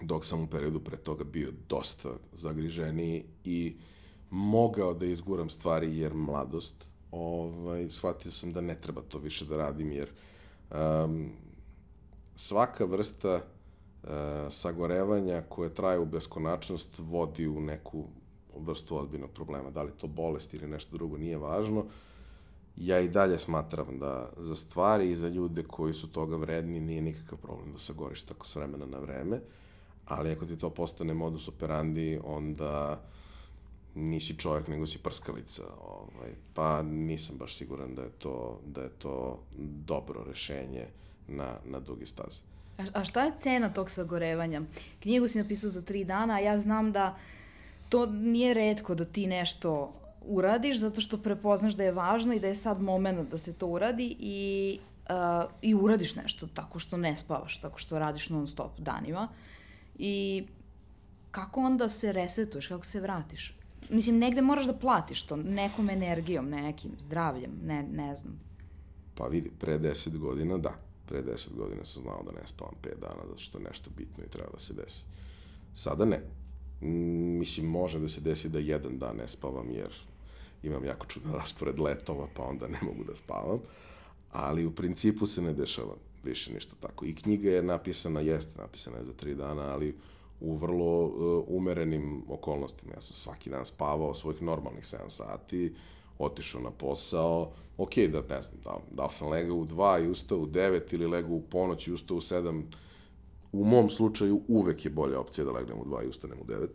dok 0.00 0.24
sam 0.24 0.42
u 0.42 0.46
periodu 0.46 0.80
pre 0.80 0.96
toga 0.96 1.24
bio 1.24 1.52
dosta 1.68 2.08
zagriženiji 2.32 3.24
i 3.44 3.76
mogao 4.30 4.94
da 4.94 5.06
izguram 5.06 5.50
stvari 5.50 5.98
jer 5.98 6.14
mladost, 6.14 6.74
ovaj, 7.10 7.90
shvatio 7.90 8.32
sam 8.32 8.52
da 8.52 8.60
ne 8.60 8.80
treba 8.80 9.02
to 9.02 9.18
više 9.18 9.44
da 9.44 9.56
radim 9.56 9.92
jer 9.92 10.10
um, 10.70 11.30
svaka 12.36 12.84
vrsta 12.84 13.28
e, 13.34 13.40
sagorevanja 14.50 15.42
koje 15.48 15.74
traje 15.74 15.98
u 15.98 16.06
beskonačnost 16.06 16.98
vodi 16.98 17.46
u 17.46 17.60
neku 17.60 18.04
vrstu 18.56 18.98
odbiljnog 18.98 19.30
problema. 19.30 19.70
Da 19.70 19.82
li 19.82 19.92
to 20.00 20.06
bolest 20.06 20.54
ili 20.54 20.68
nešto 20.68 20.96
drugo 20.96 21.18
nije 21.18 21.38
važno. 21.38 21.84
Ja 22.76 23.00
i 23.00 23.08
dalje 23.08 23.38
smatram 23.38 23.98
da 23.98 24.30
za 24.36 24.54
stvari 24.54 25.10
i 25.10 25.16
za 25.16 25.28
ljude 25.28 25.62
koji 25.62 25.94
su 25.94 26.12
toga 26.12 26.36
vredni 26.36 26.80
nije 26.80 27.02
nikakav 27.02 27.38
problem 27.38 27.72
da 27.72 27.78
sagoriš 27.78 28.22
tako 28.22 28.46
s 28.46 28.56
vremena 28.56 28.86
na 28.86 28.98
vreme, 28.98 29.40
ali 30.06 30.32
ako 30.32 30.46
ti 30.46 30.58
to 30.58 30.70
postane 30.70 31.14
modus 31.14 31.48
operandi, 31.48 32.20
onda 32.24 33.00
nisi 33.94 34.38
čovjek, 34.38 34.68
nego 34.68 34.86
si 34.86 34.98
prskalica. 34.98 35.62
Ovaj, 35.80 36.30
pa 36.54 36.82
nisam 36.82 37.36
baš 37.38 37.54
siguran 37.54 37.94
da 37.94 38.02
je 38.02 38.10
to, 38.10 38.60
da 38.66 38.82
je 38.82 38.88
to 38.88 39.42
dobro 39.86 40.24
rešenje 40.24 40.86
na, 41.28 41.56
na 41.64 41.80
dugi 41.80 42.06
staze. 42.06 42.40
A, 42.78 43.00
a 43.00 43.04
šta 43.04 43.24
je 43.24 43.32
cena 43.38 43.72
tog 43.72 43.90
sagorevanja? 43.90 44.62
Knjigu 45.00 45.28
si 45.28 45.38
napisao 45.38 45.70
za 45.70 45.82
tri 45.82 46.04
dana, 46.04 46.34
a 46.34 46.38
ja 46.38 46.58
znam 46.58 46.92
da 46.92 47.16
to 47.88 48.06
nije 48.06 48.54
redko 48.54 48.94
da 48.94 49.04
ti 49.04 49.26
nešto 49.26 49.92
uradiš 50.24 50.78
zato 50.78 51.00
što 51.00 51.18
prepoznaš 51.18 51.74
da 51.74 51.84
je 51.84 51.92
važno 51.92 52.34
i 52.34 52.40
da 52.40 52.48
je 52.48 52.54
sad 52.54 52.80
moment 52.80 53.30
da 53.30 53.38
se 53.38 53.52
to 53.52 53.66
uradi 53.66 54.16
i, 54.18 54.78
uh, 55.10 55.50
i 55.62 55.74
uradiš 55.74 56.16
nešto 56.16 56.46
tako 56.46 56.78
što 56.78 56.96
ne 56.96 57.16
spavaš, 57.16 57.60
tako 57.60 57.78
što 57.78 57.98
radiš 57.98 58.30
non 58.30 58.46
stop 58.46 58.80
danima. 58.80 59.28
I 59.98 60.44
kako 61.30 61.60
onda 61.60 61.88
se 61.88 62.12
resetuješ, 62.12 62.66
kako 62.66 62.86
se 62.86 63.00
vratiš? 63.00 63.54
Mislim, 63.90 64.18
negde 64.18 64.42
moraš 64.42 64.66
da 64.66 64.78
platiš 64.78 65.22
to, 65.22 65.36
nekom 65.36 65.90
energijom, 65.90 66.48
nekim, 66.50 66.90
zdravljem, 66.98 67.50
ne, 67.64 67.82
ne 67.82 68.16
znam. 68.16 68.40
Pa 69.14 69.26
vidi, 69.26 69.50
pre 69.60 69.78
deset 69.78 70.18
godina 70.18 70.58
da 70.58 70.74
pre 71.12 71.22
10 71.22 71.54
godina 71.56 71.84
sam 71.84 72.02
znao 72.02 72.22
da 72.22 72.40
ne 72.40 72.46
spavam 72.46 72.74
5 72.82 73.00
dana 73.00 73.22
zato 73.28 73.38
što 73.38 73.58
nešto 73.58 73.90
bitno 73.96 74.24
i 74.24 74.28
treba 74.28 74.48
da 74.52 74.58
se 74.58 74.74
desi. 74.74 75.04
Sada 75.74 76.04
ne. 76.04 76.20
Mislim, 77.38 77.66
može 77.66 77.98
da 77.98 78.08
se 78.08 78.20
desi 78.20 78.48
da 78.48 78.58
jedan 78.58 78.98
dan 78.98 79.16
ne 79.16 79.28
spavam 79.28 79.70
jer 79.70 79.92
imam 80.62 80.84
jako 80.84 81.06
čudan 81.06 81.32
raspored 81.40 81.80
letova 81.80 82.28
pa 82.34 82.42
onda 82.42 82.68
ne 82.68 82.78
mogu 82.82 83.04
da 83.04 83.16
spavam. 83.16 83.58
Ali 84.32 84.66
u 84.66 84.70
principu 84.70 85.26
se 85.26 85.42
ne 85.42 85.52
dešava 85.52 85.94
više 86.24 86.52
ništa 86.52 86.74
tako. 86.80 87.04
I 87.04 87.14
knjiga 87.14 87.50
je 87.50 87.62
napisana, 87.62 88.20
jeste 88.20 88.52
napisana 88.58 88.98
je 88.98 89.04
za 89.04 89.12
tri 89.12 89.34
dana, 89.34 89.62
ali 89.62 89.94
u 90.40 90.56
vrlo 90.56 91.04
uh, 91.04 91.44
umerenim 91.48 92.22
okolnostima. 92.28 92.92
Ja 92.94 93.00
sam 93.00 93.14
svaki 93.14 93.50
dan 93.50 93.66
spavao 93.66 94.14
svojih 94.14 94.42
normalnih 94.42 94.84
7 94.84 95.08
sati, 95.08 95.74
otišao 96.18 96.60
na 96.60 96.70
posao, 96.70 97.52
ok, 97.78 97.96
da 97.96 98.22
ne 98.34 98.42
znam, 98.42 98.60
da, 98.64 98.76
da 98.90 99.04
li 99.04 99.12
sam 99.12 99.28
legao 99.28 99.56
u 99.56 99.66
2 99.66 100.04
i 100.04 100.08
ustao 100.08 100.38
u 100.38 100.46
9 100.46 100.94
ili 100.94 101.06
legao 101.06 101.32
u 101.32 101.42
ponoć 101.42 101.86
i 101.86 101.92
ustao 101.92 102.16
u 102.16 102.20
7, 102.20 102.62
u 103.52 103.64
mom 103.64 103.90
slučaju 103.90 104.40
uvek 104.48 104.84
je 104.84 104.90
bolja 104.90 105.20
opcija 105.20 105.44
da 105.44 105.52
legnem 105.52 105.78
u 105.78 105.84
2 105.84 106.04
i 106.04 106.08
ustanem 106.08 106.38
u 106.40 106.44
9. 106.44 106.66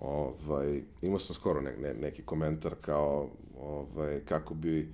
Ovaj, 0.00 0.82
imao 1.02 1.18
sam 1.18 1.34
skoro 1.34 1.60
ne, 1.60 1.76
ne, 1.76 1.94
neki 1.94 2.22
komentar 2.22 2.74
kao 2.80 3.28
ovaj, 3.60 4.20
kako 4.24 4.54
bi 4.54 4.88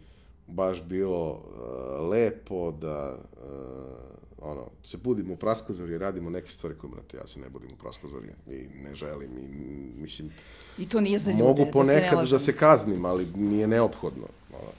baš 0.47 0.83
bilo 0.83 1.31
uh, 1.31 2.09
lepo 2.11 2.71
da 2.71 3.19
uh, 3.33 4.13
ono, 4.43 4.67
se 4.85 4.97
budimo 4.97 5.35
u 5.35 5.37
praskozori 5.37 5.95
i 5.95 5.99
radimo 5.99 6.31
neke 6.31 6.51
stvari 6.51 6.75
koje, 6.79 6.91
brate, 6.91 7.17
ja 7.17 7.27
se 7.27 7.41
ne 7.41 7.49
budim 7.49 7.71
u 7.73 7.77
praskozori 7.77 8.29
i 8.47 8.67
ne 8.83 8.95
želim 8.95 9.31
i, 9.39 10.01
mislim... 10.01 10.31
I 10.79 10.89
to 10.89 11.01
nije 11.01 11.19
za 11.19 11.31
ljude, 11.31 11.43
Mogu 11.43 11.67
ponekad 11.73 12.19
da 12.19 12.27
se, 12.27 12.33
da 12.33 12.39
se 12.39 12.57
kaznim, 12.57 13.05
ali 13.05 13.27
nije 13.37 13.67
neophodno. 13.67 14.27
Ono. 14.53 14.73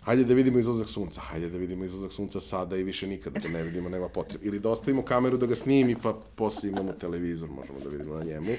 Hajde 0.00 0.24
da 0.24 0.34
vidimo 0.34 0.58
izlazak 0.58 0.88
sunca, 0.88 1.20
hajde 1.20 1.48
da 1.48 1.58
vidimo 1.58 1.84
izlazak 1.84 2.12
sunca 2.12 2.40
sada 2.40 2.76
i 2.76 2.82
više 2.82 3.06
nikada 3.06 3.40
da 3.40 3.48
ne 3.48 3.62
vidimo, 3.62 3.88
nema 3.88 4.08
potrebe. 4.08 4.46
Ili 4.46 4.58
da 4.58 4.70
ostavimo 4.70 5.02
kameru 5.02 5.36
da 5.36 5.46
ga 5.46 5.54
snimi, 5.54 5.96
pa 6.02 6.20
posle 6.34 6.68
imamo 6.68 6.92
televizor, 6.92 7.48
možemo 7.50 7.80
da 7.80 7.88
vidimo 7.88 8.14
na 8.14 8.24
njemu. 8.24 8.52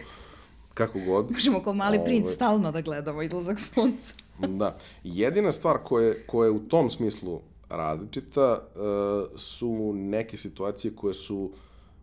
Kako 0.75 0.99
god. 0.99 1.31
Možemo 1.31 1.63
kao 1.63 1.73
mali 1.73 1.97
Ove... 1.97 2.05
princ 2.05 2.27
stalno 2.27 2.71
da 2.71 2.81
gledamo 2.81 3.21
izlazak 3.21 3.59
sunca. 3.59 4.13
da. 4.59 4.77
Jedina 5.03 5.51
stvar 5.51 5.77
koja, 5.83 6.13
koja 6.27 6.45
je 6.45 6.51
u 6.51 6.59
tom 6.59 6.89
smislu 6.89 7.41
različita 7.69 8.59
uh, 8.75 9.39
su 9.39 9.93
neke 9.93 10.37
situacije 10.37 10.95
koje 10.95 11.13
su 11.13 11.51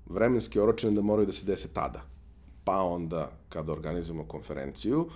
vremenski 0.06 0.60
oročene 0.60 0.92
da 0.92 1.02
moraju 1.02 1.26
da 1.26 1.32
se 1.32 1.46
dese 1.46 1.68
tada. 1.68 2.02
Pa 2.64 2.82
onda, 2.82 3.30
kada 3.48 3.72
organizujemo 3.72 4.24
konferenciju, 4.24 5.08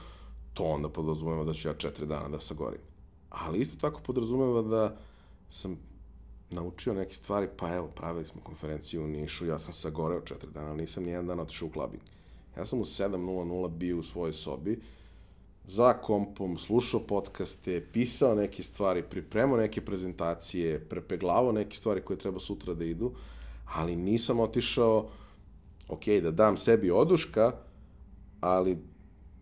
to 0.55 0.65
onda 0.65 0.89
podrazumeva 0.89 1.45
da 1.45 1.55
ću 1.55 1.69
ja 1.69 1.75
četiri 1.75 2.07
dana 2.07 2.29
da 2.29 2.41
sagorim. 2.41 2.81
Ali 3.31 3.61
isto 3.61 3.77
tako 3.81 4.01
podrazumeva 4.01 4.63
da 4.63 4.97
sam 5.49 5.79
naučio 6.51 6.95
neke 6.95 7.15
stvari, 7.15 7.49
pa 7.57 7.75
evo, 7.75 7.87
pravili 7.87 8.27
smo 8.27 8.41
konferenciju 8.41 9.05
u 9.05 9.07
Nišu, 9.07 9.47
ja 9.47 9.59
sam 9.59 9.73
sagoreo 9.73 10.21
četiri 10.21 10.51
dana, 10.51 10.75
nisam 10.75 11.05
nijedan 11.05 11.27
dan 11.27 11.41
otišao 11.41 11.69
u 11.69 11.71
klubing. 11.71 12.03
Ja 12.57 12.65
sam 12.65 12.81
u 12.81 12.85
7.00 12.85 13.69
bio 13.69 13.99
u 13.99 14.03
svojoj 14.03 14.33
sobi, 14.33 14.81
za 15.67 15.93
kompom, 15.93 16.59
slušao 16.59 17.01
podcaste, 17.01 17.87
pisao 17.93 18.35
neke 18.35 18.63
stvari, 18.63 19.03
pripremao 19.03 19.57
neke 19.57 19.81
prezentacije, 19.81 20.81
prepeglavao 20.81 21.53
neke 21.53 21.77
stvari 21.77 22.01
koje 22.01 22.19
treba 22.19 22.41
sutra 22.41 22.75
da 22.75 22.85
idu, 22.85 23.13
ali 23.75 23.97
nisam 23.97 24.41
otišao, 24.41 25.09
ok, 25.89 26.07
da 26.23 26.31
dam 26.31 26.57
sebi 26.57 26.91
oduška, 26.91 27.53
ali 28.41 28.79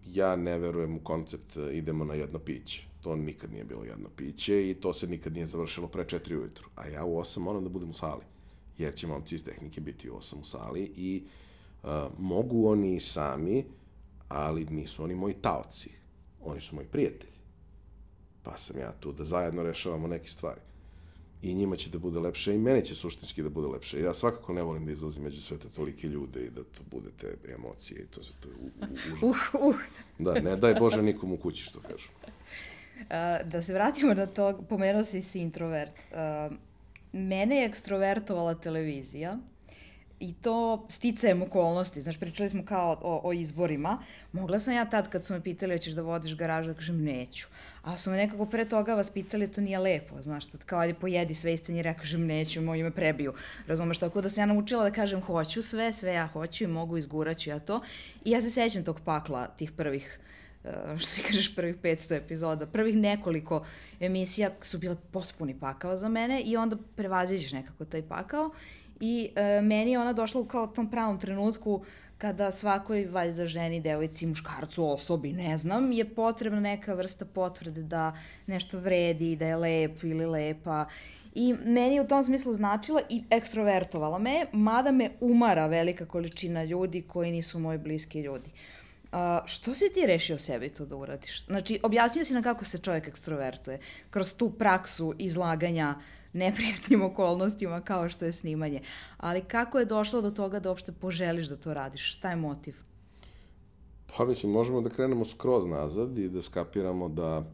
ja 0.07 0.37
ne 0.37 0.59
verujem 0.59 0.97
u 0.97 1.01
koncept 1.01 1.57
e, 1.57 1.77
idemo 1.77 2.05
na 2.05 2.15
jedno 2.15 2.39
piće. 2.39 2.83
To 3.01 3.17
nikad 3.17 3.53
nije 3.53 3.65
bilo 3.65 3.85
jedno 3.85 4.09
piće 4.17 4.71
i 4.71 4.75
to 4.75 4.93
se 4.93 5.07
nikad 5.07 5.33
nije 5.33 5.47
završilo 5.47 5.89
pre 5.89 6.05
četiri 6.05 6.37
ujutru. 6.37 6.69
A 6.77 6.89
ja 6.89 7.05
u 7.05 7.19
osam 7.19 7.43
moram 7.43 7.65
da 7.65 7.71
budem 7.71 7.91
u 7.91 7.93
sali, 7.93 8.23
jer 8.79 8.95
će 8.95 9.07
momci 9.07 9.35
iz 9.35 9.45
tehnike 9.45 9.81
biti 9.81 10.11
u 10.11 10.17
osam 10.17 10.41
u 10.41 10.45
sali 10.45 10.93
i 10.97 11.23
uh, 11.25 11.44
mogu 12.19 12.69
oni 12.69 13.01
sami, 13.01 13.65
ali 14.29 14.65
nisu 14.65 15.05
oni 15.05 15.15
moji 15.15 15.35
taoci 15.35 15.91
oni 16.45 16.61
su 16.61 16.75
moji 16.75 16.87
prijatelji. 16.87 17.33
Pa 18.43 18.57
sam 18.57 18.79
ja 18.79 18.93
tu 19.01 19.13
da 19.13 19.25
zajedno 19.25 19.63
rešavamo 19.63 20.09
neke 20.09 20.29
stvari. 20.29 20.61
I 21.43 21.55
njima 21.55 21.77
će 21.77 21.91
da 21.91 21.99
bude 21.99 22.21
lepše 22.21 22.55
i 22.55 22.59
meni 22.59 22.85
će 22.85 22.95
suštinski 22.95 23.43
da 23.43 23.49
bude 23.49 23.69
lepše. 23.69 24.01
Ja 24.01 24.15
svakako 24.15 24.53
ne 24.53 24.63
volim 24.63 24.87
da 24.87 24.93
izlazim 24.93 25.23
među 25.23 25.43
sve 25.43 25.59
te 25.59 25.69
tolike 25.69 26.09
ljude 26.09 26.41
i 26.41 26.51
da 26.51 26.63
to 26.63 26.83
bude 26.91 27.11
te 27.21 27.37
emocije 27.55 28.03
i 28.03 28.07
to, 28.07 28.21
to 28.41 28.49
je 28.49 28.55
užas. 29.13 29.23
Uh, 29.23 29.37
uh. 29.61 29.77
Da, 30.19 30.41
ne 30.41 30.57
daj 30.57 30.75
Bože 30.75 31.03
nikom 31.03 31.33
u 31.33 31.37
kući, 31.37 31.63
što 31.63 31.81
kažu. 31.81 32.09
Uh, 32.95 33.51
da 33.51 33.63
se 33.63 33.73
vratimo 33.73 34.15
na 34.15 34.27
to, 34.27 34.59
pomenuo 34.69 35.05
si 35.05 35.23
si 35.23 35.41
introvert. 35.41 35.93
Uh, 36.11 36.57
mene 37.13 37.57
je 37.57 37.67
ekstrovertovala 37.67 38.55
televizija 38.55 39.39
i 40.25 40.33
to 40.33 40.87
sticajem 40.89 41.43
okolnosti. 41.43 42.01
Znaš, 42.01 42.19
pričali 42.19 42.49
smo 42.49 42.65
kao 42.65 42.99
o, 43.03 43.21
o 43.25 43.33
izborima. 43.33 43.99
Mogla 44.33 44.59
sam 44.59 44.75
ja 44.75 44.85
tad 44.85 45.09
kad 45.09 45.25
su 45.25 45.33
me 45.33 45.43
pitali 45.43 45.75
hoćeš 45.75 45.93
da 45.93 46.03
vodiš 46.03 46.37
garažu, 46.37 46.69
da 46.69 46.75
kažem 46.75 47.05
neću. 47.05 47.47
A 47.83 47.97
su 47.97 48.11
me 48.11 48.17
nekako 48.17 48.47
pre 48.47 48.65
toga 48.65 48.95
vas 48.95 49.11
pitali, 49.11 49.53
to 49.53 49.61
nije 49.61 49.79
lepo, 49.79 50.23
znaš, 50.23 50.47
tad 50.47 50.65
kao 50.65 50.79
ajde 50.79 50.95
pojedi 50.95 51.35
sve 51.35 51.53
istenje, 51.55 51.83
ja 51.83 51.95
kažem 51.95 52.27
neću, 52.27 52.63
moji 52.63 52.83
me 52.83 52.91
prebiju. 52.91 53.35
Razumeš, 53.67 53.99
tako 53.99 54.21
da 54.21 54.29
sam 54.29 54.43
ja 54.43 54.47
naučila 54.47 54.85
da 54.85 54.95
kažem 54.95 55.21
hoću 55.21 55.63
sve, 55.63 55.93
sve 55.93 56.13
ja 56.15 56.27
hoću 56.27 56.65
i 56.65 56.67
mogu, 56.67 56.97
izguraću 56.99 57.51
ja 57.51 57.59
to. 57.59 57.81
I 58.25 58.31
ja 58.31 58.41
se 58.41 58.51
sećam 58.51 58.85
tog 58.85 59.01
pakla, 59.05 59.47
tih 59.47 59.73
prvih 59.73 60.19
uh, 60.65 60.99
što 60.99 61.17
ti 61.17 61.23
kažeš, 61.27 61.55
prvih 61.55 61.77
500 61.77 62.17
epizoda, 62.17 62.67
prvih 62.67 62.97
nekoliko 62.97 63.65
emisija 64.01 64.51
su 64.61 64.79
bile 64.79 64.97
potpuni 65.13 65.61
pakao 65.61 65.97
za 65.97 66.09
mene 66.09 66.41
i 66.41 66.57
onda 66.57 66.77
prevaziđeš 66.97 67.53
nekako 67.53 67.85
taj 67.85 68.03
pakao 68.03 68.51
I 69.05 69.31
e, 69.35 69.61
meni 69.61 69.91
je 69.91 69.99
ona 69.99 70.13
došla 70.13 70.41
u 70.41 70.45
kao 70.45 70.67
tom 70.67 70.91
pravom 70.91 71.19
trenutku 71.19 71.83
kada 72.19 72.51
svakoj 72.51 73.05
valjda 73.07 73.47
ženi, 73.47 73.81
devojci, 73.81 74.27
muškarcu, 74.27 74.87
osobi, 74.87 75.33
ne 75.33 75.59
znam, 75.59 75.93
je 75.93 76.05
potrebna 76.15 76.61
neka 76.61 76.95
vrsta 76.95 77.25
potvrde 77.25 77.83
da 77.83 78.15
nešto 78.47 78.79
vredi, 78.79 79.37
da 79.37 79.47
je 79.47 79.57
lep 79.57 80.05
ili 80.05 80.27
lepa. 80.27 80.87
I 81.35 81.53
meni 81.65 81.95
je 81.95 82.03
u 82.03 82.09
tom 82.09 82.25
smislu 82.25 82.55
značila 82.55 83.03
i 83.11 83.23
ekstrovertovala 83.31 84.19
me, 84.19 84.47
mada 84.53 84.93
me 84.93 85.11
umara 85.21 85.67
velika 85.67 86.07
količina 86.07 86.65
ljudi 86.65 87.03
koji 87.03 87.33
nisu 87.33 87.59
moji 87.59 87.79
bliski 87.79 88.21
ljudi. 88.21 88.51
Uh, 89.13 89.19
što 89.47 89.75
si 89.75 89.93
ti 89.95 90.07
rešio 90.07 90.39
sebi 90.39 90.69
to 90.69 90.87
da 90.87 90.97
uradiš? 90.97 91.45
Znači, 91.47 91.81
objasnio 91.83 92.25
si 92.25 92.35
na 92.35 92.43
kako 92.43 92.65
se 92.65 92.79
čovjek 92.79 93.09
ekstrovertuje. 93.09 93.79
Kroz 94.11 94.37
tu 94.37 94.51
praksu 94.51 95.15
izlaganja 95.19 95.95
uh, 95.99 96.24
neprijatnim 96.35 97.03
okolnostima 97.03 97.81
kao 97.81 98.09
što 98.09 98.25
je 98.25 98.33
snimanje. 98.33 98.81
Ali 99.17 99.41
kako 99.41 99.79
je 99.79 99.85
došlo 99.85 100.21
do 100.21 100.31
toga 100.31 100.61
da 100.61 100.69
uopšte 100.69 100.93
poželiš 100.93 101.47
da 101.47 101.57
to 101.57 101.75
radiš? 101.75 102.13
Šta 102.13 102.31
je 102.31 102.37
motiv? 102.37 102.75
Pa 104.17 104.25
mislim, 104.25 104.53
možemo 104.53 104.81
da 104.81 104.91
krenemo 104.91 105.25
skroz 105.25 105.67
nazad 105.67 106.19
i 106.19 106.29
da 106.29 106.43
skapiramo 106.43 107.09
da 107.09 107.45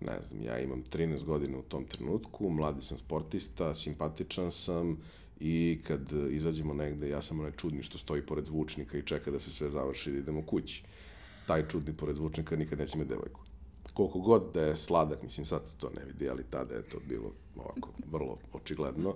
ne 0.00 0.22
znam, 0.22 0.42
ja 0.42 0.58
imam 0.60 0.84
13 0.92 1.24
godina 1.24 1.58
u 1.58 1.62
tom 1.62 1.84
trenutku, 1.84 2.50
mladi 2.50 2.82
sam 2.82 2.98
sportista, 2.98 3.74
simpatičan 3.74 4.52
sam 4.52 4.98
i 5.40 5.80
kad 5.86 6.00
izađemo 6.30 6.74
negde, 6.74 7.08
ja 7.08 7.22
sam 7.22 7.40
onaj 7.40 7.52
čudni 7.52 7.82
što 7.82 7.98
stoji 7.98 8.22
pored 8.22 8.44
zvučnika 8.44 8.98
i 8.98 9.02
čeka 9.02 9.30
da 9.30 9.38
se 9.38 9.50
sve 9.50 9.70
završi 9.70 10.10
da 10.10 10.18
idemo 10.18 10.42
kući. 10.42 10.82
Taj 11.46 11.68
čudni 11.68 11.96
pored 11.96 12.16
zvučnika 12.16 12.56
nikad 12.56 12.78
neće 12.78 12.98
me 12.98 13.04
devojku 13.04 13.40
koliko 13.96 14.18
god 14.18 14.42
da 14.54 14.60
je 14.60 14.76
sladak, 14.76 15.22
mislim 15.22 15.46
sad 15.46 15.76
to 15.76 15.90
ne 15.96 16.04
vidi, 16.04 16.28
ali 16.30 16.44
tada 16.50 16.74
je 16.74 16.82
to 16.82 16.98
bilo 17.08 17.32
ovako 17.60 17.88
vrlo 18.10 18.38
očigledno, 18.52 19.14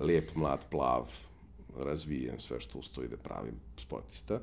lijep, 0.00 0.34
mlad, 0.34 0.60
plav, 0.70 1.02
razvijen, 1.78 2.40
sve 2.40 2.60
što 2.60 2.78
ustoji 2.78 3.08
da 3.08 3.16
pravim 3.16 3.54
sportista. 3.76 4.40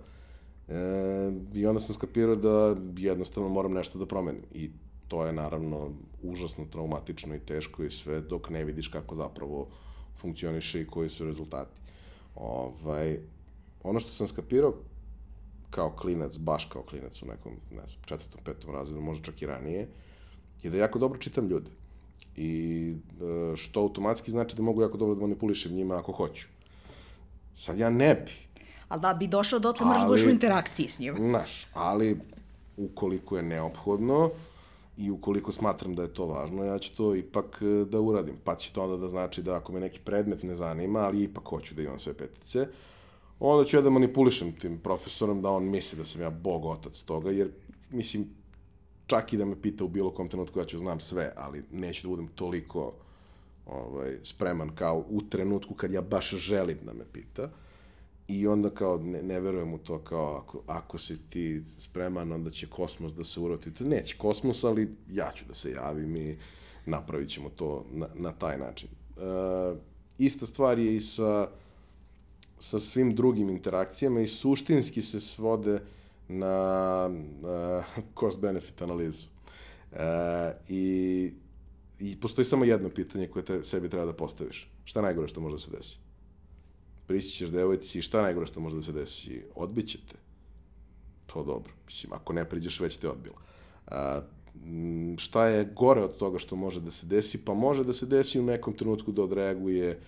E, 0.67 1.31
I 1.53 1.65
onda 1.65 1.79
sam 1.79 1.95
skapirao 1.95 2.35
da 2.35 2.75
jednostavno 2.97 3.49
moram 3.49 3.73
nešto 3.73 3.99
da 3.99 4.05
promenim. 4.05 4.41
I 4.53 4.71
to 5.07 5.25
je 5.25 5.33
naravno 5.33 5.89
užasno 6.23 6.65
traumatično 6.71 7.35
i 7.35 7.39
teško 7.39 7.83
i 7.83 7.91
sve 7.91 8.21
dok 8.21 8.49
ne 8.49 8.63
vidiš 8.63 8.87
kako 8.87 9.15
zapravo 9.15 9.67
funkcioniše 10.17 10.81
i 10.81 10.87
koji 10.87 11.09
su 11.09 11.25
rezultati. 11.25 11.79
Ovaj, 12.35 13.19
ono 13.83 13.99
što 13.99 14.11
sam 14.11 14.27
skapirao 14.27 14.73
kao 15.69 15.91
klinac, 15.91 16.37
baš 16.37 16.65
kao 16.65 16.83
klinac 16.83 17.21
u 17.21 17.25
nekom, 17.25 17.51
ne 17.71 17.87
znam, 17.87 18.03
četvrtom, 18.05 18.41
petom 18.43 18.73
razredu, 18.73 19.01
možda 19.01 19.25
čak 19.25 19.41
i 19.41 19.45
ranije, 19.45 19.87
je 20.63 20.69
da 20.69 20.77
jako 20.77 20.99
dobro 20.99 21.19
čitam 21.19 21.47
ljude. 21.47 21.71
I 22.37 22.93
e, 23.53 23.55
što 23.55 23.79
automatski 23.79 24.31
znači 24.31 24.55
da 24.55 24.61
mogu 24.61 24.81
jako 24.81 24.97
dobro 24.97 25.15
da 25.15 25.21
manipulišem 25.21 25.73
njima 25.73 25.99
ako 25.99 26.11
hoću. 26.11 26.47
Sad 27.55 27.79
ja 27.79 27.89
ne 27.89 28.15
bi. 28.15 28.31
Ali 28.87 29.01
da 29.01 29.13
bi 29.13 29.27
došao 29.27 29.59
dotle, 29.59 29.85
moraš 29.85 30.01
da 30.01 30.07
budeš 30.07 30.25
u 30.25 30.29
interakciji 30.29 30.87
s 30.87 30.99
njim. 30.99 31.15
Znaš, 31.29 31.67
ali 31.73 32.19
ukoliko 32.77 33.37
je 33.37 33.43
neophodno 33.43 34.29
i 34.97 35.11
ukoliko 35.11 35.51
smatram 35.51 35.95
da 35.95 36.01
je 36.01 36.13
to 36.13 36.25
važno, 36.25 36.63
ja 36.63 36.79
ću 36.79 36.95
to 36.95 37.15
ipak 37.15 37.61
e, 37.61 37.85
da 37.85 38.01
uradim. 38.01 38.35
Pa 38.43 38.55
će 38.55 38.73
to 38.73 38.83
onda 38.83 38.97
da 38.97 39.09
znači 39.09 39.43
da 39.43 39.55
ako 39.55 39.71
me 39.71 39.79
neki 39.79 39.99
predmet 39.99 40.43
ne 40.43 40.55
zanima, 40.55 40.99
ali 40.99 41.23
ipak 41.23 41.43
hoću 41.47 41.75
da 41.75 41.81
imam 41.81 41.99
sve 41.99 42.13
petice, 42.13 42.67
onda 43.39 43.65
ću 43.65 43.77
ja 43.77 43.81
da 43.81 43.89
manipulišem 43.89 44.51
tim 44.51 44.79
profesorom 44.79 45.41
da 45.41 45.49
on 45.49 45.63
misli 45.63 45.97
da 45.97 46.05
sam 46.05 46.21
ja 46.21 46.29
bog 46.29 46.65
otac 46.65 47.01
toga, 47.01 47.31
jer 47.31 47.51
mislim, 47.91 48.29
čak 49.07 49.33
i 49.33 49.37
da 49.37 49.45
me 49.45 49.61
pita 49.61 49.83
u 49.83 49.87
bilo 49.87 50.11
kom 50.11 50.29
trenutku, 50.29 50.59
ja 50.59 50.65
ću 50.65 50.77
znam 50.77 50.99
sve, 50.99 51.33
ali 51.35 51.63
neću 51.71 52.01
da 52.01 52.09
budem 52.09 52.27
toliko 52.27 52.93
ovaj, 53.65 54.17
spreman 54.23 54.75
kao 54.75 55.05
u 55.09 55.21
trenutku 55.21 55.73
kad 55.73 55.91
ja 55.91 56.01
baš 56.01 56.29
želim 56.29 56.77
da 56.85 56.93
me 56.93 57.03
pita. 57.13 57.49
I 58.27 58.47
onda 58.47 58.69
kao 58.69 58.97
ne, 58.97 59.23
ne 59.23 59.39
verujem 59.39 59.73
u 59.73 59.77
to 59.77 59.99
kao 59.99 60.35
ako, 60.35 60.61
ako 60.67 60.97
si 60.97 61.29
ti 61.29 61.63
spreman 61.77 62.31
onda 62.31 62.51
će 62.51 62.67
kosmos 62.67 63.13
da 63.13 63.23
se 63.23 63.39
uroti. 63.39 63.73
To 63.73 63.83
neće 63.83 64.17
kosmos, 64.17 64.63
ali 64.63 64.95
ja 65.11 65.31
ću 65.35 65.45
da 65.47 65.53
se 65.53 65.71
javim 65.71 66.15
i 66.15 66.37
napravit 66.85 67.29
ćemo 67.29 67.49
to 67.49 67.85
na, 67.91 68.07
na 68.15 68.31
taj 68.31 68.57
način. 68.57 68.89
E, 68.89 69.75
ista 70.17 70.45
stvar 70.45 70.79
je 70.79 70.95
i 70.95 71.01
sa 71.01 71.47
sa 72.59 72.79
svim 72.79 73.15
drugim 73.15 73.49
interakcijama 73.49 74.21
i 74.21 74.27
suštinski 74.27 75.01
se 75.01 75.19
svode 75.19 75.81
na 76.27 77.05
uh, 77.09 77.85
cost-benefit 78.15 78.81
analizu. 78.81 79.27
Uh, 79.91 79.97
i, 80.69 81.33
I 81.99 82.19
postoji 82.19 82.45
samo 82.45 82.65
jedno 82.65 82.89
pitanje 82.89 83.27
koje 83.27 83.45
te, 83.45 83.63
sebi 83.63 83.89
treba 83.89 84.05
da 84.05 84.13
postaviš. 84.13 84.71
Šta 84.85 85.01
najgore 85.01 85.27
što 85.27 85.41
može 85.41 85.55
da 85.55 85.59
se 85.59 85.71
desi? 85.71 85.97
Prići 87.07 87.29
ćeš 87.29 87.49
devojci 87.49 87.99
i 87.99 88.01
šta 88.01 88.21
najgore 88.21 88.47
što 88.47 88.59
može 88.59 88.75
da 88.75 88.81
se 88.81 88.91
desi? 88.91 89.43
Odbiće 89.55 89.97
te. 89.97 90.15
To 91.25 91.43
dobro. 91.43 91.73
Mislim, 91.85 92.13
ako 92.13 92.33
ne 92.33 92.49
priđeš, 92.49 92.79
već 92.79 92.97
te 92.97 93.09
odbila. 93.09 93.35
Uh, 93.87 93.93
šta 95.17 95.47
je 95.47 95.65
gore 95.75 96.01
od 96.01 96.17
toga 96.17 96.39
što 96.39 96.55
može 96.55 96.81
da 96.81 96.91
se 96.91 97.05
desi? 97.05 97.45
Pa 97.45 97.53
može 97.53 97.83
da 97.83 97.93
se 97.93 98.05
desi 98.05 98.39
u 98.39 98.43
nekom 98.43 98.73
trenutku 98.73 99.11
da 99.11 99.23
odreaguje 99.23 99.99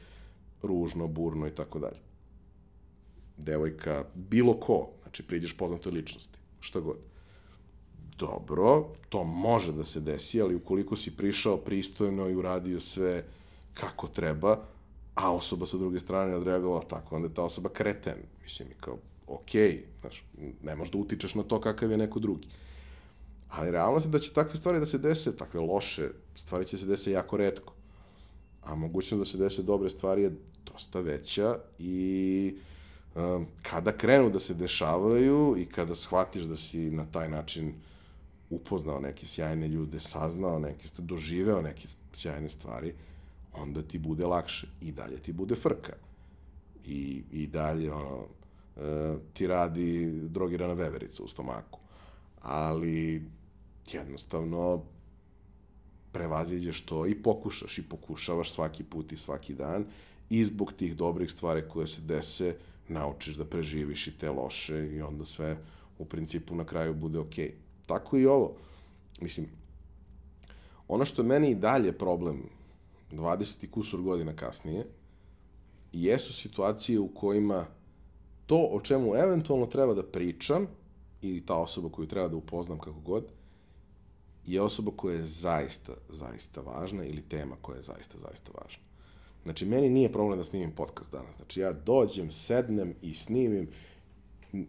ružno, 0.62 1.08
burno 1.08 1.48
i 1.48 1.52
tako 1.52 1.80
dalje. 1.80 2.00
Devojka, 3.38 4.04
bilo 4.16 4.60
ko, 4.60 4.90
znači 5.10 5.24
priđeš 5.24 5.58
poznatoj 5.58 5.92
ličnosti, 5.92 6.40
šta 6.60 6.80
god. 6.80 6.98
Dobro, 8.18 8.86
to 9.10 9.24
može 9.24 9.74
da 9.74 9.84
se 9.84 10.00
desi, 10.00 10.42
ali 10.42 10.56
ukoliko 10.56 10.96
si 10.96 11.18
prišao 11.18 11.58
pristojno 11.58 12.30
i 12.30 12.36
uradio 12.36 12.80
sve 12.80 13.24
kako 13.74 14.08
treba, 14.08 14.60
a 15.16 15.34
osoba 15.34 15.66
sa 15.66 15.78
druge 15.78 16.00
strane 16.00 16.36
odreagovala 16.36 16.82
tako, 16.82 17.16
onda 17.16 17.28
je 17.28 17.34
ta 17.34 17.44
osoba 17.44 17.70
kreten. 17.70 18.18
Mislim, 18.44 18.68
kao, 18.80 18.98
okej, 19.28 19.72
okay, 19.72 20.02
znaš, 20.02 20.24
ne 20.64 20.76
možeš 20.76 20.92
da 20.92 20.98
utičeš 20.98 21.36
na 21.36 21.44
to 21.44 21.62
kakav 21.62 21.92
je 21.92 21.98
neko 21.98 22.20
drugi. 22.20 22.48
Ali 23.50 23.72
realnost 23.72 24.06
je 24.06 24.12
da 24.12 24.20
će 24.20 24.34
takve 24.34 24.56
stvari 24.56 24.80
da 24.80 24.86
se 24.86 24.98
dese, 24.98 25.36
takve 25.38 25.60
loše 25.60 26.10
stvari 26.36 26.66
će 26.66 26.78
se 26.78 26.86
dese 26.86 27.12
jako 27.12 27.38
redko. 27.38 27.74
A 28.62 28.76
mogućnost 28.76 29.22
da 29.22 29.26
se 29.26 29.38
dese 29.38 29.64
dobre 29.64 29.90
stvari 29.90 30.22
je 30.22 30.36
dosta 30.66 31.00
veća 31.00 31.58
i 31.80 32.56
kada 33.62 33.92
krenu 33.98 34.30
da 34.30 34.40
se 34.40 34.54
dešavaju 34.54 35.56
i 35.58 35.66
kada 35.66 35.96
shvatiš 35.96 36.44
da 36.44 36.58
si 36.58 36.92
na 36.92 37.06
taj 37.06 37.30
način 37.30 37.74
upoznao 38.50 39.00
neke 39.00 39.28
sjajne 39.28 39.68
ljude, 39.68 40.00
saznao 40.00 40.60
neke, 40.60 40.88
doživeo 40.98 41.62
neke 41.62 41.88
sjajne 42.14 42.50
stvari, 42.50 42.94
onda 43.54 43.82
ti 43.82 44.00
bude 44.00 44.26
lakše 44.26 44.68
i 44.82 44.92
dalje 44.92 45.18
ti 45.18 45.34
bude 45.34 45.56
frka. 45.56 45.94
I, 46.86 47.24
i 47.32 47.48
dalje, 47.48 47.94
ono, 47.94 48.26
ti 49.34 49.48
radi 49.48 50.12
drogirana 50.12 50.74
veverica 50.74 51.24
u 51.24 51.28
stomaku. 51.28 51.80
Ali 52.42 53.24
jednostavno 53.92 54.84
prevaziđeš 56.12 56.82
to 56.82 57.06
i 57.06 57.16
pokušaš 57.16 57.78
i 57.78 57.90
pokušavaš 57.90 58.52
svaki 58.52 58.84
put 58.84 59.12
i 59.12 59.18
svaki 59.18 59.54
dan 59.54 59.86
i 60.30 60.46
zbog 60.46 60.74
tih 60.74 60.96
dobrih 60.96 61.32
stvari 61.32 61.64
koje 61.70 61.88
se 61.88 62.02
dese 62.02 62.56
naučiš 62.90 63.36
da 63.36 63.46
preživiš 63.46 64.08
i 64.08 64.18
te 64.18 64.30
loše 64.32 64.88
i 64.88 65.02
onda 65.02 65.26
sve 65.26 65.58
u 65.98 66.06
principu 66.06 66.56
na 66.56 66.66
kraju 66.66 66.94
bude 66.94 67.20
okej. 67.20 67.46
Okay. 67.46 67.88
Tako 67.88 68.18
i 68.18 68.26
ovo. 68.26 68.56
Mislim, 69.22 69.48
ono 70.88 71.06
što 71.06 71.22
je 71.22 71.28
meni 71.28 71.52
i 71.52 71.56
dalje 71.56 71.98
problem 71.98 72.44
20 73.12 73.64
i 73.64 73.72
kusur 73.72 74.02
godina 74.02 74.36
kasnije 74.36 74.86
jesu 75.94 76.34
situacije 76.34 77.00
u 77.00 77.08
kojima 77.08 77.66
to 78.46 78.70
o 78.72 78.82
čemu 78.82 79.16
eventualno 79.16 79.66
treba 79.66 79.94
da 79.94 80.04
pričam 80.04 80.68
ili 81.22 81.46
ta 81.46 81.56
osoba 81.56 81.90
koju 81.90 82.08
treba 82.08 82.28
da 82.28 82.36
upoznam 82.36 82.80
kako 82.80 83.00
god, 83.00 83.26
je 84.46 84.62
osoba 84.62 84.92
koja 84.96 85.16
je 85.16 85.24
zaista, 85.24 85.94
zaista 86.10 86.62
važna 86.62 87.06
ili 87.06 87.22
tema 87.22 87.56
koja 87.62 87.76
je 87.76 87.82
zaista, 87.82 88.18
zaista 88.18 88.52
važna. 88.62 88.89
Znači, 89.44 89.66
meni 89.66 89.90
nije 89.90 90.12
problem 90.12 90.38
da 90.38 90.44
snimim 90.44 90.72
podcast 90.72 91.12
danas. 91.12 91.36
Znači, 91.36 91.60
ja 91.60 91.74
dođem, 91.74 92.32
sednem 92.32 92.94
i 93.02 93.14
snimim, 93.14 93.70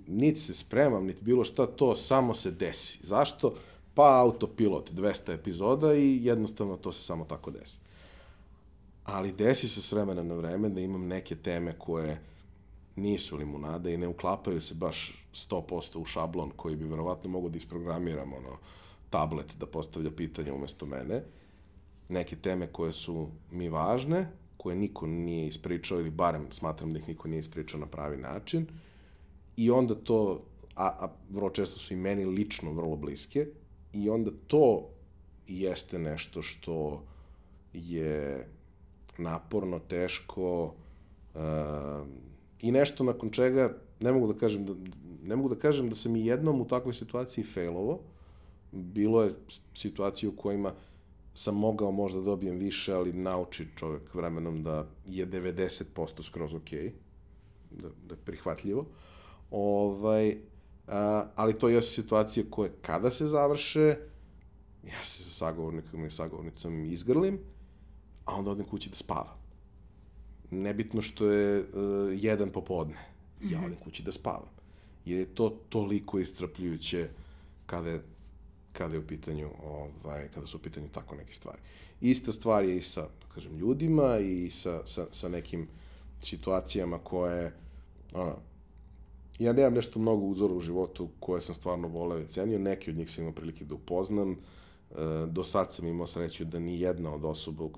niti 0.06 0.40
se 0.40 0.54
spremam, 0.54 1.06
niti 1.06 1.24
bilo 1.24 1.44
šta, 1.44 1.66
to 1.66 1.96
samo 1.96 2.34
se 2.34 2.50
desi. 2.50 2.98
Zašto? 3.02 3.54
Pa 3.94 4.20
autopilot, 4.20 4.92
200 4.92 5.34
epizoda 5.34 5.94
i 5.94 6.24
jednostavno 6.24 6.76
to 6.76 6.92
se 6.92 7.02
samo 7.02 7.24
tako 7.24 7.50
desi. 7.50 7.78
Ali 9.04 9.32
desi 9.32 9.68
se 9.68 9.82
s 9.82 9.92
vremena 9.92 10.22
na 10.22 10.34
vreme 10.34 10.68
da 10.68 10.80
imam 10.80 11.06
neke 11.06 11.36
teme 11.36 11.74
koje 11.78 12.20
nisu 12.96 13.36
limunade 13.36 13.94
i 13.94 13.96
ne 13.96 14.08
uklapaju 14.08 14.60
se 14.60 14.74
baš 14.74 15.24
100% 15.32 15.98
u 15.98 16.04
šablon 16.04 16.50
koji 16.56 16.76
bi 16.76 16.84
verovatno 16.84 17.30
mogo 17.30 17.48
da 17.48 17.58
isprogramiram, 17.58 18.32
ono, 18.32 18.58
tablet 19.10 19.56
da 19.58 19.66
postavlja 19.66 20.10
pitanja 20.10 20.54
umesto 20.54 20.86
mene. 20.86 21.22
Neke 22.08 22.36
teme 22.36 22.66
koje 22.66 22.92
su 22.92 23.28
mi 23.50 23.68
važne, 23.68 24.28
koje 24.60 24.76
niko 24.76 25.06
nije 25.06 25.46
ispričao 25.46 26.00
ili 26.00 26.10
barem 26.10 26.46
smatram 26.52 26.92
da 26.92 26.98
ih 26.98 27.08
niko 27.08 27.28
nije 27.28 27.38
ispričao 27.40 27.80
na 27.80 27.86
pravi 27.86 28.16
način. 28.16 28.66
I 29.56 29.70
onda 29.70 29.94
to, 29.94 30.42
a, 30.76 30.86
a 30.86 31.08
vrlo 31.30 31.50
često 31.50 31.78
su 31.78 31.94
i 31.94 31.96
meni 31.96 32.24
lično 32.24 32.72
vrlo 32.72 32.96
bliske, 32.96 33.46
i 33.92 34.10
onda 34.10 34.30
to 34.46 34.88
jeste 35.48 35.98
nešto 35.98 36.42
što 36.42 37.02
je 37.72 38.48
naporno, 39.18 39.78
teško 39.78 40.64
uh, 40.64 41.40
i 42.60 42.72
nešto 42.72 43.04
nakon 43.04 43.30
čega 43.30 43.76
ne 44.00 44.12
mogu 44.12 44.32
da 44.32 44.38
kažem 44.38 44.66
da, 44.66 44.74
ne 45.22 45.36
mogu 45.36 45.48
da 45.48 45.60
kažem 45.60 45.88
da 45.88 45.94
sam 45.94 46.16
i 46.16 46.26
jednom 46.26 46.60
u 46.60 46.68
takvoj 46.68 46.94
situaciji 46.94 47.44
failovo, 47.44 48.00
bilo 48.72 49.22
je 49.22 49.34
situacije 49.74 50.28
u 50.28 50.36
kojima 50.36 50.74
sam 51.34 51.56
mogao 51.56 51.90
možda 51.90 52.18
da 52.18 52.24
dobijem 52.24 52.58
više, 52.58 52.92
ali 52.92 53.12
nauči 53.12 53.66
čovek 53.76 54.14
vremenom 54.14 54.62
da 54.62 54.86
je 55.06 55.26
90% 55.26 56.22
skroz 56.22 56.54
ok, 56.54 56.70
da, 57.70 57.88
da 58.08 58.14
je 58.14 58.20
prihvatljivo. 58.24 58.86
Ovaj, 59.50 60.36
a, 60.86 61.26
ali 61.34 61.58
to 61.58 61.68
jesu 61.68 61.94
situacije 61.94 62.46
koje 62.50 62.72
kada 62.82 63.10
se 63.10 63.26
završe, 63.26 63.96
ja 64.86 65.04
se 65.04 65.22
sa 65.22 65.30
sagovornikom 65.30 66.06
i 66.06 66.10
sagovornicom 66.10 66.84
izgrlim, 66.84 67.38
a 68.24 68.34
onda 68.34 68.50
odem 68.50 68.66
kući 68.66 68.90
da 68.90 68.96
spavam. 68.96 69.40
Nebitno 70.50 71.02
što 71.02 71.30
je 71.30 71.60
uh, 71.60 71.66
jedan 72.12 72.50
popodne, 72.50 72.98
ja 73.42 73.58
mhm. 73.58 73.64
odem 73.66 73.78
kući 73.84 74.02
da 74.02 74.12
spavam. 74.12 74.48
Jer 75.04 75.18
je 75.18 75.34
to 75.34 75.60
toliko 75.68 76.18
iscrpljujuće 76.18 77.08
kada 77.66 77.90
je 77.90 78.02
kada 78.80 78.94
je 78.94 79.00
u 79.00 79.06
pitanju, 79.06 79.48
ovaj, 79.64 80.28
kada 80.34 80.46
su 80.46 80.56
u 80.56 80.60
pitanju 80.60 80.88
tako 80.88 81.16
neke 81.16 81.34
stvari. 81.34 81.58
Ista 82.00 82.32
stvar 82.32 82.64
je 82.64 82.76
i 82.76 82.82
sa, 82.82 83.02
da 83.02 83.34
kažem, 83.34 83.56
ljudima 83.56 84.18
i 84.18 84.50
sa, 84.50 84.86
sa, 84.86 85.06
sa 85.12 85.28
nekim 85.28 85.68
situacijama 86.22 86.98
koje, 86.98 87.52
ono, 88.14 88.36
ja 89.38 89.52
nemam 89.52 89.74
nešto 89.74 89.98
mnogo 89.98 90.26
uzora 90.26 90.54
u 90.54 90.60
životu 90.60 91.08
koje 91.20 91.40
sam 91.40 91.54
stvarno 91.54 91.88
voleo 91.88 92.20
i 92.20 92.28
cenio, 92.28 92.58
neki 92.58 92.90
od 92.90 92.96
njih 92.96 93.10
sam 93.10 93.22
imao 93.22 93.34
prilike 93.34 93.64
da 93.64 93.74
upoznam, 93.74 94.32
e, 94.32 94.36
do 95.26 95.44
sad 95.44 95.72
sam 95.72 95.86
imao 95.86 96.06
sreću 96.06 96.44
da 96.44 96.58
ni 96.58 96.80
jedna 96.80 97.14
od 97.14 97.24
osoba 97.24 97.68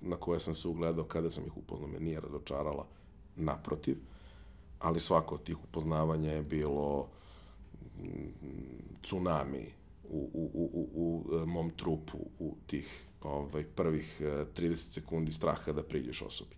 na 0.00 0.16
koje 0.16 0.40
sam 0.40 0.54
se 0.54 0.68
ugledao 0.68 1.04
kada 1.04 1.30
sam 1.30 1.44
ih 1.46 1.56
upoznao 1.56 1.88
me 1.88 2.00
nije 2.00 2.20
razočarala, 2.20 2.86
naprotiv, 3.36 3.98
ali 4.78 5.00
svako 5.00 5.34
od 5.34 5.42
tih 5.42 5.64
upoznavanja 5.64 6.32
je 6.32 6.42
bilo 6.42 7.08
tsunami 9.02 9.81
u, 10.12 10.30
u, 10.32 10.70
u, 10.74 10.88
u 10.94 11.36
e, 11.36 11.46
mom 11.46 11.70
trupu 11.70 12.18
u 12.38 12.54
tih 12.66 13.04
ovaj, 13.22 13.64
prvih 13.64 14.20
30 14.20 14.72
e, 14.72 14.76
sekundi 14.76 15.32
straha 15.32 15.72
da 15.72 15.82
priđeš 15.82 16.22
osobi. 16.22 16.54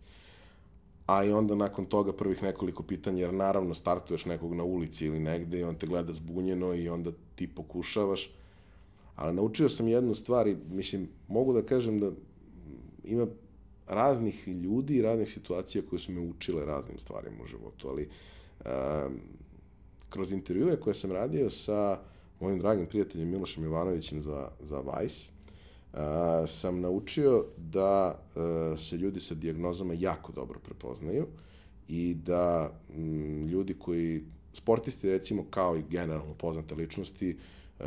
A 1.07 1.25
i 1.25 1.33
onda 1.33 1.55
nakon 1.55 1.87
toga 1.87 2.13
prvih 2.13 2.43
nekoliko 2.43 2.83
pitanja, 2.83 3.21
jer 3.21 3.35
naravno 3.35 3.75
startuješ 3.75 4.25
nekog 4.25 4.55
na 4.55 4.65
ulici 4.65 5.07
ili 5.07 5.21
negde 5.21 5.59
i 5.59 5.65
on 5.65 5.75
te 5.75 5.87
gleda 5.87 6.13
zbunjeno 6.13 6.75
i 6.75 6.89
onda 6.89 7.11
ti 7.35 7.47
pokušavaš. 7.47 8.31
Ali 9.17 9.35
naučio 9.35 9.69
sam 9.69 9.89
jednu 9.89 10.15
stvar 10.15 10.47
i 10.47 10.57
mislim, 10.71 11.09
mogu 11.29 11.53
da 11.53 11.63
kažem 11.63 12.01
da 12.01 12.11
ima 13.05 13.27
raznih 13.87 14.49
ljudi 14.49 14.97
i 14.97 15.03
raznih 15.03 15.29
situacija 15.29 15.83
koje 15.91 15.99
su 15.99 16.13
me 16.13 16.21
učile 16.21 16.65
raznim 16.65 16.99
stvarima 16.99 17.37
u 17.43 17.47
životu, 17.47 17.89
ali 17.89 18.09
um, 18.65 19.21
kroz 20.09 20.33
intervjue 20.33 20.81
koje 20.81 20.95
sam 20.95 21.13
radio 21.13 21.51
sa 21.51 22.01
mojim 22.45 22.59
dragim 22.59 22.87
prijateljem 22.87 23.29
Milošem 23.29 23.65
Ivanovićem 23.65 24.23
za, 24.23 24.49
za 24.61 24.81
Vice, 24.81 25.31
uh, 25.93 25.99
sam 26.47 26.81
naučio 26.81 27.45
da 27.57 28.19
uh, 28.19 28.79
se 28.79 28.97
ljudi 28.97 29.21
sa 29.21 29.35
dijagnozama 29.35 29.95
jako 29.95 30.33
dobro 30.33 30.59
prepoznaju 30.59 31.27
i 31.89 32.15
da 32.15 32.73
m, 32.97 33.47
ljudi 33.47 33.75
koji, 33.75 34.25
sportisti 34.53 35.11
recimo 35.11 35.45
kao 35.51 35.77
i 35.77 35.83
generalno 35.91 36.35
poznate 36.35 36.75
ličnosti, 36.75 37.37
uh, 37.79 37.87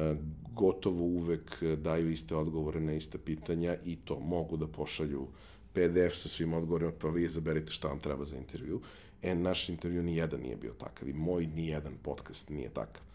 gotovo 0.54 1.04
uvek 1.04 1.64
daju 1.78 2.12
iste 2.12 2.36
odgovore 2.36 2.80
na 2.80 2.94
iste 2.94 3.18
pitanja 3.18 3.78
i 3.86 3.96
to 3.96 4.20
mogu 4.20 4.58
da 4.58 4.68
pošalju 4.68 5.28
PDF 5.74 6.16
sa 6.16 6.30
svim 6.30 6.54
odgovorima, 6.54 6.92
pa 7.02 7.10
vi 7.10 7.24
izaberite 7.24 7.72
šta 7.72 7.88
vam 7.88 8.00
treba 8.00 8.26
za 8.26 8.38
intervju. 8.38 8.82
E, 9.22 9.36
naš 9.36 9.70
intervju 9.70 10.04
ni 10.04 10.16
jedan 10.16 10.42
nije 10.42 10.56
bio 10.56 10.74
takav 10.74 11.10
i 11.10 11.14
moj 11.14 11.48
ni 11.48 11.68
jedan 11.68 11.94
podcast 12.04 12.50
nije 12.50 12.70
takav. 12.70 13.08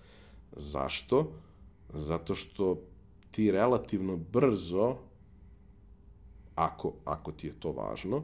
Zašto? 0.57 1.32
Zato 1.94 2.34
što 2.34 2.78
ti 3.30 3.50
relativno 3.50 4.16
brzo, 4.16 4.96
ako, 6.55 6.92
ako 7.05 7.32
ti 7.32 7.46
je 7.46 7.53
to 7.61 7.72
važno, 7.72 8.22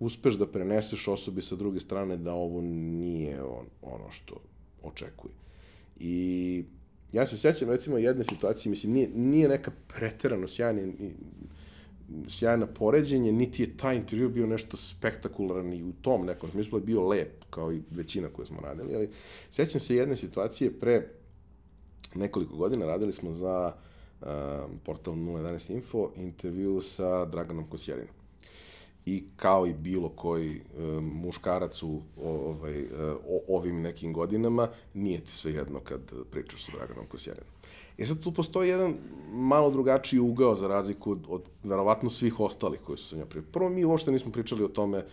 uspeš 0.00 0.34
da 0.34 0.46
preneseš 0.46 1.08
osobi 1.08 1.42
sa 1.42 1.56
druge 1.56 1.80
strane 1.80 2.16
da 2.16 2.32
ovo 2.32 2.60
nije 2.60 3.42
on, 3.42 3.66
ono 3.82 4.10
što 4.10 4.36
očekuje. 4.82 5.32
I 6.00 6.64
ja 7.12 7.26
se 7.26 7.36
sećam 7.36 7.70
recimo 7.70 7.98
jedne 7.98 8.24
situacije, 8.24 8.70
mislim, 8.70 8.92
nije, 8.92 9.08
nije 9.08 9.48
neka 9.48 9.70
preterano 9.88 10.46
sjajna, 10.46 10.92
sjajna 12.28 12.66
poređenje, 12.66 13.32
niti 13.32 13.62
je 13.62 13.76
taj 13.76 13.96
intervju 13.96 14.28
bio 14.28 14.46
nešto 14.46 14.76
spektakularan 14.76 15.72
i 15.72 15.82
u 15.82 15.92
tom 15.92 16.26
nekom 16.26 16.50
smislu 16.50 16.78
je 16.78 16.82
bio 16.82 17.08
lep, 17.08 17.44
kao 17.50 17.72
i 17.72 17.82
većina 17.90 18.28
koje 18.28 18.46
smo 18.46 18.60
radili, 18.60 18.94
ali 18.94 19.10
sećam 19.50 19.80
se 19.80 19.96
jedne 19.96 20.16
situacije 20.16 20.80
pre 20.80 21.08
nekoliko 22.14 22.56
godina 22.56 22.86
radili 22.86 23.12
smo 23.12 23.32
za 23.32 23.72
portal 24.84 25.14
011 25.14 25.70
Info, 25.70 26.10
intervju 26.16 26.80
sa 26.80 27.24
Draganom 27.24 27.64
Kosjerinom. 27.70 28.14
I 29.06 29.24
kao 29.36 29.66
i 29.66 29.74
bilo 29.74 30.08
koji 30.08 30.60
um, 30.60 31.04
muškarac 31.04 31.82
u 31.82 32.00
ovaj, 32.22 32.84
o, 33.28 33.40
ovim 33.48 33.82
nekim 33.82 34.12
godinama, 34.12 34.68
nije 34.94 35.20
ti 35.20 35.32
sve 35.32 35.52
jedno 35.52 35.80
kad 35.80 36.00
pričaš 36.30 36.64
sa 36.64 36.72
Draganom 36.76 37.06
Kosjerinom. 37.06 37.50
I 37.98 38.06
sad 38.06 38.20
tu 38.20 38.32
postoji 38.32 38.68
jedan 38.68 38.94
malo 39.32 39.70
drugačiji 39.70 40.20
ugao 40.20 40.56
za 40.56 40.68
razliku 40.68 41.10
od, 41.10 41.26
od 41.28 41.42
verovatno 41.62 42.10
svih 42.10 42.40
ostalih 42.40 42.80
koji 42.80 42.98
su 42.98 43.08
sa 43.08 43.16
njom 43.16 43.28
pričali. 43.28 43.52
Prvo, 43.52 43.68
mi 43.68 43.84
uopšte 43.84 44.12
nismo 44.12 44.32
pričali 44.32 44.64
o 44.64 44.68
tome 44.68 45.04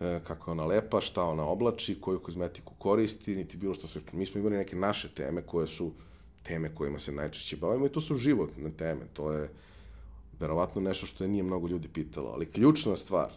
e, 0.00 0.20
kako 0.26 0.50
je 0.50 0.52
ona 0.52 0.66
lepa, 0.66 1.00
šta 1.00 1.24
ona 1.24 1.44
oblači, 1.44 2.00
koju 2.00 2.18
kozmetiku 2.18 2.72
koristi, 2.78 3.36
niti 3.36 3.56
bilo 3.56 3.74
što 3.74 3.86
se... 3.86 4.00
Mi 4.12 4.26
smo 4.26 4.40
imali 4.40 4.56
neke 4.56 4.76
naše 4.76 5.08
teme 5.08 5.42
koje 5.42 5.66
su 5.66 5.92
teme 6.46 6.74
kojima 6.74 6.98
se 6.98 7.12
najčešće 7.12 7.56
bavimo 7.56 7.86
i 7.86 7.92
to 7.92 8.00
su 8.00 8.14
životne 8.14 8.70
teme. 8.70 9.00
To 9.12 9.32
je 9.32 9.50
verovatno 10.40 10.80
nešto 10.80 11.06
što 11.06 11.24
je 11.24 11.28
nije 11.28 11.42
mnogo 11.42 11.68
ljudi 11.68 11.88
pitalo. 11.88 12.30
Ali 12.30 12.50
ključna 12.50 12.96
stvar, 12.96 13.30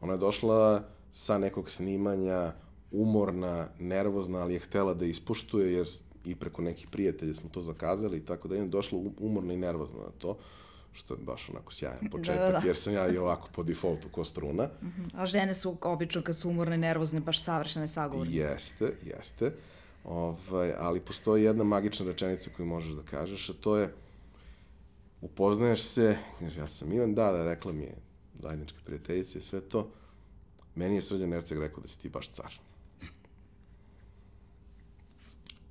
ona 0.00 0.12
je 0.12 0.18
došla 0.18 0.84
sa 1.12 1.38
nekog 1.38 1.70
snimanja, 1.70 2.52
umorna, 2.90 3.68
nervozna, 3.78 4.38
ali 4.38 4.54
je 4.54 4.60
htela 4.60 4.94
da 4.94 5.06
ispuštuje, 5.06 5.72
jer 5.72 5.86
i 6.24 6.34
preko 6.34 6.62
nekih 6.62 6.88
prijatelja 6.90 7.34
smo 7.34 7.50
to 7.50 7.60
zakazali 7.60 8.16
i 8.16 8.24
tako 8.24 8.48
da 8.48 8.56
je 8.56 8.66
došla 8.66 8.98
umorna 9.18 9.52
i 9.54 9.56
nervozna 9.56 9.98
na 9.98 10.10
to 10.18 10.38
što 10.92 11.14
je 11.14 11.18
baš 11.18 11.48
onako 11.50 11.72
sjajan 11.72 12.10
početak, 12.10 12.40
da, 12.40 12.52
da, 12.52 12.60
da. 12.60 12.66
jer 12.66 12.76
sam 12.76 12.94
ja 12.94 13.08
i 13.08 13.18
ovako 13.18 13.48
po 13.52 13.62
defaultu 13.62 14.08
ko 14.08 14.24
struna. 14.24 14.64
Uh 14.64 14.88
mhm. 14.88 15.02
-huh. 15.02 15.22
A 15.22 15.26
žene 15.26 15.54
su 15.54 15.76
obično 15.80 16.22
kad 16.22 16.36
su 16.36 16.50
umorne 16.50 16.74
i 16.74 16.78
nervozne 16.78 17.20
baš 17.20 17.42
savršene 17.42 17.88
sagovornice. 17.88 18.38
Jeste, 18.38 18.94
jeste. 19.02 19.52
Ovaj, 20.04 20.72
ali 20.78 21.00
postoji 21.00 21.44
jedna 21.44 21.64
magična 21.64 22.06
rečenica 22.06 22.50
koju 22.56 22.66
možeš 22.66 22.92
da 22.92 23.02
kažeš, 23.02 23.50
a 23.50 23.52
to 23.60 23.76
je 23.76 23.94
upoznaješ 25.20 25.82
se, 25.82 26.16
ja 26.58 26.66
sam 26.66 26.92
Ivan, 26.92 27.14
da, 27.14 27.32
da, 27.32 27.44
rekla 27.44 27.72
mi 27.72 27.82
je 27.82 27.96
zajednička 28.42 28.78
prijateljica 28.84 29.38
i 29.38 29.42
sve 29.42 29.60
to, 29.60 29.90
meni 30.74 30.94
je 30.94 31.02
Srđan 31.02 31.32
Erceg 31.32 31.58
rekao 31.58 31.80
da 31.80 31.88
si 31.88 31.98
ti 31.98 32.08
baš 32.08 32.30
car 32.30 32.52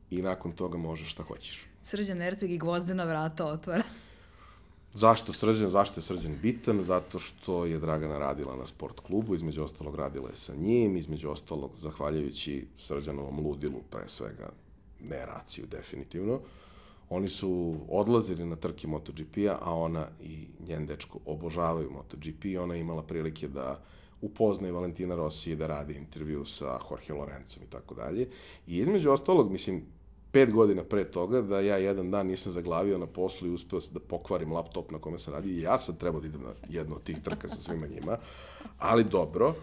i 0.09 0.21
nakon 0.21 0.51
toga 0.51 0.77
možeš 0.77 1.11
šta 1.11 1.23
hoćeš. 1.23 1.65
Srđan 1.83 2.21
Erceg 2.21 2.51
i 2.51 2.57
gvozdena 2.57 3.03
vrata 3.03 3.45
otvara. 3.45 3.83
Zašto 4.97 5.33
Srđan? 5.33 5.69
Zašto 5.69 5.99
je 5.99 6.03
Srđan 6.03 6.37
bitan? 6.41 6.83
Zato 6.83 7.19
što 7.19 7.65
je 7.65 7.79
Dragana 7.79 8.17
radila 8.17 8.55
na 8.55 8.65
sport 8.65 8.99
klubu, 8.99 9.35
između 9.35 9.63
ostalog 9.63 9.95
radila 9.95 10.29
je 10.29 10.35
sa 10.35 10.55
njim, 10.55 10.97
između 10.97 11.29
ostalog 11.29 11.71
zahvaljujući 11.77 12.67
Srđanovom 12.77 13.39
ludilu, 13.39 13.81
pre 13.89 14.07
svega 14.07 14.49
ne 15.01 15.25
raciju 15.25 15.65
definitivno. 15.71 16.39
Oni 17.09 17.29
su 17.29 17.75
odlazili 17.89 18.45
na 18.45 18.55
trke 18.55 18.87
MotoGP-a, 18.87 19.57
a 19.61 19.73
ona 19.73 20.07
i 20.21 20.47
njen 20.67 20.85
dečko 20.85 21.19
obožavaju 21.25 21.91
MotoGP 21.91 22.45
i 22.45 22.57
ona 22.57 22.73
je 22.73 22.81
imala 22.81 23.03
prilike 23.03 23.47
da 23.47 23.79
upozna 24.21 24.67
i 24.67 24.71
Valentina 24.71 25.15
Rossi 25.15 25.55
da 25.55 25.67
radi 25.67 25.93
intervju 25.93 26.45
sa 26.45 26.79
Jorge 26.89 27.13
Lorencom 27.13 27.63
i 27.63 27.69
tako 27.69 27.95
dalje. 27.95 28.29
I 28.67 28.77
između 28.77 29.11
ostalog, 29.11 29.51
mislim, 29.51 29.83
pet 30.37 30.51
godina 30.51 30.83
pre 30.83 31.03
toga 31.03 31.41
da 31.41 31.59
ja 31.59 31.77
jedan 31.77 32.11
dan 32.11 32.27
nisam 32.27 32.51
zaglavio 32.53 32.97
na 32.97 33.07
poslu 33.07 33.47
i 33.47 33.51
uspeo 33.51 33.79
da 33.91 33.99
pokvarim 33.99 34.51
laptop 34.51 34.91
na 34.91 34.99
kome 34.99 35.17
sam 35.17 35.33
radio 35.33 35.51
i 35.51 35.61
ja 35.61 35.77
sam 35.77 35.95
trebao 35.95 36.21
da 36.21 36.27
idem 36.27 36.41
na 36.41 36.53
jednu 36.69 36.95
od 36.95 37.03
tih 37.03 37.17
trka 37.23 37.47
sa 37.49 37.55
svima 37.55 37.87
njima, 37.87 38.17
ali 38.77 39.03
dobro, 39.03 39.55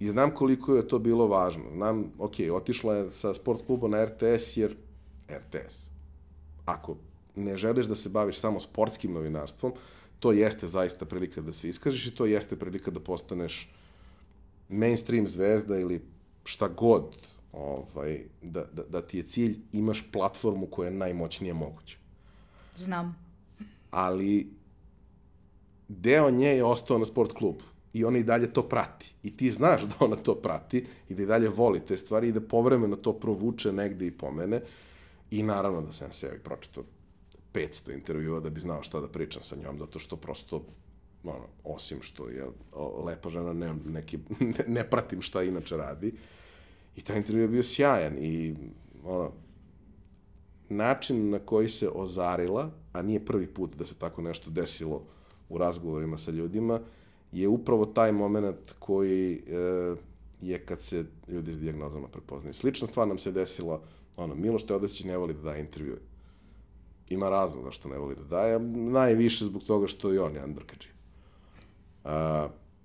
i 0.00 0.08
znam 0.08 0.30
koliko 0.30 0.76
je 0.76 0.88
to 0.88 0.98
bilo 0.98 1.26
važno. 1.26 1.64
Znam, 1.74 2.04
ok, 2.18 2.32
otišla 2.52 2.94
je 2.94 3.10
sa 3.10 3.34
sport 3.34 3.66
kluba 3.66 3.88
na 3.88 4.04
RTS 4.04 4.56
jer 4.56 4.76
RTS. 5.30 5.88
Ako 6.64 6.96
ne 7.34 7.56
želiš 7.56 7.86
da 7.86 7.94
se 7.94 8.08
baviš 8.08 8.38
samo 8.38 8.60
sportskim 8.60 9.12
novinarstvom, 9.12 9.72
to 10.20 10.32
jeste 10.32 10.68
zaista 10.68 11.04
prilika 11.04 11.40
da 11.40 11.52
se 11.52 11.68
iskažeš 11.68 12.06
i 12.06 12.14
to 12.14 12.26
jeste 12.26 12.56
prilika 12.56 12.90
da 12.90 13.00
postaneš 13.00 13.68
mainstream 14.68 15.28
zvezda 15.28 15.78
ili 15.78 16.00
šta 16.44 16.68
god 16.68 17.16
ovaj, 17.56 18.24
da, 18.42 18.64
da, 18.72 18.82
da 18.82 19.02
ti 19.02 19.18
je 19.18 19.22
cilj, 19.22 19.58
imaš 19.72 20.10
platformu 20.12 20.66
koja 20.66 20.86
je 20.86 20.94
najmoćnije 20.94 21.54
moguća. 21.54 21.96
Znam. 22.76 23.16
Ali 23.90 24.50
deo 25.88 26.30
nje 26.30 26.48
je 26.48 26.64
ostao 26.64 26.98
na 26.98 27.04
sport 27.04 27.32
klubu 27.32 27.64
i 27.92 28.04
ona 28.04 28.18
i 28.18 28.22
dalje 28.22 28.52
to 28.52 28.62
prati. 28.62 29.14
I 29.22 29.36
ti 29.36 29.50
znaš 29.50 29.82
da 29.82 29.94
ona 30.00 30.16
to 30.16 30.34
prati 30.34 30.86
i 31.08 31.14
da 31.14 31.22
i 31.22 31.26
dalje 31.26 31.48
voli 31.48 31.80
te 31.80 31.96
stvari 31.96 32.28
i 32.28 32.32
da 32.32 32.40
povremeno 32.40 32.96
to 32.96 33.12
provuče 33.12 33.72
negde 33.72 34.06
i 34.06 34.10
pomene. 34.10 34.60
I 35.30 35.42
naravno 35.42 35.80
da 35.80 35.92
sam 35.92 36.12
se 36.12 36.32
i 36.36 36.44
pročitao 36.44 36.84
500 37.52 37.94
intervjua 37.94 38.40
da 38.40 38.50
bi 38.50 38.60
znao 38.60 38.82
šta 38.82 39.00
da 39.00 39.08
pričam 39.08 39.42
sa 39.42 39.56
njom, 39.56 39.78
zato 39.78 39.98
što 39.98 40.16
prosto 40.16 40.64
ono, 41.24 41.46
osim 41.64 42.02
što 42.02 42.28
je 42.28 42.46
lepa 43.04 43.30
žena, 43.30 43.52
ne, 43.52 43.74
neki, 43.84 44.18
ne, 44.58 44.64
ne 44.66 44.90
pratim 44.90 45.22
šta 45.22 45.42
inače 45.42 45.76
radi. 45.76 46.08
Uh, 46.08 46.35
I 46.96 47.02
taj 47.02 47.16
intervju 47.16 47.42
je 47.42 47.48
bio 47.48 47.62
sjajan 47.62 48.16
i 48.18 48.54
ono, 49.04 49.32
način 50.68 51.30
na 51.30 51.38
koji 51.38 51.68
se 51.68 51.88
ozarila, 51.88 52.70
a 52.92 53.02
nije 53.02 53.24
prvi 53.24 53.46
put 53.46 53.76
da 53.76 53.84
se 53.84 53.94
tako 53.94 54.22
nešto 54.22 54.50
desilo 54.50 55.02
u 55.48 55.58
razgovorima 55.58 56.18
sa 56.18 56.30
ljudima, 56.30 56.80
je 57.32 57.48
upravo 57.48 57.86
taj 57.86 58.12
moment 58.12 58.74
koji 58.78 59.34
e, 59.34 59.94
je 60.40 60.58
kad 60.58 60.80
se 60.80 61.04
ljudi 61.28 61.52
s 61.52 61.58
diagnozama 61.58 62.08
prepoznaju. 62.08 62.54
Slična 62.54 62.86
stvar 62.86 63.08
nam 63.08 63.18
se 63.18 63.32
desila, 63.32 63.80
ono, 64.16 64.34
Miloš 64.34 64.66
Teodosić 64.66 65.04
ne 65.04 65.16
voli 65.16 65.34
da 65.34 65.40
daje 65.40 65.60
intervjue. 65.60 65.98
Ima 67.08 67.30
razlog 67.30 67.64
zašto 67.64 67.88
ne 67.88 67.98
voli 67.98 68.14
da 68.14 68.24
daje, 68.24 68.58
najviše 68.90 69.44
zbog 69.44 69.62
toga 69.62 69.86
što 69.86 70.14
i 70.14 70.18
on 70.18 70.34
je 70.34 70.40
Andrkađi. 70.40 70.88
Uh, 72.04 72.10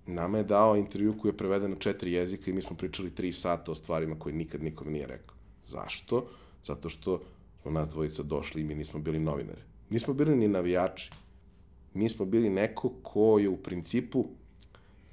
nama 0.05 0.37
je 0.37 0.43
dao 0.43 0.77
intervju 0.77 1.17
koji 1.17 1.29
je 1.29 1.37
preveden 1.37 1.71
na 1.71 1.77
četiri 1.77 2.11
jezika 2.11 2.51
i 2.51 2.53
mi 2.53 2.61
smo 2.61 2.75
pričali 2.75 3.15
tri 3.15 3.33
sata 3.33 3.71
o 3.71 3.75
stvarima 3.75 4.19
koje 4.19 4.33
nikad 4.33 4.63
nikom 4.63 4.91
nije 4.91 5.07
rekao. 5.07 5.35
Zašto? 5.63 6.25
Zato 6.63 6.89
što 6.89 7.21
smo 7.61 7.71
nas 7.71 7.89
dvojica 7.89 8.23
došli 8.23 8.61
i 8.61 8.63
mi 8.63 8.75
nismo 8.75 8.99
bili 8.99 9.19
novinari. 9.19 9.61
Nismo 9.89 10.13
bili 10.13 10.35
ni 10.35 10.47
navijači. 10.47 11.11
Mi 11.93 12.09
smo 12.09 12.25
bili 12.25 12.49
neko 12.49 12.89
ko 13.03 13.39
je 13.39 13.49
u 13.49 13.57
principu 13.57 14.25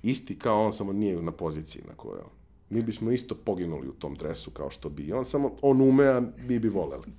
isti 0.03 0.39
kao 0.39 0.64
on, 0.64 0.72
samo 0.72 0.93
nije 0.93 1.22
na 1.22 1.32
poziciji 1.32 1.82
na 1.89 1.95
kojoj 1.95 2.18
on. 2.18 2.30
Mi 2.70 2.82
bismo 2.82 3.11
isto 3.11 3.34
poginuli 3.34 3.89
u 3.89 3.93
tom 3.93 4.14
dresu 4.14 4.51
kao 4.51 4.70
što 4.70 4.89
bi 4.89 5.12
on, 5.12 5.24
samo 5.24 5.53
on 5.62 5.80
ume, 5.80 6.07
a 6.07 6.22
mi 6.49 6.59
bi 6.59 6.68
voleli. 6.68 7.12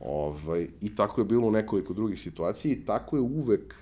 Ovaj, 0.00 0.68
I 0.80 0.94
tako 0.94 1.20
je 1.20 1.24
bilo 1.24 1.48
u 1.48 1.50
nekoliko 1.50 1.92
drugih 1.92 2.20
situacija 2.20 2.72
i 2.72 2.84
tako 2.84 3.16
je 3.16 3.20
uvek 3.20 3.74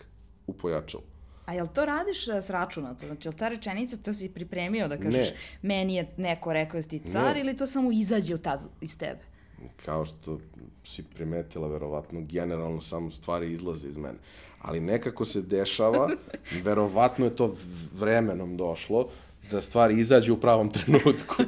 upojačalo. 0.47 1.10
A 1.51 1.55
jel 1.55 1.67
to 1.75 1.85
radiš 1.85 2.29
uh, 2.29 2.35
s 2.35 2.51
računa? 2.51 2.95
To, 2.95 3.07
znači, 3.07 3.29
jel 3.29 3.33
ta 3.33 3.49
rečenica, 3.49 3.97
to 3.97 4.15
si 4.15 4.29
pripremio 4.29 4.89
da 4.89 4.97
kažeš 4.97 5.31
ne. 5.31 5.37
meni 5.63 5.95
je 5.95 6.09
neko 6.17 6.53
rekao 6.53 6.81
da 6.81 6.89
ti 6.89 7.03
car 7.13 7.35
ne. 7.35 7.41
ili 7.41 7.57
to 7.57 7.67
samo 7.67 7.93
izađe 7.93 8.35
od 8.35 8.43
tad 8.43 8.65
iz 8.81 8.99
tebe? 8.99 9.21
Kao 9.85 10.05
što 10.05 10.39
si 10.85 11.03
primetila, 11.03 11.69
verovatno, 11.69 12.21
generalno 12.21 12.81
samo 12.81 13.11
stvari 13.11 13.53
izlaze 13.53 13.89
iz 13.89 13.97
mene. 13.97 14.19
Ali 14.61 14.81
nekako 14.81 15.25
se 15.25 15.43
dešava, 15.43 16.11
verovatno 16.67 17.25
je 17.25 17.37
to 17.37 17.57
vremenom 17.93 18.57
došlo, 18.57 19.09
da 19.51 19.61
stvari 19.61 20.01
izađu 20.01 20.35
u 20.35 20.41
pravom 20.41 20.71
trenutku. 20.71 21.43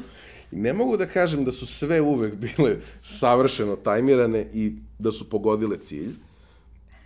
I 0.52 0.56
ne 0.56 0.72
mogu 0.72 0.96
da 0.96 1.06
kažem 1.06 1.44
da 1.44 1.52
su 1.52 1.66
sve 1.66 2.00
uvek 2.00 2.34
bile 2.34 2.76
savršeno 3.02 3.76
tajmirane 3.76 4.46
i 4.52 4.72
da 4.98 5.12
su 5.12 5.30
pogodile 5.30 5.76
cilj, 5.76 6.14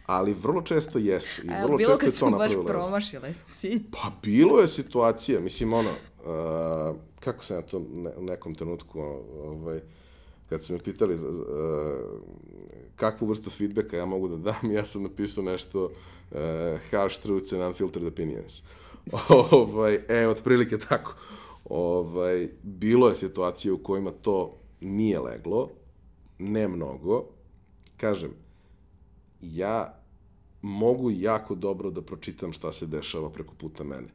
ali 0.06 0.34
vrlo 0.34 0.62
često 0.62 0.98
jesu. 0.98 1.42
I 1.42 1.48
vrlo 1.62 1.76
bilo 1.76 1.90
često 1.90 1.98
kad 1.98 2.14
su 2.14 2.30
baš 2.30 2.52
promašile 2.66 3.34
cilj? 3.44 3.82
Pa 3.90 4.12
bilo 4.22 4.60
je 4.60 4.68
situacija, 4.68 5.40
mislim 5.40 5.72
ono, 5.72 5.90
uh, 5.90 6.96
kako 7.20 7.44
sam 7.44 7.56
ja 7.56 7.62
to 7.62 7.82
ne, 7.94 8.10
u 8.16 8.22
nekom 8.22 8.54
trenutku, 8.54 9.00
ovaj, 9.44 9.80
kad 10.48 10.62
su 10.62 10.72
me 10.72 10.78
pitali 10.78 11.14
uh, 11.14 11.20
kakvu 12.96 13.26
vrstu 13.28 13.50
feedbacka 13.50 13.96
ja 13.96 14.06
mogu 14.06 14.28
da 14.28 14.36
dam, 14.36 14.72
ja 14.72 14.84
sam 14.84 15.02
napisao 15.02 15.44
nešto 15.44 15.84
uh, 15.84 16.38
harsh 16.90 17.20
truths 17.22 17.52
and 17.52 17.62
unfiltered 17.62 18.08
opinions. 18.08 18.62
ovaj, 19.50 19.98
e, 20.08 20.28
otprilike 20.28 20.78
tako. 20.78 21.14
Ovaj, 21.64 22.48
bilo 22.62 23.08
je 23.08 23.14
situacije 23.14 23.72
u 23.72 23.78
kojima 23.78 24.10
to 24.10 24.58
nije 24.80 25.20
leglo, 25.20 25.70
ne 26.38 26.68
mnogo. 26.68 27.24
Kažem, 27.96 28.30
ja 29.40 29.95
mogu 30.66 31.10
jako 31.10 31.54
dobro 31.54 31.90
da 31.90 32.02
pročitam 32.02 32.52
šta 32.52 32.72
se 32.72 32.86
dešava 32.86 33.30
preko 33.30 33.54
puta 33.54 33.84
mene. 33.84 34.08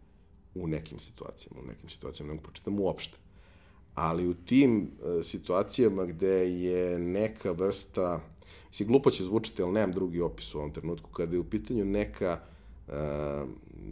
U 0.55 0.67
nekim 0.67 0.99
situacijama, 0.99 1.61
u 1.61 1.67
nekim 1.67 1.89
situacijama 1.89 2.27
ne 2.27 2.33
mogu 2.33 2.43
pročitam 2.43 2.79
uopšte. 2.79 3.17
Ali 3.95 4.27
u 4.27 4.33
tim 4.33 4.81
uh, 4.81 5.25
situacijama 5.25 6.05
gde 6.05 6.61
je 6.61 6.99
neka 6.99 7.51
vrsta, 7.51 8.21
mislim, 8.67 8.87
glupo 8.87 9.11
će 9.11 9.23
zvučiti, 9.23 9.61
ali 9.61 9.71
nemam 9.71 9.91
drugi 9.91 10.21
opis 10.21 10.55
u 10.55 10.57
ovom 10.57 10.73
trenutku, 10.73 11.09
kada 11.09 11.35
je 11.35 11.39
u 11.39 11.49
pitanju 11.49 11.85
neka 11.85 12.39
uh, 12.87 12.93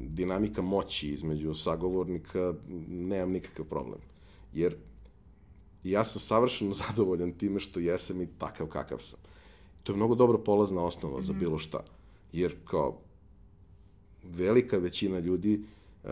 dinamika 0.07 0.61
moći 0.61 1.09
između 1.09 1.53
sagovornika, 1.53 2.53
nemam 2.87 3.31
nikakav 3.31 3.65
problem. 3.65 3.99
Jer 4.53 4.75
ja 5.83 6.05
sam 6.05 6.21
savršeno 6.21 6.73
zadovoljan 6.87 7.31
time 7.31 7.59
što 7.59 7.79
jesam 7.79 8.21
i 8.21 8.27
takav 8.37 8.67
kakav 8.67 8.99
sam 8.99 9.19
To 9.83 9.91
je 9.91 9.95
mnogo 9.95 10.15
dobra 10.15 10.37
polazna 10.37 10.83
osnova 10.83 11.17
mm 11.17 11.21
-hmm. 11.21 11.25
za 11.25 11.33
bilo 11.33 11.57
šta. 11.57 11.83
Jer 12.33 12.55
kao 12.65 13.01
velika 14.23 14.77
većina 14.77 15.19
ljudi 15.19 15.63
uh, 16.03 16.09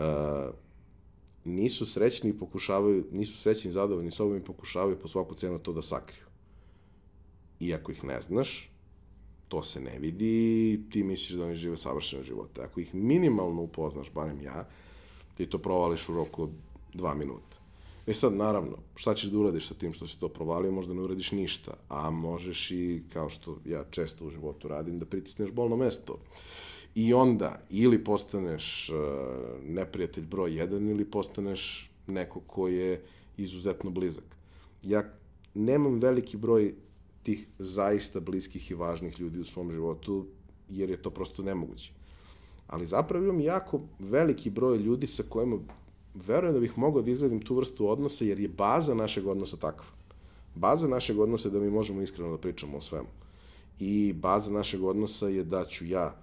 nisu 1.44 1.86
srećni 1.86 2.30
i 2.30 2.38
pokušavaju, 2.38 3.04
nisu 3.12 3.36
srećni 3.36 3.68
i 3.68 3.72
zadovoljni 3.72 4.10
sobom 4.10 4.36
i 4.36 4.44
pokušavaju 4.44 4.98
po 4.98 5.08
svaku 5.08 5.34
cenu 5.34 5.58
to 5.58 5.72
da 5.72 5.82
sakriju. 5.82 6.24
Iako 7.60 7.92
ih 7.92 8.04
ne 8.04 8.20
znaš, 8.20 8.70
to 9.48 9.62
se 9.62 9.80
ne 9.80 9.98
vidi, 9.98 10.80
ti 10.90 11.02
misliš 11.02 11.38
da 11.38 11.44
oni 11.44 11.54
žive 11.54 11.76
savršene 11.76 12.22
živote. 12.22 12.62
Ako 12.62 12.80
ih 12.80 12.94
minimalno 12.94 13.62
upoznaš, 13.62 14.10
barem 14.14 14.40
ja, 14.40 14.68
ti 15.34 15.46
to 15.46 15.58
provališ 15.58 16.08
u 16.08 16.14
roku 16.14 16.48
dva 16.94 17.14
minuta. 17.14 17.57
E 18.08 18.14
sad, 18.14 18.34
naravno, 18.34 18.76
šta 18.94 19.14
ćeš 19.14 19.30
da 19.30 19.38
uradiš 19.38 19.68
sa 19.68 19.74
tim 19.74 19.92
što 19.92 20.06
si 20.06 20.20
to 20.20 20.28
provalio, 20.28 20.72
možda 20.72 20.94
ne 20.94 21.00
uradiš 21.00 21.32
ništa, 21.32 21.74
a 21.88 22.10
možeš 22.10 22.70
i, 22.70 23.02
kao 23.12 23.28
što 23.28 23.58
ja 23.64 23.84
često 23.90 24.26
u 24.26 24.30
životu 24.30 24.68
radim, 24.68 24.98
da 24.98 25.06
pritisneš 25.06 25.50
bolno 25.50 25.76
mesto. 25.76 26.18
I 26.94 27.14
onda, 27.14 27.60
ili 27.70 28.04
postaneš 28.04 28.90
uh, 28.90 28.96
neprijatelj 29.62 30.24
broj 30.26 30.56
jedan, 30.56 30.88
ili 30.88 31.04
postaneš 31.04 31.90
neko 32.06 32.40
ko 32.40 32.68
je 32.68 33.02
izuzetno 33.36 33.90
blizak. 33.90 34.24
Ja 34.82 35.10
nemam 35.54 36.00
veliki 36.00 36.36
broj 36.36 36.74
tih 37.22 37.46
zaista 37.58 38.20
bliskih 38.20 38.70
i 38.70 38.74
važnih 38.74 39.20
ljudi 39.20 39.40
u 39.40 39.44
svom 39.44 39.72
životu, 39.72 40.26
jer 40.70 40.90
je 40.90 41.02
to 41.02 41.10
prosto 41.10 41.42
nemoguće. 41.42 41.92
Ali 42.66 42.86
zapravo 42.86 43.24
imam 43.24 43.40
jako 43.40 43.80
veliki 43.98 44.50
broj 44.50 44.78
ljudi 44.78 45.06
sa 45.06 45.22
kojima 45.28 45.58
verujem 46.26 46.54
da 46.54 46.60
bih 46.60 46.78
mogao 46.78 47.02
da 47.02 47.10
izgradim 47.10 47.40
tu 47.40 47.54
vrstu 47.54 47.90
odnosa, 47.90 48.24
jer 48.24 48.40
je 48.40 48.48
baza 48.48 48.94
našeg 48.94 49.26
odnosa 49.26 49.56
takva. 49.56 49.86
Baza 50.54 50.88
našeg 50.88 51.18
odnosa 51.18 51.48
je 51.48 51.52
da 51.52 51.60
mi 51.60 51.70
možemo 51.70 52.02
iskreno 52.02 52.30
da 52.30 52.38
pričamo 52.38 52.76
o 52.76 52.80
svemu. 52.80 53.08
I 53.80 54.12
baza 54.12 54.50
našeg 54.50 54.84
odnosa 54.84 55.28
je 55.28 55.44
da 55.44 55.64
ću 55.64 55.86
ja 55.86 56.16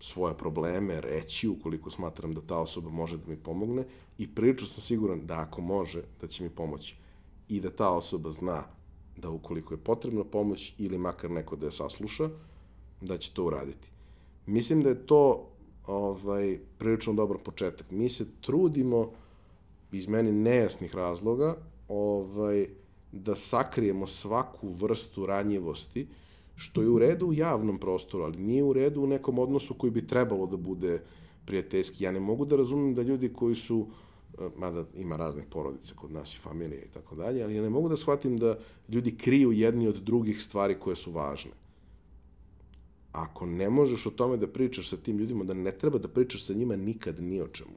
svoje 0.00 0.34
probleme 0.34 1.00
reći 1.00 1.48
ukoliko 1.48 1.90
smatram 1.90 2.34
da 2.34 2.40
ta 2.40 2.58
osoba 2.58 2.90
može 2.90 3.16
da 3.16 3.22
mi 3.26 3.36
pomogne 3.36 3.84
i 4.18 4.34
prilično 4.34 4.68
sam 4.68 4.82
siguran 4.82 5.26
da 5.26 5.40
ako 5.40 5.60
može, 5.60 6.02
da 6.20 6.26
će 6.26 6.44
mi 6.44 6.50
pomoći. 6.50 6.96
I 7.48 7.60
da 7.60 7.70
ta 7.70 7.90
osoba 7.90 8.30
zna 8.30 8.64
da 9.16 9.30
ukoliko 9.30 9.74
je 9.74 9.78
potrebna 9.78 10.24
pomoć 10.24 10.74
ili 10.78 10.98
makar 10.98 11.30
neko 11.30 11.56
da 11.56 11.66
je 11.66 11.72
sasluša, 11.72 12.28
da 13.00 13.18
će 13.18 13.32
to 13.32 13.44
uraditi. 13.44 13.88
Mislim 14.46 14.82
da 14.82 14.88
je 14.88 15.06
to 15.06 15.48
ovaj, 15.86 16.58
prilično 16.78 17.12
dobar 17.12 17.38
početak. 17.38 17.90
Mi 17.90 18.08
se 18.08 18.26
trudimo 18.40 19.10
iz 19.92 20.08
meni 20.08 20.32
nejasnih 20.32 20.94
razloga 20.94 21.56
ovaj, 21.88 22.66
da 23.12 23.36
sakrijemo 23.36 24.06
svaku 24.06 24.68
vrstu 24.68 25.26
ranjivosti, 25.26 26.06
što 26.56 26.82
je 26.82 26.88
u 26.88 26.98
redu 26.98 27.26
u 27.26 27.32
javnom 27.32 27.78
prostoru, 27.78 28.24
ali 28.24 28.38
nije 28.38 28.64
u 28.64 28.72
redu 28.72 29.02
u 29.02 29.06
nekom 29.06 29.38
odnosu 29.38 29.74
koji 29.74 29.90
bi 29.90 30.06
trebalo 30.06 30.46
da 30.46 30.56
bude 30.56 31.02
prijateljski. 31.44 32.04
Ja 32.04 32.12
ne 32.12 32.20
mogu 32.20 32.44
da 32.44 32.56
razumem 32.56 32.94
da 32.94 33.02
ljudi 33.02 33.32
koji 33.32 33.54
su 33.54 33.86
eh, 33.86 34.48
mada 34.56 34.84
ima 34.94 35.16
raznih 35.16 35.44
porodica 35.50 35.94
kod 35.94 36.12
nas 36.12 36.34
i 36.34 36.38
familije 36.38 36.82
i 36.82 36.88
tako 36.94 37.14
dalje, 37.14 37.44
ali 37.44 37.54
ja 37.54 37.62
ne 37.62 37.70
mogu 37.70 37.88
da 37.88 37.96
shvatim 37.96 38.38
da 38.38 38.58
ljudi 38.88 39.16
kriju 39.16 39.52
jedni 39.52 39.88
od 39.88 39.96
drugih 39.96 40.42
stvari 40.42 40.74
koje 40.74 40.96
su 40.96 41.12
važne 41.12 41.50
ako 43.16 43.46
ne 43.46 43.70
možeš 43.70 44.06
o 44.06 44.10
tome 44.10 44.36
da 44.36 44.46
pričaš 44.46 44.88
sa 44.88 44.96
tim 44.96 45.18
ljudima, 45.18 45.44
da 45.44 45.54
ne 45.54 45.72
treba 45.72 45.98
da 45.98 46.08
pričaš 46.08 46.44
sa 46.44 46.54
njima 46.54 46.76
nikad 46.76 47.22
ni 47.22 47.40
o 47.40 47.48
čemu. 47.48 47.76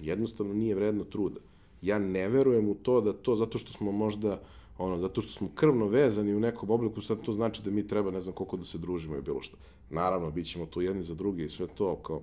Jednostavno 0.00 0.54
nije 0.54 0.74
vredno 0.74 1.04
truda. 1.04 1.40
Ja 1.82 1.98
ne 1.98 2.28
verujem 2.28 2.68
u 2.68 2.74
to 2.74 3.00
da 3.00 3.12
to 3.12 3.34
zato 3.34 3.58
što 3.58 3.72
smo 3.72 3.92
možda 3.92 4.40
ono, 4.78 4.98
zato 4.98 5.20
što 5.20 5.32
smo 5.32 5.48
krvno 5.54 5.86
vezani 5.86 6.34
u 6.34 6.40
nekom 6.40 6.70
obliku, 6.70 7.00
sad 7.00 7.22
to 7.22 7.32
znači 7.32 7.62
da 7.62 7.70
mi 7.70 7.86
treba 7.86 8.10
ne 8.10 8.20
znam 8.20 8.34
koliko 8.34 8.56
da 8.56 8.64
se 8.64 8.78
družimo 8.78 9.16
i 9.16 9.22
bilo 9.22 9.42
šta. 9.42 9.56
Naravno, 9.90 10.30
bit 10.30 10.46
ćemo 10.46 10.66
tu 10.66 10.82
jedni 10.82 11.02
za 11.02 11.14
drugi 11.14 11.44
i 11.44 11.48
sve 11.48 11.66
to, 11.66 11.96
kao 11.96 12.22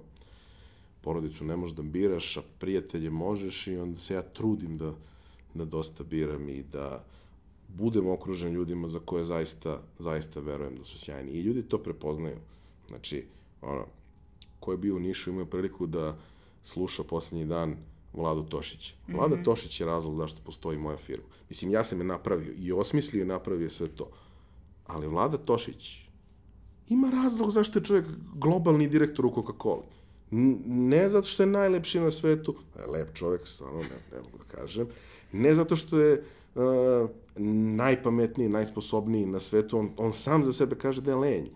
porodicu 1.01 1.45
ne 1.45 1.55
možeš 1.55 1.75
da 1.75 1.83
biraš, 1.83 2.37
a 2.37 2.41
prijatelje 2.59 3.09
možeš 3.09 3.67
i 3.67 3.77
onda 3.77 3.99
se 3.99 4.13
ja 4.13 4.21
trudim 4.21 4.77
da, 4.77 4.93
da 5.53 5.65
dosta 5.65 6.03
biram 6.03 6.49
i 6.49 6.63
da, 6.63 7.03
budem 7.77 8.07
okružen 8.07 8.53
ljudima 8.53 8.87
za 8.87 8.99
koje 8.99 9.23
zaista, 9.23 9.81
zaista 9.99 10.39
verujem 10.39 10.75
da 10.75 10.83
su 10.83 10.99
sjajni. 10.99 11.31
I 11.31 11.41
ljudi 11.41 11.63
to 11.63 11.77
prepoznaju. 11.77 12.37
Znači, 12.87 13.25
ono, 13.61 13.85
ko 14.59 14.71
je 14.71 14.77
bio 14.77 14.95
u 14.95 14.99
Nišu 14.99 15.29
imao 15.29 15.45
priliku 15.45 15.87
da 15.87 16.17
sluša 16.63 17.03
poslednji 17.03 17.45
dan 17.45 17.75
Vladu 18.13 18.43
Tošića. 18.43 18.93
Vlada 19.07 19.35
mm 19.35 19.39
-hmm. 19.39 19.45
Tošić 19.45 19.79
je 19.79 19.85
razlog 19.85 20.15
zašto 20.15 20.41
postoji 20.45 20.77
moja 20.77 20.97
firma. 20.97 21.25
Mislim, 21.49 21.71
ja 21.71 21.83
sam 21.83 21.97
je 21.97 22.03
napravio 22.03 22.53
i 22.57 22.71
osmislio 22.71 23.21
i 23.21 23.25
napravio 23.25 23.69
sve 23.69 23.87
to. 23.87 24.09
Ali 24.85 25.07
Vlada 25.07 25.37
Tošić 25.37 26.11
ima 26.89 27.09
razlog 27.09 27.51
zašto 27.51 27.79
je 27.79 27.85
čovjek 27.85 28.05
globalni 28.35 28.87
direktor 28.87 29.25
u 29.25 29.29
Coca-Cola. 29.29 29.83
Ne 30.65 31.09
zato 31.09 31.27
što 31.27 31.43
je 31.43 31.47
najlepši 31.47 31.99
na 31.99 32.11
svetu, 32.11 32.55
lep 32.87 33.13
čovjek, 33.13 33.47
stvarno, 33.47 33.81
ne, 33.81 33.89
ne 34.11 34.21
mogu 34.23 34.37
da 34.37 34.43
kažem, 34.43 34.87
ne 35.31 35.53
zato 35.53 35.75
što 35.75 35.99
je 35.99 36.23
uh, 36.55 37.09
najpametniji, 37.75 38.49
najsposobniji 38.49 39.25
na 39.25 39.39
svetu, 39.39 39.79
on, 39.79 39.91
on 39.97 40.13
sam 40.13 40.45
za 40.45 40.53
sebe 40.53 40.75
kaže 40.75 41.01
da 41.01 41.11
je 41.11 41.17
lenj. 41.17 41.47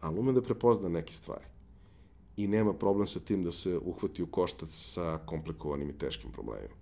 Ali 0.00 0.18
ume 0.18 0.32
da 0.32 0.42
prepozna 0.42 0.88
neke 0.88 1.12
stvari. 1.12 1.44
I 2.36 2.48
nema 2.48 2.72
problem 2.74 3.06
sa 3.06 3.20
tim 3.20 3.44
da 3.44 3.52
se 3.52 3.78
uhvati 3.78 4.22
u 4.22 4.26
koštac 4.26 4.70
sa 4.70 5.18
komplikovanim 5.26 5.90
i 5.90 5.98
teškim 5.98 6.32
problemima. 6.32 6.74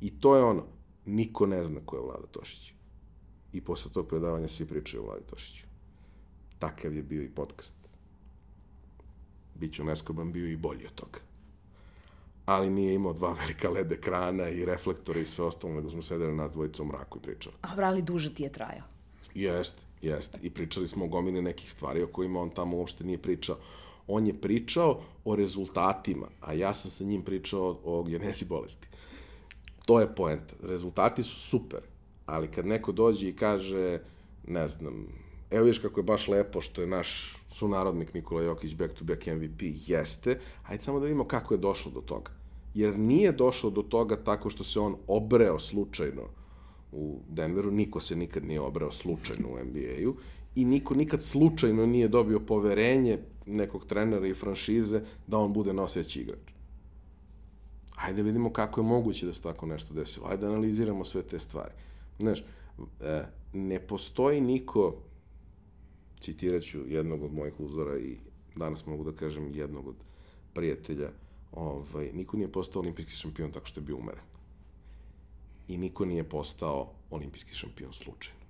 I 0.00 0.20
to 0.20 0.36
je 0.36 0.42
ono, 0.42 0.64
niko 1.06 1.46
ne 1.46 1.64
zna 1.64 1.80
ko 1.84 1.96
je 1.96 2.02
Vlada 2.02 2.26
Tošić. 2.26 2.72
I 3.52 3.60
posle 3.60 3.92
tog 3.92 4.08
predavanja 4.08 4.48
svi 4.48 4.66
pričaju 4.66 5.02
o 5.02 5.06
Vladi 5.06 5.24
Tošiću. 5.26 5.66
Takav 6.58 6.94
je 6.94 7.02
bio 7.02 7.22
i 7.22 7.30
podcast. 7.30 7.74
Biću 9.54 9.84
neskoban 9.84 10.32
bio 10.32 10.48
i 10.48 10.56
bolji 10.56 10.86
od 10.86 10.94
toga 10.94 11.35
ali 12.46 12.70
nije 12.70 12.94
imao 12.94 13.12
dva 13.12 13.32
velika 13.40 13.70
LED 13.70 13.92
ekrana 13.92 14.48
i 14.48 14.64
reflektore 14.64 15.20
i 15.20 15.26
sve 15.26 15.44
ostalo, 15.44 15.74
nego 15.74 15.90
smo 15.90 16.02
sedeli 16.02 16.34
nas 16.34 16.52
dvojica 16.52 16.82
u 16.82 16.86
mraku 16.86 17.18
i 17.18 17.22
pričali. 17.22 17.56
A 17.62 17.76
brali 17.76 18.02
duže 18.02 18.34
ti 18.34 18.42
je 18.42 18.52
trajao? 18.52 18.84
Jeste, 19.34 19.82
jeste. 20.02 20.38
I 20.42 20.50
pričali 20.50 20.88
smo 20.88 21.04
o 21.04 21.08
gomine 21.08 21.42
nekih 21.42 21.70
stvari 21.70 22.02
o 22.02 22.06
kojima 22.06 22.40
on 22.40 22.50
tamo 22.50 22.76
uopšte 22.76 23.04
nije 23.04 23.18
pričao. 23.18 23.56
On 24.08 24.26
je 24.26 24.40
pričao 24.40 25.00
o 25.24 25.36
rezultatima, 25.36 26.26
a 26.40 26.52
ja 26.52 26.74
sam 26.74 26.90
sa 26.90 27.04
njim 27.04 27.22
pričao 27.22 27.80
o 27.84 28.02
genezi 28.02 28.44
bolesti. 28.44 28.88
To 29.86 30.00
je 30.00 30.14
poenta. 30.14 30.54
Rezultati 30.62 31.22
su 31.22 31.40
super, 31.40 31.80
ali 32.26 32.48
kad 32.48 32.66
neko 32.66 32.92
dođe 32.92 33.28
i 33.28 33.36
kaže, 33.36 34.00
ne 34.46 34.68
znam, 34.68 35.06
evo 35.50 35.64
vidiš 35.64 35.78
kako 35.78 36.00
je 36.00 36.04
baš 36.04 36.28
lepo 36.28 36.60
što 36.60 36.80
je 36.80 36.86
naš 36.86 37.36
sunarodnik 37.48 38.14
Nikola 38.14 38.42
Jokić 38.42 38.74
back 38.74 38.94
to 38.94 39.04
back 39.04 39.26
MVP, 39.26 39.62
jeste, 39.86 40.38
hajde 40.62 40.82
samo 40.82 41.00
da 41.00 41.04
vidimo 41.04 41.24
kako 41.24 41.54
je 41.54 41.58
došlo 41.58 41.92
do 41.92 42.00
toga. 42.00 42.30
Jer 42.74 42.98
nije 42.98 43.32
došlo 43.32 43.70
do 43.70 43.82
toga 43.82 44.16
tako 44.16 44.50
što 44.50 44.64
se 44.64 44.80
on 44.80 44.96
obreo 45.06 45.58
slučajno 45.58 46.22
u 46.92 47.20
Denveru, 47.28 47.70
niko 47.70 48.00
se 48.00 48.16
nikad 48.16 48.44
nije 48.44 48.60
obreo 48.60 48.90
slučajno 48.90 49.48
u 49.48 49.64
NBA-u 49.64 50.14
i 50.54 50.64
niko 50.64 50.94
nikad 50.94 51.22
slučajno 51.22 51.86
nije 51.86 52.08
dobio 52.08 52.40
poverenje 52.40 53.18
nekog 53.46 53.86
trenera 53.86 54.26
i 54.26 54.34
franšize 54.34 55.00
da 55.26 55.38
on 55.38 55.52
bude 55.52 55.72
noseći 55.72 56.20
igrač. 56.20 56.56
Hajde 57.96 58.22
da 58.22 58.26
vidimo 58.26 58.52
kako 58.52 58.80
je 58.80 58.84
moguće 58.84 59.26
da 59.26 59.32
se 59.32 59.42
tako 59.42 59.66
nešto 59.66 59.94
desilo. 59.94 60.26
Hajde 60.26 60.40
da 60.40 60.52
analiziramo 60.52 61.04
sve 61.04 61.22
te 61.22 61.38
stvari. 61.38 61.72
Znaš, 62.18 62.44
e, 63.00 63.22
ne 63.52 63.80
postoji 63.80 64.40
niko 64.40 64.94
citirat 66.20 66.62
ću 66.62 66.78
jednog 66.88 67.22
od 67.22 67.32
mojih 67.32 67.60
uzora 67.60 67.98
i 67.98 68.16
danas 68.56 68.86
mogu 68.86 69.04
da 69.04 69.12
kažem 69.12 69.54
jednog 69.54 69.88
od 69.88 69.94
prijatelja, 70.54 71.10
ovaj, 71.52 72.10
niko 72.12 72.36
nije 72.36 72.52
postao 72.52 72.82
olimpijski 72.82 73.16
šampion 73.16 73.52
tako 73.52 73.66
što 73.66 73.80
je 73.80 73.84
bio 73.84 73.96
umeren. 73.96 74.24
I 75.68 75.78
niko 75.78 76.04
nije 76.04 76.24
postao 76.24 76.92
olimpijski 77.10 77.54
šampion 77.54 77.92
slučajno. 77.92 78.40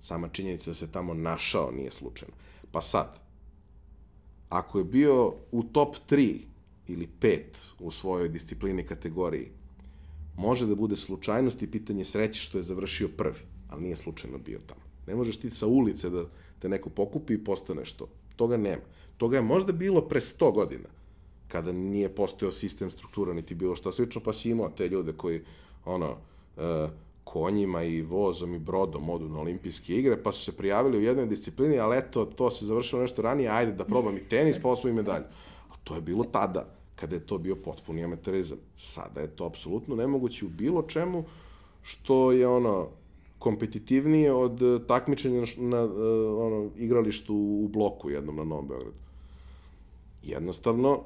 Sama 0.00 0.28
činjenica 0.28 0.70
da 0.70 0.74
se 0.74 0.92
tamo 0.92 1.14
našao 1.14 1.70
nije 1.70 1.90
slučajno. 1.90 2.34
Pa 2.72 2.80
sad, 2.80 3.20
ako 4.48 4.78
je 4.78 4.84
bio 4.84 5.34
u 5.52 5.62
top 5.62 5.96
3 6.10 6.38
ili 6.88 7.08
5 7.20 7.40
u 7.78 7.90
svojoj 7.90 8.28
disciplini 8.28 8.86
kategoriji, 8.86 9.50
može 10.36 10.66
da 10.66 10.74
bude 10.74 10.96
slučajnost 10.96 11.62
i 11.62 11.70
pitanje 11.70 12.04
sreće 12.04 12.40
što 12.40 12.58
je 12.58 12.62
završio 12.62 13.08
prvi, 13.08 13.40
ali 13.68 13.82
nije 13.82 13.96
slučajno 13.96 14.38
bio 14.38 14.60
tamo. 14.66 14.83
Ne 15.06 15.14
možeš 15.14 15.36
ti 15.36 15.50
sa 15.50 15.66
ulice 15.66 16.10
da 16.10 16.24
te 16.58 16.68
neko 16.68 16.90
pokupi 16.90 17.34
i 17.34 17.44
postaneš 17.44 17.92
to. 17.92 18.08
Toga 18.36 18.56
nema. 18.56 18.82
Toga 19.16 19.36
je 19.36 19.42
možda 19.42 19.72
bilo 19.72 20.00
pre 20.00 20.20
100 20.20 20.52
godina, 20.54 20.88
kada 21.48 21.72
nije 21.72 22.08
postojao 22.08 22.52
sistem 22.52 22.90
struktura, 22.90 23.32
niti 23.32 23.54
bilo 23.54 23.76
šta 23.76 23.92
slično, 23.92 24.20
pa 24.20 24.32
si 24.32 24.50
imao 24.50 24.68
te 24.68 24.88
ljude 24.88 25.12
koji, 25.12 25.42
ono, 25.84 26.16
e, 26.56 26.88
konjima 27.24 27.82
i 27.82 28.02
vozom 28.02 28.54
i 28.54 28.58
brodom 28.58 29.10
odu 29.10 29.28
na 29.28 29.40
olimpijske 29.40 29.96
igre, 29.96 30.22
pa 30.22 30.32
su 30.32 30.44
se 30.44 30.56
prijavili 30.56 30.98
u 30.98 31.02
jednoj 31.02 31.26
disciplini, 31.26 31.78
ali 31.78 31.98
eto, 31.98 32.24
to 32.24 32.50
se 32.50 32.66
završilo 32.66 33.02
nešto 33.02 33.22
ranije, 33.22 33.48
ajde 33.48 33.72
da 33.72 33.84
probam 33.84 34.16
i 34.16 34.28
tenis, 34.28 34.58
pa 34.62 34.68
osvojim 34.68 34.96
medalju. 34.96 35.24
A 35.70 35.74
to 35.84 35.94
je 35.94 36.00
bilo 36.00 36.24
tada, 36.24 36.66
kada 36.96 37.16
je 37.16 37.26
to 37.26 37.38
bio 37.38 37.56
potpuni 37.56 38.04
amaterizam. 38.04 38.58
Sada 38.74 39.20
je 39.20 39.28
to 39.28 39.46
apsolutno 39.46 39.96
nemoguće 39.96 40.46
u 40.46 40.48
bilo 40.48 40.82
čemu 40.82 41.24
što 41.82 42.32
je 42.32 42.48
ono, 42.48 42.88
kompetitivnije 43.44 44.32
od 44.32 44.62
uh, 44.62 44.82
takmičenja 44.86 45.40
na, 45.40 45.46
na 45.68 45.84
uh, 45.84 45.92
ono, 46.46 46.70
igralištu 46.76 47.34
u 47.36 47.68
bloku 47.68 48.10
jednom 48.10 48.36
na 48.36 48.44
Novom 48.44 48.68
Beogradu. 48.68 48.96
Jednostavno, 50.22 51.00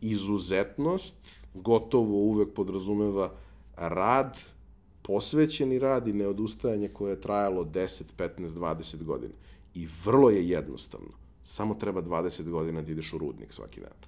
izuzetnost 0.00 1.16
gotovo 1.54 2.16
uvek 2.16 2.54
podrazumeva 2.54 3.32
rad, 3.76 4.38
posvećeni 5.02 5.78
rad 5.78 6.08
i 6.08 6.12
neodustajanje 6.12 6.88
koje 6.88 7.12
je 7.12 7.20
trajalo 7.20 7.64
10, 7.64 8.02
15, 8.18 8.48
20 8.48 9.04
godina. 9.04 9.34
I 9.74 9.88
vrlo 10.04 10.30
je 10.30 10.48
jednostavno. 10.48 11.12
Samo 11.42 11.74
treba 11.74 12.02
20 12.02 12.48
godina 12.50 12.82
da 12.82 12.92
ideš 12.92 13.12
u 13.12 13.18
rudnik 13.18 13.52
svaki 13.52 13.80
dan. 13.80 13.98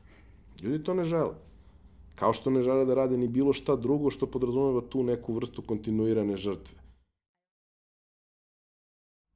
Ljudi 0.63 0.85
to 0.85 0.95
ne 0.95 1.05
žele. 1.05 1.35
Kao 2.15 2.33
što 2.33 2.51
ne 2.51 2.63
žele 2.63 2.85
da 2.85 2.95
rade 2.95 3.19
ni 3.19 3.29
bilo 3.29 3.53
šta 3.53 3.77
drugo 3.77 4.11
što 4.11 4.27
podrazumeva 4.27 4.81
tu 4.89 5.03
neku 5.03 5.35
vrstu 5.35 5.63
kontinuirane 5.63 6.37
žrtve. 6.37 6.84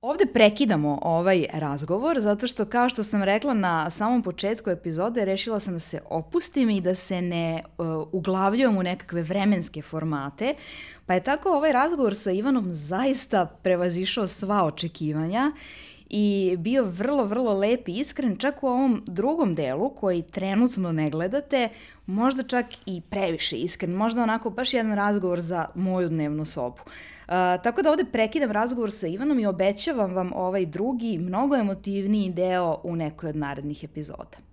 Ovde 0.03 0.27
prekidamo 0.27 0.99
ovaj 1.03 1.47
razgovor 1.53 2.21
zato 2.21 2.47
što 2.47 2.65
kao 2.65 2.89
što 2.89 3.03
sam 3.03 3.23
rekla 3.23 3.55
na 3.55 3.91
samom 3.91 4.23
početku 4.23 4.71
epizode 4.71 5.25
rešila 5.25 5.61
sam 5.61 5.75
da 5.75 5.81
se 5.81 6.01
opustim 6.11 6.71
i 6.71 6.81
da 6.81 6.95
se 6.95 7.23
ne 7.23 7.63
uh, 7.79 7.87
uglavljujem 8.13 8.77
u 8.77 8.83
nekakve 8.83 9.23
vremenske 9.23 9.83
formate. 9.83 10.55
Pa 11.07 11.15
je 11.15 11.23
tako 11.23 11.49
ovaj 11.49 11.73
razgovor 11.73 12.17
sa 12.17 12.31
Ivanom 12.31 12.73
zaista 12.73 13.47
prevazišao 13.63 14.29
sva 14.29 14.65
očekivanja 14.65 15.53
i 16.11 16.57
bio 16.59 16.85
vrlo, 16.85 17.25
vrlo 17.25 17.59
lep 17.59 17.89
i 17.89 17.93
iskren, 17.93 18.37
čak 18.37 18.63
u 18.63 18.67
ovom 18.67 19.03
drugom 19.07 19.55
delu 19.55 19.91
koji 19.91 20.23
trenutno 20.23 20.93
ne 20.93 21.11
gledate, 21.11 21.69
možda 22.07 22.43
čak 22.43 22.67
i 22.87 23.01
previše 23.01 23.57
iskren, 23.57 23.93
možda 23.93 24.23
onako 24.23 24.51
baš 24.51 24.75
jedan 24.75 24.97
razgovor 24.97 25.41
za 25.41 25.67
moju 25.75 26.09
dnevnu 26.09 26.45
sobu. 26.45 26.79
Uh, 26.87 27.35
tako 27.63 27.83
da 27.83 27.91
ovde 27.91 28.05
prekidam 28.05 28.51
razgovor 28.51 28.93
sa 28.93 29.07
Ivanom 29.07 29.39
i 29.39 29.47
obećavam 29.47 30.15
vam 30.15 30.33
ovaj 30.35 30.67
drugi, 30.67 31.19
mnogo 31.19 31.57
emotivniji 31.57 32.31
deo 32.31 32.81
u 32.83 32.97
nekoj 32.97 33.29
od 33.29 33.37
narednih 33.37 33.85
epizoda. 33.85 34.48